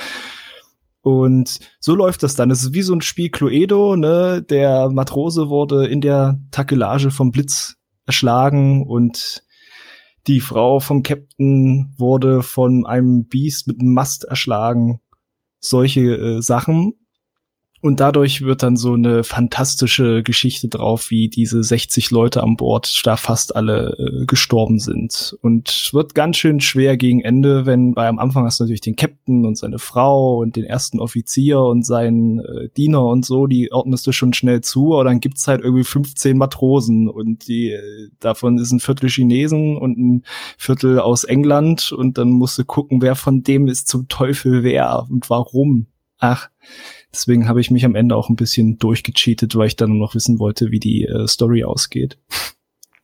[1.05, 2.51] und so läuft das dann.
[2.51, 4.43] Es ist wie so ein Spiel Cluedo, ne?
[4.43, 7.77] Der Matrose wurde in der Takelage vom Blitz
[8.07, 9.45] erschlagen und
[10.27, 15.01] die Frau vom Captain wurde von einem Biest mit einem Mast erschlagen.
[15.61, 16.95] Solche äh, Sachen.
[17.85, 23.03] Und dadurch wird dann so eine fantastische Geschichte drauf, wie diese 60 Leute an Bord
[23.05, 25.37] da fast alle äh, gestorben sind.
[25.43, 28.97] Und wird ganz schön schwer gegen Ende, wenn, weil am Anfang hast du natürlich den
[28.97, 33.71] Captain und seine Frau und den ersten Offizier und seinen äh, Diener und so, die
[33.71, 38.09] ordnest du schon schnell zu, aber dann gibt's halt irgendwie 15 Matrosen und die, äh,
[38.19, 40.25] davon ist ein Viertel Chinesen und ein
[40.57, 45.05] Viertel aus England und dann musst du gucken, wer von dem ist zum Teufel wer
[45.11, 45.89] und warum.
[46.19, 46.49] Ach,
[47.15, 50.41] Deswegen habe ich mich am Ende auch ein bisschen durchgecheatet, weil ich dann noch wissen
[50.41, 52.19] wollte, wie die äh, Story ausgeht.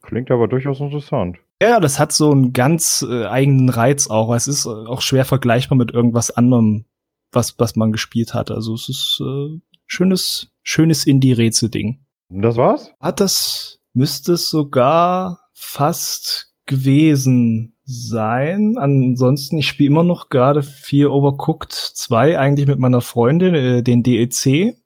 [0.02, 1.38] Klingt aber durchaus interessant.
[1.62, 4.34] Ja, das hat so einen ganz äh, eigenen Reiz auch.
[4.34, 6.86] Es ist äh, auch schwer vergleichbar mit irgendwas anderem,
[7.30, 8.50] was, was man gespielt hat.
[8.50, 12.04] Also es ist äh, schönes, schönes Indie-Rätsel-Ding.
[12.30, 12.92] Das war's?
[12.98, 18.76] Hat das, müsste es sogar fast gewesen sein.
[18.78, 24.02] Ansonsten, ich spiele immer noch gerade viel Overcooked 2, eigentlich mit meiner Freundin, äh, den
[24.02, 24.76] DLC.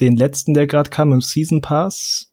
[0.00, 2.32] Den letzten, der gerade kam im Season Pass,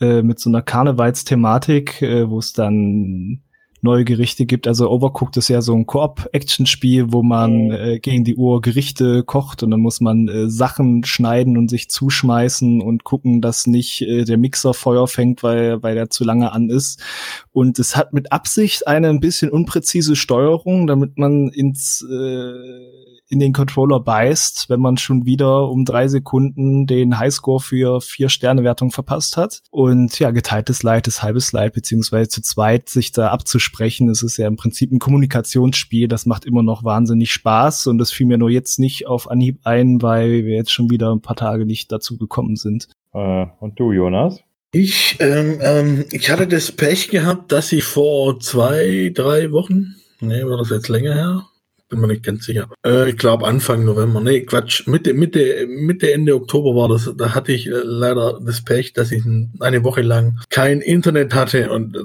[0.00, 3.42] äh, mit so einer Karnevalsthematik, äh, wo es dann
[3.82, 4.66] neue Gerichte gibt.
[4.66, 9.62] Also Overcooked ist ja so ein Koop-Action-Spiel, wo man äh, gegen die Uhr Gerichte kocht
[9.62, 14.24] und dann muss man äh, Sachen schneiden und sich zuschmeißen und gucken, dass nicht äh,
[14.24, 17.00] der Mixer Feuer fängt, weil, weil der zu lange an ist.
[17.52, 23.38] Und es hat mit Absicht eine ein bisschen unpräzise Steuerung, damit man ins äh, in
[23.38, 28.64] den Controller beißt, wenn man schon wieder um drei Sekunden den Highscore für vier Sterne
[28.64, 29.62] Wertung verpasst hat.
[29.70, 33.28] Und ja, geteiltes Leid ist halbes Leid, beziehungsweise zu zweit sich da
[33.70, 34.08] abzusprechen.
[34.08, 38.12] Es ist ja im Prinzip ein Kommunikationsspiel, das macht immer noch wahnsinnig Spaß und das
[38.12, 41.36] fiel mir nur jetzt nicht auf Anhieb ein, weil wir jetzt schon wieder ein paar
[41.36, 42.88] Tage nicht dazu gekommen sind.
[43.12, 44.40] Äh, und du, Jonas?
[44.72, 50.44] Ich, ähm, ähm, ich hatte das Pech gehabt, dass ich vor zwei, drei Wochen, nee,
[50.44, 51.46] war das jetzt länger her,
[51.90, 52.68] bin mir nicht ganz sicher.
[52.86, 54.20] Äh, ich glaube Anfang November.
[54.20, 54.86] Nee, Quatsch.
[54.86, 57.12] Mitte, Mitte, Mitte, Ende Oktober war das.
[57.16, 59.24] Da hatte ich äh, leider das Pech, dass ich
[59.58, 62.00] eine Woche lang kein Internet hatte und äh,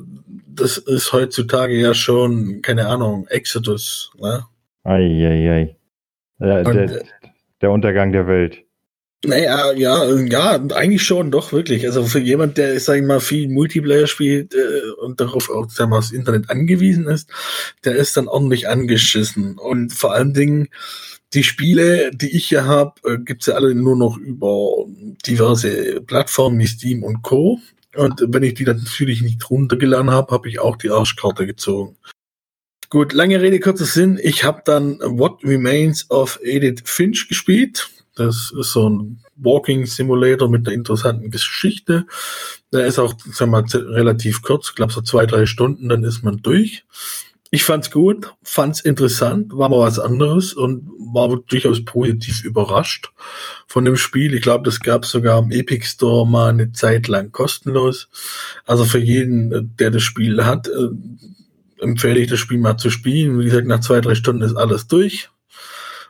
[0.56, 4.12] das ist heutzutage ja schon, keine Ahnung, Exodus.
[4.20, 4.46] Ne?
[4.84, 5.76] Eieiei.
[6.40, 7.04] Ja, der, äh,
[7.62, 8.66] der Untergang der Welt.
[9.26, 11.86] Naja, ja, ja, eigentlich schon, doch, wirklich.
[11.86, 15.90] Also für jemand, der, sag ich mal, viel Multiplayer spielt äh, und darauf auch, sag
[15.90, 17.30] mal, das Internet angewiesen ist,
[17.84, 19.58] der ist dann ordentlich angeschissen.
[19.58, 20.68] Und vor allen Dingen,
[21.34, 24.86] die Spiele, die ich hier habe, äh, gibt's ja alle nur noch über
[25.26, 27.60] diverse Plattformen wie Steam und Co.
[27.96, 31.98] Und wenn ich die dann natürlich nicht runtergeladen habe, habe ich auch die Arschkarte gezogen.
[32.90, 34.20] Gut, lange Rede, kurzer Sinn.
[34.22, 37.90] Ich habe dann What Remains of Edith Finch gespielt.
[38.16, 42.06] Das ist so ein Walking Simulator mit einer interessanten Geschichte.
[42.72, 46.24] Der ist auch, sag mal, relativ kurz, ich glaube so zwei, drei Stunden, dann ist
[46.24, 46.86] man durch.
[47.56, 53.14] Ich fand's gut, fand's interessant, war mal was anderes und war durchaus positiv überrascht
[53.66, 54.34] von dem Spiel.
[54.34, 58.10] Ich glaube, das gab sogar im Epic Store mal eine Zeit lang kostenlos.
[58.66, 63.40] Also für jeden, der das Spiel hat, äh, empfehle ich das Spiel mal zu spielen.
[63.40, 65.30] Wie gesagt, nach zwei, drei Stunden ist alles durch.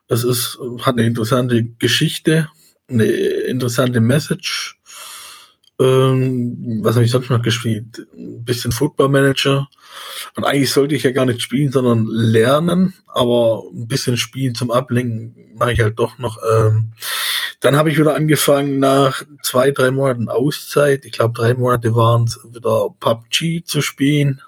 [0.07, 2.49] Es ist, hat eine interessante Geschichte,
[2.88, 4.74] eine interessante Message.
[5.80, 8.07] Ähm, was habe ich sonst noch gespielt?
[8.15, 9.68] Ein bisschen Football Manager.
[10.35, 14.72] Und eigentlich sollte ich ja gar nicht spielen, sondern lernen, aber ein bisschen spielen zum
[14.72, 16.38] Ablenken mache ich halt doch noch.
[16.49, 16.93] Ähm,
[17.60, 22.26] dann habe ich wieder angefangen, nach zwei, drei Monaten Auszeit, ich glaube drei Monate waren
[22.26, 24.41] es, wieder PUBG zu spielen.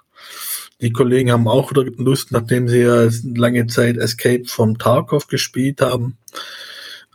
[0.79, 5.81] Die Kollegen haben auch wieder Lust, nachdem sie ja lange Zeit Escape vom Tarkov gespielt
[5.81, 6.17] haben.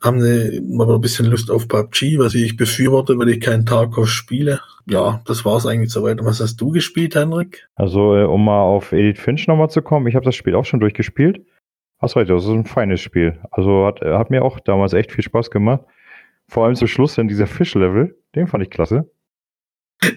[0.02, 4.08] Haben eine, aber ein bisschen Lust auf PUBG, was ich befürworte, weil ich keinen Tarkov
[4.08, 4.60] spiele.
[4.86, 6.18] Ja, das war's eigentlich soweit.
[6.24, 7.68] Was hast du gespielt, Henrik?
[7.76, 10.64] Also, äh, um mal auf Edith Finch nochmal zu kommen, ich habe das Spiel auch
[10.64, 11.44] schon durchgespielt.
[12.00, 13.38] Hast recht, das ist ein feines Spiel.
[13.52, 15.82] Also hat, hat mir auch damals echt viel Spaß gemacht.
[16.48, 19.08] Vor allem zum Schluss in dieser Fischlevel, den fand ich klasse.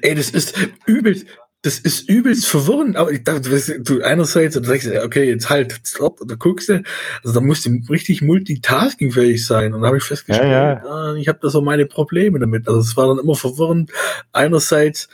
[0.01, 0.57] Ey, das ist
[0.87, 1.27] übelst,
[1.65, 2.95] das ist übelst verwirrend.
[2.95, 6.83] Aber ich dachte, du einerseits, du sagst, okay, jetzt halt, stopp, oder guckst du,
[7.23, 9.73] also da musst du richtig multitaskingfähig sein.
[9.73, 10.85] Und da habe ich festgestellt, ja, ja.
[10.85, 12.67] Ah, ich habe da so meine Probleme damit.
[12.67, 13.91] Also es war dann immer verwirrend.
[14.31, 15.09] Einerseits,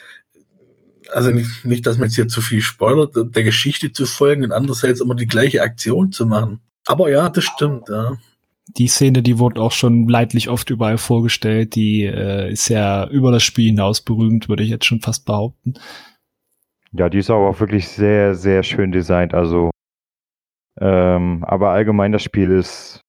[1.12, 4.52] also nicht, nicht, dass man jetzt hier zu viel spoilert, der Geschichte zu folgen und
[4.52, 6.60] andererseits immer die gleiche Aktion zu machen.
[6.86, 8.18] Aber ja, das stimmt, ja
[8.78, 11.76] die Szene, die wurde auch schon leidlich oft überall vorgestellt.
[11.76, 15.74] Die äh, ist ja über das Spiel hinaus berühmt, würde ich jetzt schon fast behaupten.
[16.94, 19.34] Ja, die ist aber auch wirklich sehr, sehr schön designt.
[19.34, 19.72] Also,
[20.80, 23.02] ähm, aber allgemein das Spiel ist,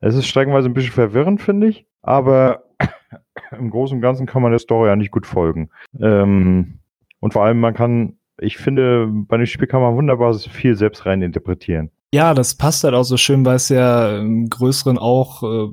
[0.00, 1.86] es ist streckenweise ein bisschen verwirrend, finde ich.
[2.02, 2.64] Aber
[3.52, 5.70] im Großen und Ganzen kann man der Story ja nicht gut folgen.
[6.00, 6.80] Ähm,
[7.20, 11.06] und vor allem, man kann, ich finde, bei dem Spiel kann man wunderbar viel selbst
[11.06, 11.90] rein interpretieren.
[12.12, 15.72] Ja, das passt halt auch so schön, weil es ja im Größeren auch äh,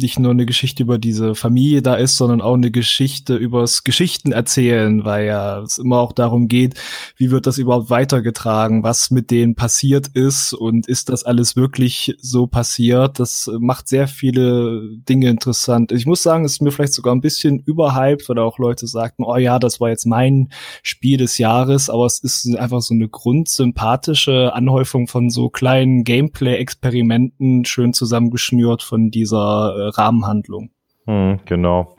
[0.00, 4.32] nicht nur eine Geschichte über diese Familie da ist, sondern auch eine Geschichte übers Geschichten
[4.32, 6.74] erzählen, weil ja es immer auch darum geht,
[7.16, 12.14] wie wird das überhaupt weitergetragen, was mit denen passiert ist und ist das alles wirklich
[12.20, 13.20] so passiert.
[13.20, 15.92] Das macht sehr viele Dinge interessant.
[15.92, 19.24] Ich muss sagen, es ist mir vielleicht sogar ein bisschen überhyped, weil auch Leute sagten,
[19.24, 20.48] oh ja, das war jetzt mein
[20.82, 27.64] Spiel des Jahres, aber es ist einfach so eine grundsympathische Anhäufung von so kleinen Gameplay-Experimenten,
[27.64, 30.70] schön zusammengeschnürt von dieser äh, Rahmenhandlung.
[31.06, 31.96] Hm, genau.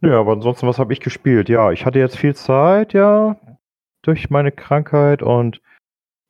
[0.00, 1.48] Ja, aber ansonsten, was habe ich gespielt?
[1.48, 3.36] Ja, ich hatte jetzt viel Zeit, ja,
[4.02, 5.60] durch meine Krankheit und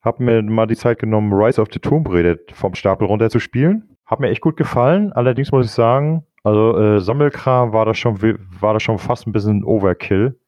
[0.03, 3.39] habe mir mal die Zeit genommen, Rise of the Tomb Raider vom Stapel runter zu
[3.39, 3.97] spielen.
[4.05, 5.13] Hat mir echt gut gefallen.
[5.13, 8.21] Allerdings muss ich sagen, also äh, Sammelkram war das schon
[8.61, 10.39] war das schon fast ein bisschen Overkill.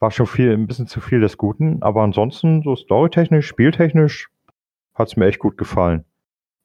[0.00, 1.82] War schon viel, ein bisschen zu viel des Guten.
[1.82, 4.30] Aber ansonsten, so storytechnisch, spieltechnisch,
[4.94, 6.04] hat es mir echt gut gefallen.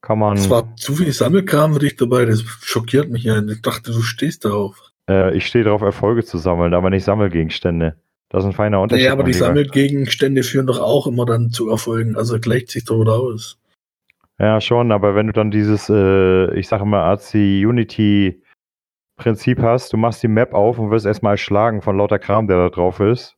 [0.04, 0.36] Kann man.
[0.36, 3.42] Es war zu viel Sammelkram für dich dabei, das schockiert mich ja.
[3.42, 4.92] Ich dachte, du stehst darauf.
[5.10, 7.96] Äh, ich stehe darauf, Erfolge zu sammeln, aber nicht Sammelgegenstände.
[8.28, 9.06] Das ist ein feiner Unterschied.
[9.06, 13.00] Ja, aber die Sammelgegenstände führen doch auch immer dann zu Erfolgen, also gleicht sich doch
[13.00, 13.58] wieder aus.
[14.40, 18.44] Ja, schon, aber wenn du dann dieses, äh, ich sage mal, AC Unity
[19.16, 22.58] Prinzip hast, du machst die Map auf und wirst erstmal erschlagen von lauter Kram, der
[22.58, 23.38] da drauf ist,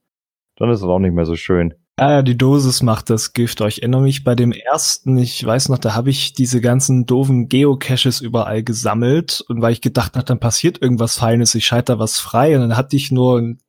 [0.55, 1.75] dann ist es auch nicht mehr so schön.
[1.97, 3.61] Ja, die Dosis macht das Gift.
[3.61, 7.47] Ich erinnere mich bei dem ersten, ich weiß noch, da habe ich diese ganzen doofen
[7.47, 11.99] Geocaches überall gesammelt und weil ich gedacht habe, dann passiert irgendwas Feines, ich schalte da
[11.99, 13.59] was frei und dann hatte ich nur einen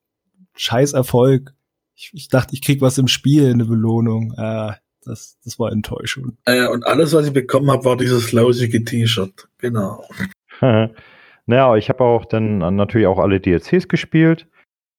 [0.57, 1.55] scheiß Erfolg.
[1.95, 4.35] Ich, ich dachte, ich krieg was im Spiel, eine Belohnung.
[4.37, 4.73] Äh,
[5.05, 6.37] das, das war Enttäuschung.
[6.47, 9.49] Äh, und alles, was ich bekommen habe, war dieses lausige T-Shirt.
[9.59, 10.05] Genau.
[10.61, 14.49] naja, ich habe auch dann natürlich auch alle DLCs gespielt.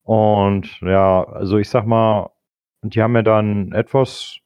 [0.04, 2.30] Und ja, also ich sag mal,
[2.88, 4.40] und die haben ja dann etwas,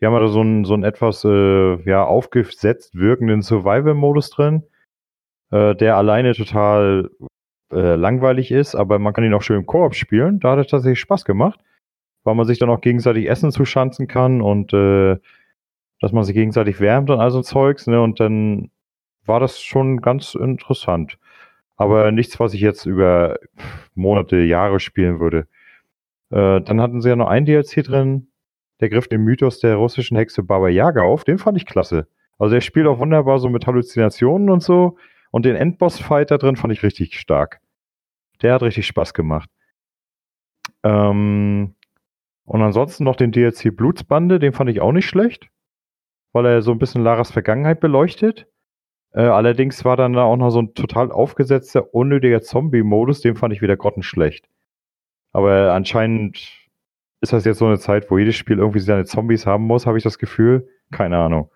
[0.00, 4.62] die haben ja da so einen, so etwas äh, ja, aufgesetzt wirkenden Survival-Modus drin,
[5.50, 7.10] äh, der alleine total
[7.70, 10.40] äh, langweilig ist, aber man kann ihn auch schön im Koop spielen.
[10.40, 11.60] Da hat es tatsächlich Spaß gemacht,
[12.24, 15.18] weil man sich dann auch gegenseitig Essen zuschanzen kann und äh,
[16.00, 18.00] dass man sich gegenseitig wärmt und all so Zeugs, ne?
[18.00, 18.70] Und dann
[19.26, 21.18] war das schon ganz interessant.
[21.76, 23.38] Aber nichts, was ich jetzt über
[23.94, 25.48] Monate, Jahre spielen würde.
[26.30, 28.28] Äh, dann hatten sie ja noch ein DLC drin,
[28.80, 31.24] der griff den Mythos der russischen Hexe Baba Yaga auf.
[31.24, 32.08] Den fand ich klasse.
[32.38, 34.96] Also der spielt auch wunderbar so mit Halluzinationen und so.
[35.30, 37.60] Und den Endboss-Fight da drin fand ich richtig stark.
[38.42, 39.50] Der hat richtig Spaß gemacht.
[40.84, 41.74] Ähm,
[42.44, 45.50] und ansonsten noch den DLC Blutsbande, den fand ich auch nicht schlecht,
[46.32, 48.46] weil er so ein bisschen Laras Vergangenheit beleuchtet.
[49.12, 53.52] Äh, allerdings war dann da auch noch so ein total aufgesetzter, unnötiger Zombie-Modus, den fand
[53.52, 54.48] ich wieder grottenschlecht.
[55.38, 56.36] Aber anscheinend
[57.20, 59.96] ist das jetzt so eine Zeit, wo jedes Spiel irgendwie seine Zombies haben muss, habe
[59.96, 60.68] ich das Gefühl.
[60.90, 61.48] Keine Ahnung.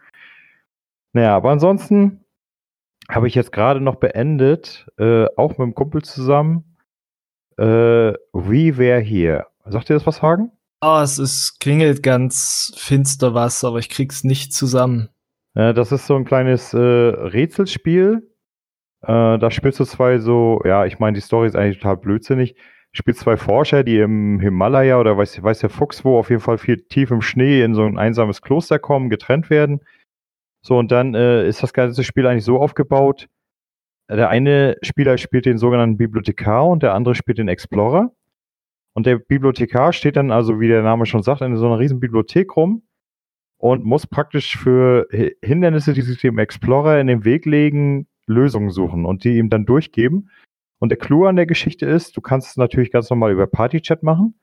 [1.13, 2.25] Naja, aber ansonsten
[3.11, 6.77] habe ich jetzt gerade noch beendet, äh, auch mit einem Kumpel zusammen,
[7.59, 9.47] äh, We Were Here.
[9.65, 10.53] Sagt ihr das was, Hagen?
[10.81, 15.09] Oh, es ist, klingelt ganz finster was, aber ich krieg's nicht zusammen.
[15.55, 18.31] Äh, das ist so ein kleines äh, Rätselspiel.
[19.03, 22.55] Äh, da spielst du zwei so, ja, ich meine, die Story ist eigentlich total blödsinnig
[22.93, 26.59] spielt zwei Forscher, die im Himalaya oder weiß, weiß der Fuchs wo, auf jeden Fall
[26.59, 29.81] viel tief im Schnee in so ein einsames Kloster kommen, getrennt werden.
[30.65, 33.29] So, und dann äh, ist das ganze Spiel eigentlich so aufgebaut.
[34.11, 38.13] Der eine Spieler spielt den sogenannten Bibliothekar und der andere spielt den Explorer.
[38.95, 41.99] Und der Bibliothekar steht dann also, wie der Name schon sagt, in so einer riesen
[41.99, 42.83] Bibliothek rum
[43.59, 45.09] und muss praktisch für
[45.43, 49.65] Hindernisse, die sich dem Explorer in den Weg legen, Lösungen suchen und die ihm dann
[49.65, 50.31] durchgeben.
[50.83, 54.03] Und der Clou an der Geschichte ist, du kannst es natürlich ganz normal über Partychat
[54.03, 54.35] machen.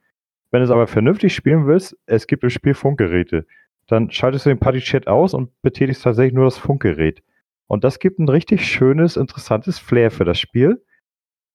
[0.51, 3.45] Wenn du es aber vernünftig spielen willst, es gibt im Spiel Funkgeräte.
[3.87, 7.23] Dann schaltest du den Partychat aus und betätigst tatsächlich nur das Funkgerät.
[7.67, 10.81] Und das gibt ein richtig schönes, interessantes Flair für das Spiel.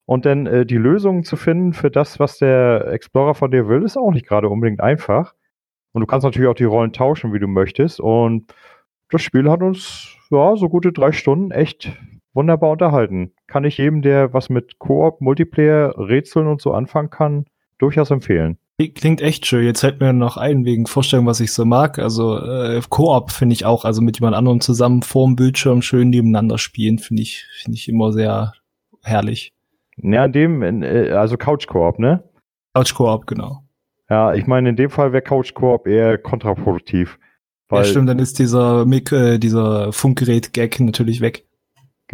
[0.05, 3.85] Und dann äh, die Lösungen zu finden für das, was der Explorer von dir will,
[3.85, 5.33] ist auch nicht gerade unbedingt einfach.
[5.93, 8.01] Und du kannst natürlich auch die Rollen tauschen, wie du möchtest.
[8.01, 8.53] Und
[9.09, 11.91] das Spiel hat uns, ja, so gute drei Stunden echt
[12.35, 13.33] wunderbar unterhalten.
[13.47, 17.47] Kann ich jedem, der was mit Koop, Multiplayer, Rätseln und so anfangen kann,
[17.79, 18.59] durchaus empfehlen.
[18.95, 19.65] Klingt echt schön.
[19.65, 22.01] Jetzt fällt mir noch ein, wegen Vorstellung, was ich so mag.
[22.01, 26.59] Also äh, Koop finde ich auch, also mit jemand anderem zusammen vorm Bildschirm schön nebeneinander
[26.59, 28.53] spielen, finde ich, finde ich immer sehr
[29.05, 29.53] herrlich.
[29.97, 32.25] Ja, in dem, äh, also Couch Koop, ne?
[32.75, 33.63] Couch Koop, genau.
[34.11, 37.19] Ja, ich meine, in dem Fall wäre Couch Koop eher kontraproduktiv.
[37.71, 41.47] ja, stimmt, dann ist dieser Mic, äh, dieser Funkgerät-Gag natürlich weg.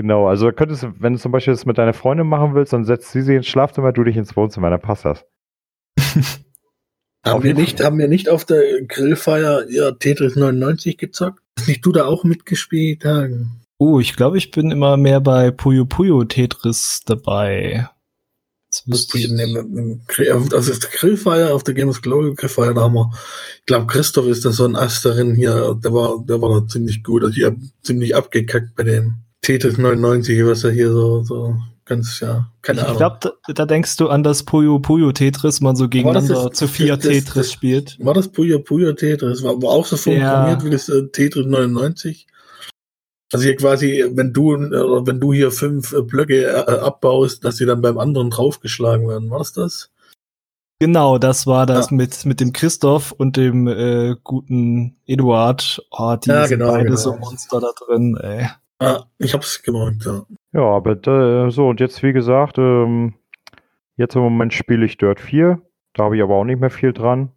[0.01, 2.87] Genau, also könntest du, wenn du zum Beispiel das mit deiner Freundin machen willst, dann
[2.87, 5.27] setzt sie sich ins Schlafzimmer, du dich ins Wohnzimmer, dann passt das.
[7.23, 11.43] Haben wir, nicht, haben wir nicht auf der Grillfeier ja, Tetris 99 gezockt?
[11.59, 13.61] Hast nicht du da auch mitgespielt, Hagen?
[13.77, 17.91] Oh, ich glaube, ich bin immer mehr bei Puyo Puyo Tetris dabei.
[18.69, 23.13] Das also ist der Grillfeier auf der Gamers Global Grillfeier, da haben wir,
[23.59, 26.67] ich glaube, Christoph ist da so ein Ass darin hier, der war, der war da
[26.67, 27.23] ziemlich gut.
[27.23, 32.21] Also ich habe ziemlich abgekackt bei dem Tetris 99, was er hier so, so ganz,
[32.21, 32.95] ja, keine ich Ahnung.
[32.95, 36.59] Ich glaube, da, da, denkst du an das Puyo Puyo Tetris, man so gegeneinander das,
[36.59, 37.97] zu vier das, Tetris das, spielt.
[38.05, 39.43] War das Puyo Puyo Tetris?
[39.43, 40.65] War, war auch so funktioniert ja.
[40.65, 42.27] wie das äh, Tetris 99?
[43.33, 47.57] Also hier quasi, wenn du, äh, wenn du hier fünf äh, Blöcke äh, abbaust, dass
[47.57, 49.31] sie dann beim anderen draufgeschlagen werden.
[49.31, 49.91] War das das?
[50.81, 51.97] Genau, das war das ja.
[51.97, 55.85] mit, mit dem Christoph und dem äh, guten Eduard.
[55.91, 56.97] Oh, die ja, sind genau, beide genau.
[56.97, 58.49] so Monster da drin, ey.
[58.81, 60.25] Ah, ich hab's gemerkt, ja.
[60.53, 63.15] Ja, aber äh, so, und jetzt, wie gesagt, ähm,
[63.97, 65.61] jetzt im Moment spiele ich Dirt 4.
[65.93, 67.31] Da habe ich aber auch nicht mehr viel dran.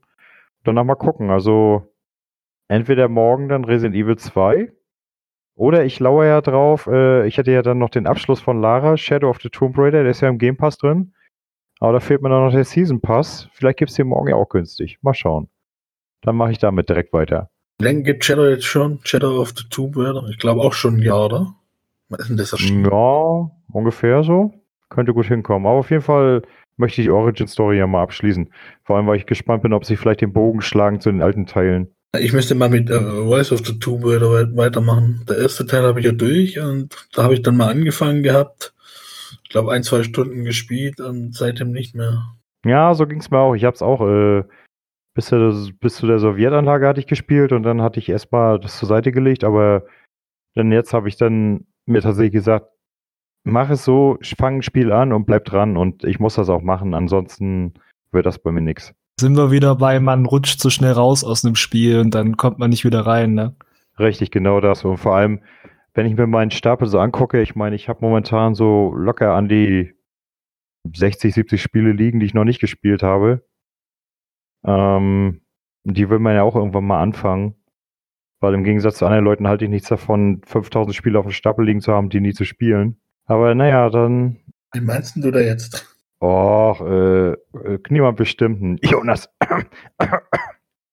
[0.64, 1.30] Danach mal gucken.
[1.30, 1.94] Also,
[2.70, 4.72] entweder morgen dann Resident Evil 2.
[5.56, 6.88] Oder ich lauere ja drauf.
[6.88, 10.04] Äh, ich hätte ja dann noch den Abschluss von Lara, Shadow of the Tomb Raider.
[10.04, 11.14] Der ist ja im Game Pass drin.
[11.80, 13.50] Aber da fehlt mir dann noch der Season Pass.
[13.52, 14.98] Vielleicht gibt es den morgen ja auch günstig.
[15.02, 15.50] Mal schauen.
[16.22, 17.50] Dann mache ich damit direkt weiter.
[17.82, 19.00] Lange geht Shadow jetzt schon?
[19.04, 20.26] Shadow of the Tomb Raider?
[20.30, 21.56] Ich glaube auch schon ein Jahr, oder?
[22.10, 22.86] Was ist denn das erschienen?
[22.86, 24.54] Ja, ungefähr so.
[24.90, 25.66] Könnte gut hinkommen.
[25.66, 26.44] Aber auf jeden Fall
[26.78, 28.50] möchte ich Origin Story ja mal abschließen.
[28.84, 31.46] Vor allem, weil ich gespannt bin, ob sie vielleicht den Bogen schlagen zu den alten
[31.46, 31.88] Teilen.
[32.20, 35.26] Ich müsste mal mit äh, Voice of the Tomb Raider weitermachen.
[35.28, 38.74] Der erste Teil habe ich ja durch und da habe ich dann mal angefangen gehabt.
[39.44, 42.36] Ich glaube, ein, zwei Stunden gespielt und seitdem nicht mehr.
[42.66, 43.56] Ja, so ging es mir auch.
[43.56, 44.44] Ich habe es auch äh,
[45.14, 48.78] bis, zu, bis zu der Sowjetanlage hatte ich gespielt und dann hatte ich erstmal das
[48.78, 49.84] zur Seite gelegt, aber
[50.56, 52.68] dann jetzt habe ich dann mir tatsächlich gesagt,
[53.44, 56.62] mach es so, fang ein Spiel an und bleib dran und ich muss das auch
[56.62, 57.74] machen, ansonsten
[58.12, 58.94] wird das bei mir nichts.
[59.20, 62.58] Sind wir wieder bei, man rutscht zu schnell raus aus einem Spiel und dann kommt
[62.58, 63.56] man nicht wieder rein, ne?
[64.00, 64.84] Richtig, genau das.
[64.86, 65.42] Und vor allem,
[65.94, 69.48] wenn ich mir meinen Stapel so angucke, ich meine, ich habe momentan so locker an
[69.48, 69.94] die
[70.96, 73.46] 60, 70 Spiele liegen, die ich noch nicht gespielt habe.
[74.66, 75.42] Ähm,
[75.84, 77.56] die will man ja auch irgendwann mal anfangen.
[78.40, 81.66] Weil im Gegensatz zu anderen Leuten halte ich nichts davon, 5000 Spiele auf dem Stapel
[81.66, 83.00] liegen zu haben, die nie zu spielen.
[83.26, 84.38] Aber naja, dann.
[84.74, 85.98] Wie meinst du da jetzt?
[86.22, 88.78] Och, äh, äh niemand bestimmten.
[88.82, 89.30] Jonas.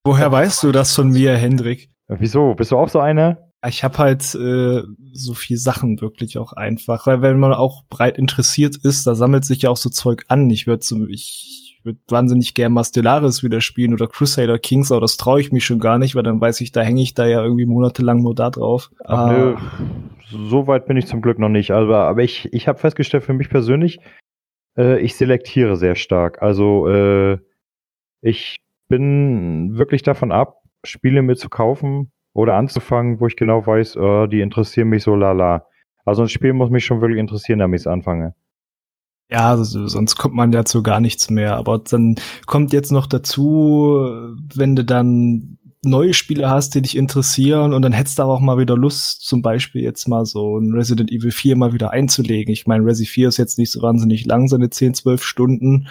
[0.05, 1.90] Woher weißt du das von mir, Hendrik?
[2.09, 2.55] Wieso?
[2.55, 3.51] Bist du auch so einer?
[3.66, 4.82] Ich habe halt äh,
[5.12, 9.44] so viel Sachen wirklich auch einfach, weil wenn man auch breit interessiert ist, da sammelt
[9.44, 10.48] sich ja auch so Zeug an.
[10.48, 14.93] Ich würde so, ich ich würde wahnsinnig gern mal Stellaris wieder spielen oder Crusader Kings,
[14.93, 17.15] aber das traue ich mich schon gar nicht, weil dann weiß ich, da hänge ich
[17.15, 18.90] da ja irgendwie monatelang nur da drauf.
[19.05, 19.57] Ach, nö,
[20.31, 21.70] so weit bin ich zum Glück noch nicht.
[21.70, 23.98] Aber, aber ich, ich habe festgestellt für mich persönlich,
[24.77, 26.43] äh, ich selektiere sehr stark.
[26.43, 27.39] Also äh,
[28.20, 28.59] ich
[28.89, 34.28] bin wirklich davon ab, Spiele mir zu kaufen oder anzufangen, wo ich genau weiß, äh,
[34.28, 35.66] die interessieren mich so lala.
[36.05, 38.35] Also ein Spiel muss mich schon wirklich interessieren, damit ich es anfange.
[39.31, 41.57] Ja, sonst kommt man ja zu gar nichts mehr.
[41.57, 42.16] Aber dann
[42.47, 47.93] kommt jetzt noch dazu, wenn du dann neue Spiele hast, die dich interessieren und dann
[47.93, 51.31] hättest du aber auch mal wieder Lust, zum Beispiel jetzt mal so ein Resident Evil
[51.31, 52.52] 4 mal wieder einzulegen.
[52.52, 55.86] Ich meine, Resi 4 ist jetzt nicht so wahnsinnig lang, seine 10, 12 Stunden.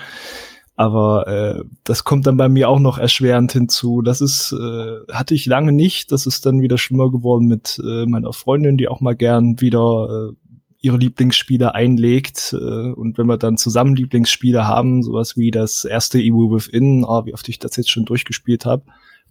[0.76, 4.02] Aber äh, das kommt dann bei mir auch noch erschwerend hinzu.
[4.02, 6.12] Das ist, äh, hatte ich lange nicht.
[6.12, 10.30] Das ist dann wieder schlimmer geworden mit äh, meiner Freundin, die auch mal gern wieder
[10.32, 10.49] äh,
[10.82, 12.54] ihre Lieblingsspiele einlegt.
[12.54, 17.26] Äh, und wenn wir dann zusammen Lieblingsspiele haben, sowas wie das erste Evil Within, oh,
[17.26, 18.84] wie oft ich das jetzt schon durchgespielt habe,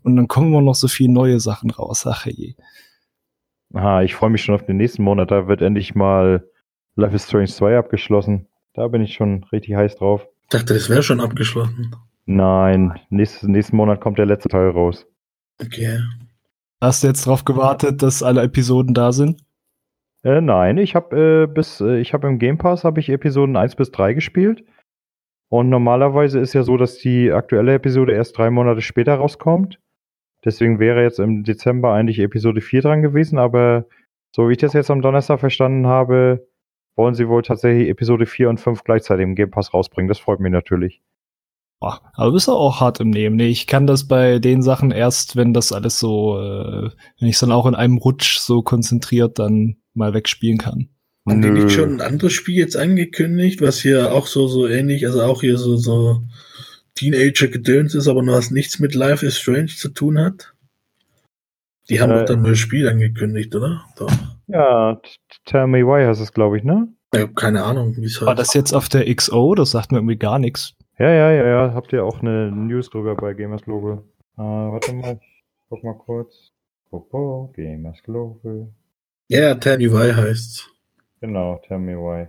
[0.02, 2.06] und dann kommen immer noch so viele neue Sachen raus.
[2.06, 2.54] Ach je.
[3.74, 5.30] Aha, ich freue mich schon auf den nächsten Monat.
[5.30, 6.48] Da wird endlich mal
[6.96, 8.46] Life is Strange 2 abgeschlossen.
[8.74, 10.26] Da bin ich schon richtig heiß drauf.
[10.44, 11.94] Ich dachte, das wäre schon abgeschlossen.
[12.26, 15.06] Nein, nächstes, nächsten Monat kommt der letzte Teil raus.
[15.60, 16.00] Okay.
[16.80, 19.40] Hast du jetzt darauf gewartet, dass alle Episoden da sind?
[20.28, 23.56] Äh, nein, ich habe äh, bis äh, ich habe im Game Pass habe ich Episoden
[23.56, 24.62] 1 bis 3 gespielt.
[25.50, 29.80] Und normalerweise ist ja so, dass die aktuelle Episode erst drei Monate später rauskommt.
[30.44, 33.86] Deswegen wäre jetzt im Dezember eigentlich Episode 4 dran gewesen, aber
[34.36, 36.46] so wie ich das jetzt am Donnerstag verstanden habe,
[36.94, 40.08] wollen sie wohl tatsächlich Episode 4 und 5 gleichzeitig im Game Pass rausbringen.
[40.08, 41.00] Das freut mich natürlich.
[41.80, 43.36] Boah, aber bist du auch hart im Nehmen.
[43.36, 46.90] Nee, ich kann das bei den Sachen erst, wenn das alles so, äh,
[47.20, 50.88] wenn ich es dann auch in einem Rutsch so konzentriert dann mal wegspielen kann.
[51.28, 55.06] Haben die nicht schon ein anderes Spiel jetzt angekündigt, was hier auch so, so ähnlich,
[55.06, 56.22] also auch hier so, so
[56.94, 60.54] Teenager-Gedöns ist, aber noch was nichts mit Life is Strange zu tun hat?
[61.90, 63.84] Die haben Äh, doch dann nur ein Spiel angekündigt, oder?
[63.96, 64.10] Doch.
[64.48, 65.00] Ja,
[65.44, 66.88] Tell Me Why heißt es, glaube ich, ne?
[67.14, 68.38] Ich keine Ahnung, wie es War heißt.
[68.40, 69.54] das jetzt auf der XO?
[69.54, 70.74] Das sagt mir irgendwie gar nichts.
[70.98, 71.74] Ja, ja, ja, ja.
[71.74, 74.02] Habt ihr auch eine News drüber bei Gamers Global?
[74.36, 75.20] Äh, warte mal,
[75.68, 76.52] guck mal kurz.
[76.90, 78.72] Popo, Gamers Global.
[79.28, 80.68] Ja, Tell Me Why heißt
[81.20, 82.28] Genau, Tell Me Why.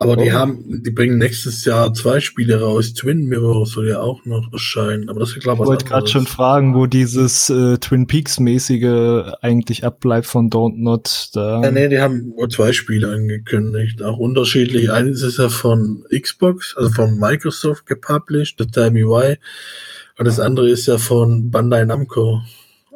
[0.00, 2.94] Aber die haben, die bringen nächstes Jahr zwei Spiele raus.
[2.94, 6.06] Twin Mirror soll ja auch noch erscheinen, aber das ist glaube Ich was wollte gerade
[6.06, 11.30] schon fragen, wo dieses äh, Twin Peaks-mäßige eigentlich abbleibt von Don't Not.
[11.32, 11.62] Da.
[11.64, 14.92] Ja, nee, die haben nur zwei Spiele angekündigt, auch unterschiedlich.
[14.92, 19.36] Eines ist ja von Xbox, also von Microsoft gepublished, The Tell Me Why.
[20.16, 22.40] Und das andere ist ja von Bandai Namco.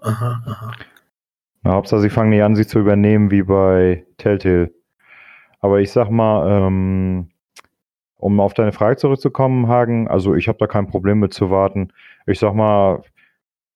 [0.01, 0.73] Aha, aha.
[1.65, 4.73] Na, Hauptsache, sie fangen nicht an, sie zu übernehmen wie bei Telltale.
[5.63, 7.31] Aber ich sag mal, ähm,
[8.17, 11.93] um auf deine Frage zurückzukommen, Hagen, also ich habe da kein Problem mit zu warten.
[12.27, 13.03] Ich sag mal,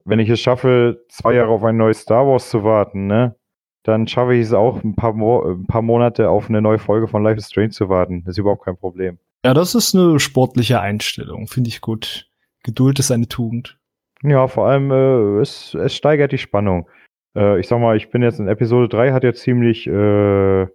[0.05, 3.35] wenn ich es schaffe, zwei Jahre auf ein neues Star Wars zu warten, ne,
[3.83, 7.09] dann schaffe ich es auch, ein paar, Mo ein paar Monate auf eine neue Folge
[7.09, 8.23] von Life is Strange zu warten.
[8.25, 9.19] Das ist überhaupt kein Problem.
[9.45, 12.29] Ja, das ist eine sportliche Einstellung, finde ich gut.
[12.65, 13.79] Geduld ist eine Tugend.
[14.23, 16.89] Ja, vor allem, äh, es, es steigert die Spannung.
[17.37, 20.67] Äh, ich sag mal, ich bin jetzt in Episode 3, hat jetzt ziemlich äh,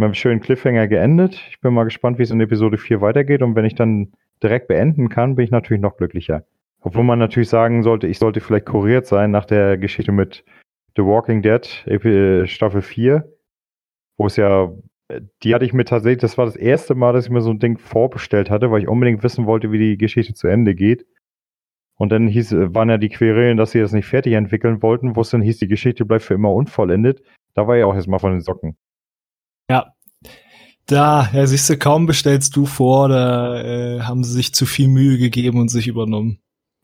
[0.00, 1.34] mit einem schönen Cliffhanger geendet.
[1.50, 3.42] Ich bin mal gespannt, wie es in Episode 4 weitergeht.
[3.42, 4.12] Und wenn ich dann
[4.42, 6.44] direkt beenden kann, bin ich natürlich noch glücklicher.
[6.80, 10.42] Obwohl man natürlich sagen sollte, ich sollte vielleicht kuriert sein nach der Geschichte mit
[10.96, 11.66] The Walking Dead,
[12.48, 13.30] Staffel 4,
[14.16, 14.72] wo es ja,
[15.42, 17.58] die hatte ich mir tatsächlich, das war das erste Mal, dass ich mir so ein
[17.58, 21.04] Ding vorbestellt hatte, weil ich unbedingt wissen wollte, wie die Geschichte zu Ende geht.
[21.96, 25.20] Und dann hieß, waren ja die Querelen, dass sie das nicht fertig entwickeln wollten, wo
[25.20, 27.22] es dann hieß, die Geschichte bleibt für immer unvollendet.
[27.52, 28.78] Da war ich auch erstmal von den Socken.
[29.70, 29.92] Ja.
[30.86, 34.88] Da, ja, siehst du, kaum bestellst du vor, da äh, haben sie sich zu viel
[34.88, 36.40] Mühe gegeben und sich übernommen.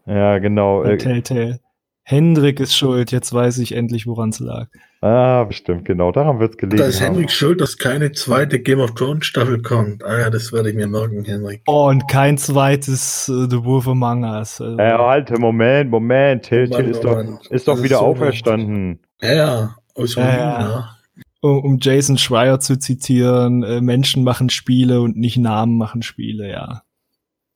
[0.07, 0.85] Ja, genau.
[0.85, 1.59] Äh, Telltale.
[2.05, 4.69] Hendrik ist schuld, jetzt weiß ich endlich, woran es lag.
[5.01, 6.13] ah, bestimmt, genau.
[6.13, 6.77] Daran wird's gelegen.
[6.77, 7.15] Da ist haben.
[7.15, 10.05] Henrik schuld, dass keine zweite Game of Thrones Staffel kommt.
[10.05, 11.63] Ah ja, das werde ich mir merken, Henrik.
[11.67, 14.61] Oh, und kein zweites äh, The Wolf Among Us.
[14.61, 16.45] Also, Äh, halt, Moment, Moment.
[16.45, 19.01] Telltale ist doch, ist doch wieder ist so auferstanden.
[19.21, 20.96] Ja, ja, aus Ruinen, ja.
[21.41, 26.51] Um, um Jason Schreier zu zitieren, äh, Menschen machen Spiele und nicht Namen machen Spiele,
[26.51, 26.83] ja.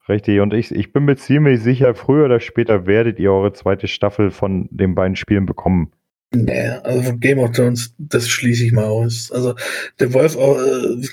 [0.08, 0.40] Richtig.
[0.40, 4.30] Und ich, ich bin mir ziemlich sicher, früher oder später werdet ihr eure zweite Staffel
[4.30, 5.92] von den beiden Spielen bekommen.
[6.32, 9.30] Nee, also von Game of Thrones, das schließe ich mal aus.
[9.32, 9.54] Also
[9.98, 11.06] der Wolf, äh,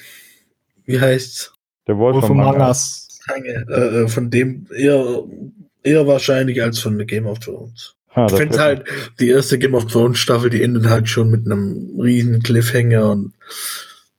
[0.86, 1.54] wie heißt's?
[1.88, 2.68] Der Wolf, Wolf von Among Manga.
[2.68, 3.20] Us.
[3.28, 5.24] Äh, äh, von dem eher,
[5.84, 7.97] eher wahrscheinlich als von Game of Thrones.
[8.18, 8.84] Ha, Ich das finde halt,
[9.20, 13.34] die erste Game of Thrones Staffel, die endet halt schon mit einem riesen Cliffhanger und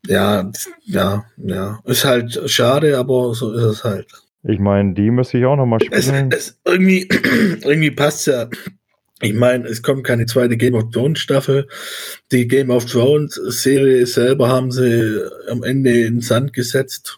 [0.07, 0.51] ja,
[0.85, 1.81] ja, ja.
[1.85, 4.07] Ist halt schade, aber so ist es halt.
[4.45, 6.31] Ich meine, die müsste ich auch nochmal Es, spielen.
[6.33, 7.09] es irgendwie,
[7.65, 8.49] irgendwie passt ja.
[9.21, 11.67] Ich meine, es kommt keine zweite Game of Thrones Staffel.
[12.31, 15.21] Die Game of Thrones Serie selber haben sie
[15.51, 17.18] am Ende in den Sand gesetzt.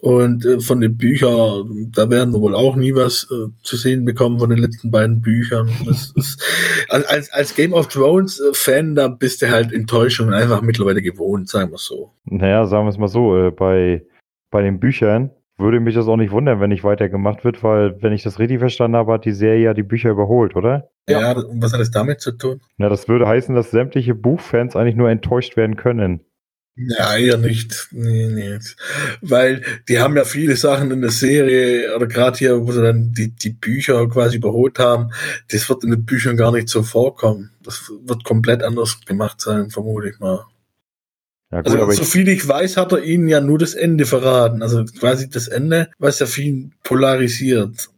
[0.00, 4.04] Und äh, von den Büchern, da werden wir wohl auch nie was äh, zu sehen
[4.04, 5.68] bekommen von den letzten beiden Büchern.
[5.88, 6.42] Ist,
[6.88, 11.48] als- als, Game of Thrones äh, Fan, da bist du halt Enttäuschung einfach mittlerweile gewohnt,
[11.48, 12.10] sagen wir so.
[12.26, 14.04] Naja, sagen wir es mal so, äh, bei,
[14.50, 18.12] bei den Büchern würde mich das auch nicht wundern, wenn nicht weitergemacht wird, weil, wenn
[18.12, 20.90] ich das richtig verstanden habe, hat die Serie ja die Bücher überholt, oder?
[21.08, 21.20] Ja.
[21.20, 22.60] Ja, und was hat das damit zu tun?
[22.76, 26.20] Na, das würde heißen, dass sämtliche Buchfans eigentlich nur enttäuscht werden können.
[26.76, 27.88] Ja, eher nicht.
[27.90, 28.58] Nee, nee.
[29.22, 33.12] Weil die haben ja viele Sachen in der Serie, oder gerade hier, wo sie dann
[33.12, 35.10] die, die Bücher quasi überholt haben,
[35.50, 37.50] das wird in den Büchern gar nicht so vorkommen.
[37.62, 40.44] Das wird komplett anders gemacht sein, vermute ich mal.
[41.50, 43.74] Ja, gut, Also, aber so ich, viel ich weiß, hat er ihnen ja nur das
[43.74, 44.62] Ende verraten.
[44.62, 47.88] Also quasi das Ende, was ja viel polarisiert.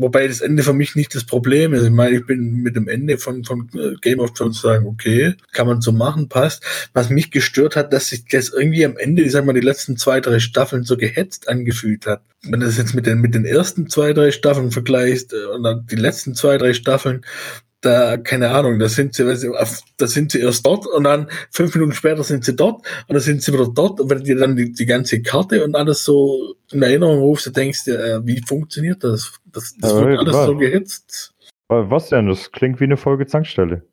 [0.00, 1.84] Wobei das Ende für mich nicht das Problem ist.
[1.84, 5.34] Ich meine, ich bin mit dem Ende von, von äh, Game of Thrones sagen, okay,
[5.52, 6.62] kann man so machen, passt.
[6.92, 9.96] Was mich gestört hat, dass sich das irgendwie am Ende, ich sag mal, die letzten
[9.96, 12.22] zwei, drei Staffeln so gehetzt angefühlt hat.
[12.42, 15.62] Wenn du das jetzt mit den, mit den ersten zwei, drei Staffeln vergleichst äh, und
[15.62, 17.22] dann die letzten zwei, drei Staffeln,
[17.80, 21.94] da, keine Ahnung, da sind sie, da sind sie erst dort und dann fünf Minuten
[21.94, 24.72] später sind sie dort und dann sind sie wieder dort und wenn dir dann die,
[24.72, 29.39] die ganze Karte und alles so in Erinnerung rufst, du denkst äh, wie funktioniert das?
[29.52, 30.46] Das, das Ja, wird alles klar.
[30.46, 31.34] so gehitzt.
[31.68, 32.26] Was denn?
[32.26, 33.86] Das klingt wie eine Folge Zankstelle.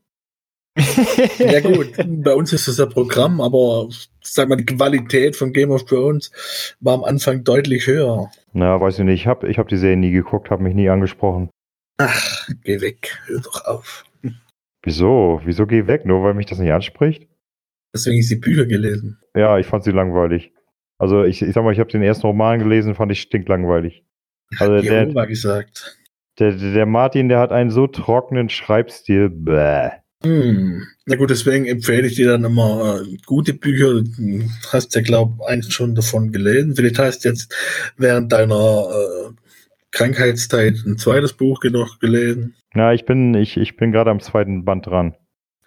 [1.40, 1.94] Ja gut,
[2.24, 3.88] bei uns ist das ja Programm, aber
[4.24, 6.32] sag mal, die Qualität von Game of Thrones
[6.80, 8.30] war am Anfang deutlich höher.
[8.54, 9.22] Na, weiß ich nicht.
[9.22, 11.50] Ich habe ich hab die Serie nie geguckt, habe mich nie angesprochen.
[11.98, 14.06] Ach, geh weg, hör doch auf.
[14.84, 15.42] Wieso?
[15.46, 16.06] Wieso geh weg?
[16.06, 17.28] Nur weil mich das nicht anspricht?
[17.96, 19.20] Deswegen ist die Bücher gelesen.
[19.36, 20.54] Ja, ich fand sie langweilig.
[21.00, 24.04] Also ich, ich sag mal, ich habe den ersten Roman gelesen, fand ich stinklangweilig.
[24.60, 25.98] Also der, Jehova gesagt.
[26.40, 29.30] der, der Martin, der hat einen so trockenen Schreibstil.
[29.30, 29.90] Bäh.
[30.24, 30.84] Hm.
[31.06, 34.02] Na gut, deswegen empfehle ich dir dann immer äh, gute Bücher.
[34.02, 36.76] Du hast ja, glaub eins schon davon gelesen.
[36.76, 37.54] Vielleicht hast du jetzt
[37.98, 39.32] während deiner äh,
[39.92, 42.56] Krankheitszeit ein zweites Buch noch gelesen.
[42.74, 45.16] Na, ich bin, ich, ich bin gerade am zweiten Band dran.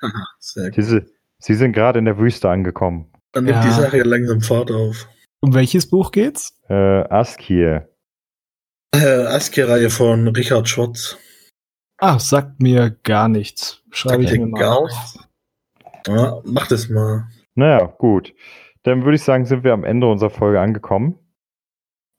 [0.02, 0.76] Haha, sehr gut.
[0.76, 1.06] Diese,
[1.38, 3.06] sie sind gerade in der Wüste angekommen.
[3.32, 3.62] Dann nimmt Ja.
[3.64, 5.08] die Sache ja langsam Fahrt auf.
[5.40, 6.58] Um welches Buch geht's?
[6.68, 7.88] Äh, Askir.
[8.94, 11.18] Äh, Aski-Reihe von Richard Schwarz.
[11.98, 13.82] Ah, sagt mir gar nichts.
[13.90, 15.16] Schreibe ich mir dir mal gar auf.
[16.06, 17.28] Ja, mach das mal.
[17.54, 18.34] Naja, gut.
[18.82, 21.18] Dann würde ich sagen, sind wir am Ende unserer Folge angekommen.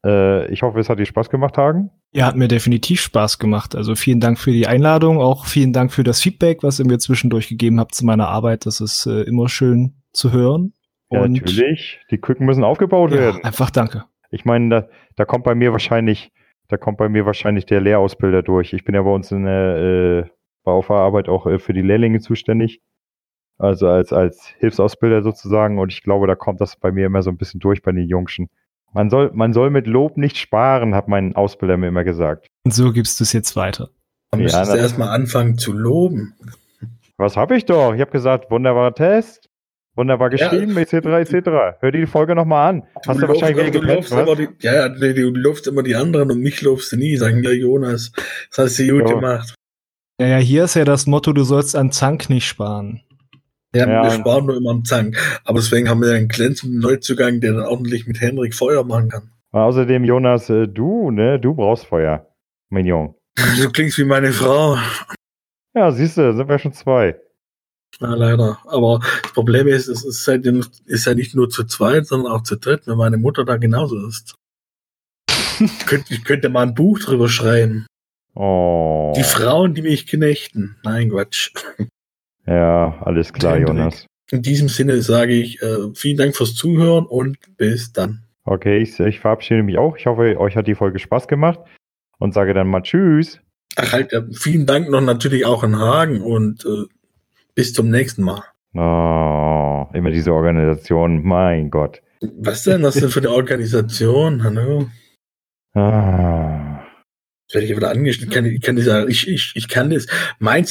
[0.05, 1.91] Äh, ich hoffe, es hat dir Spaß gemacht, Hagen.
[2.13, 3.75] Ja, hat mir definitiv Spaß gemacht.
[3.75, 6.99] Also vielen Dank für die Einladung, auch vielen Dank für das Feedback, was ihr mir
[6.99, 8.65] zwischendurch gegeben habt zu meiner Arbeit.
[8.65, 10.73] Das ist äh, immer schön zu hören.
[11.09, 11.99] Ja, Und natürlich.
[12.11, 13.43] Die Küken müssen aufgebaut ja, werden.
[13.43, 14.05] einfach danke.
[14.29, 16.31] Ich meine, da, da kommt bei mir wahrscheinlich,
[16.71, 18.71] da kommt bei mir wahrscheinlich der Lehrausbilder durch.
[18.73, 20.29] Ich bin ja bei uns in der äh,
[20.63, 22.81] bei auf der Arbeit auch äh, für die Lehrlinge zuständig.
[23.57, 25.77] Also als, als Hilfsausbilder sozusagen.
[25.79, 28.07] Und ich glaube, da kommt das bei mir immer so ein bisschen durch bei den
[28.07, 28.49] Jungschen.
[28.93, 32.47] Man soll, man soll mit Lob nicht sparen, hat mein Ausbilder mir immer gesagt.
[32.65, 33.89] Und so gibst du es jetzt weiter.
[34.31, 36.33] Man Ja, müsste na- erstmal anfangen zu loben.
[37.17, 37.93] Was habe ich doch?
[37.93, 39.49] Ich habe gesagt, wunderbarer Test,
[40.01, 40.49] wunderbar Ja.
[40.49, 41.47] geschrieben, etc., etc.
[41.79, 42.83] Hör dir die Folge nochmal an.
[43.07, 44.37] Hast du, lobst- wahrscheinlich wieder du gepennt, immer was?
[44.37, 47.15] die, ja, ja, nee, du lobst immer die anderen und mich lobst du nie.
[47.17, 48.11] Sagen, ja, Jonas,
[48.49, 49.15] das hast du gut Ja.
[49.15, 49.55] gemacht.
[50.19, 53.01] Ja, ja, hier ist ja das Motto, du sollst an Zank nicht sparen.
[53.73, 54.03] Ja, Ja.
[54.03, 55.17] wir sparen nur immer am Zank.
[55.45, 59.09] Aber deswegen haben wir ja einen glänzenden Neuzugang, der dann ordentlich mit Henrik Feuer machen
[59.09, 59.31] kann.
[59.53, 62.27] Außerdem, Jonas, äh, du, ne, du brauchst Feuer,
[62.69, 63.15] mein Junge.
[63.59, 64.77] Du klingst wie meine Frau.
[65.73, 67.15] Ja, siehst du, sind wir schon zwei.
[68.01, 68.57] Ja, leider.
[68.65, 70.45] Aber das Problem ist, es ist, halt,
[70.85, 74.07] ist ja nicht nur zu zweit, sondern auch zu dritt, wenn meine Mutter da genauso
[74.07, 74.35] ist.
[75.59, 77.85] ich, könnte, ich könnte mal ein Buch drüber schreiben.
[78.33, 79.13] Oh.
[79.15, 80.77] Die Frauen, die mich knechten.
[80.83, 81.51] Nein, Quatsch.
[82.47, 83.77] Ja, alles klar, Hendrik.
[83.77, 84.05] Jonas.
[84.31, 88.23] In diesem Sinne sage ich äh, vielen Dank fürs Zuhören und bis dann.
[88.45, 89.97] Okay, ich, ich verabschiede mich auch.
[89.97, 91.59] Ich hoffe, euch hat die Folge Spaß gemacht
[92.17, 93.41] und sage dann mal Tschüss.
[93.75, 96.85] Ach halt, äh, vielen Dank noch natürlich auch an Hagen und äh,
[97.61, 98.41] bis zum nächsten Mal.
[98.73, 102.01] Oh, immer diese Organisation, mein Gott.
[102.39, 102.81] Was denn?
[102.81, 104.43] Was denn für eine Organisation?
[104.43, 104.89] Hallo?
[105.75, 106.79] Ah.
[107.45, 108.31] Jetzt werde ich wieder angeschnitten.
[108.31, 110.07] Ich kann, ich, kann das, ja- ich, ich, ich kann das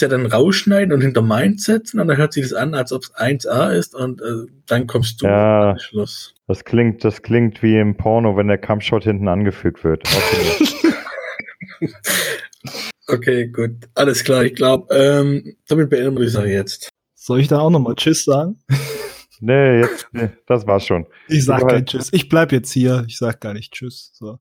[0.00, 3.02] ja dann rausschneiden und hinter meins setzen und dann hört sich das an, als ob
[3.04, 5.78] es 1a ist und äh, dann kommst du Ja.
[5.78, 6.34] Schluss.
[6.48, 10.02] Das klingt, das klingt wie im Porno, wenn der Kampfshot hinten angefügt wird.
[10.08, 11.92] Okay.
[13.06, 13.88] Okay, gut.
[13.94, 16.90] Alles klar, ich glaube, ähm, damit beenden wir die Sache jetzt.
[17.14, 18.62] Soll ich da auch nochmal Tschüss sagen?
[19.40, 21.06] nee, jetzt, nee, das war's schon.
[21.28, 22.08] Ich sag kein Tschüss.
[22.12, 23.04] Ich bleib jetzt hier.
[23.08, 24.12] Ich sag gar nicht Tschüss.
[24.14, 24.38] So.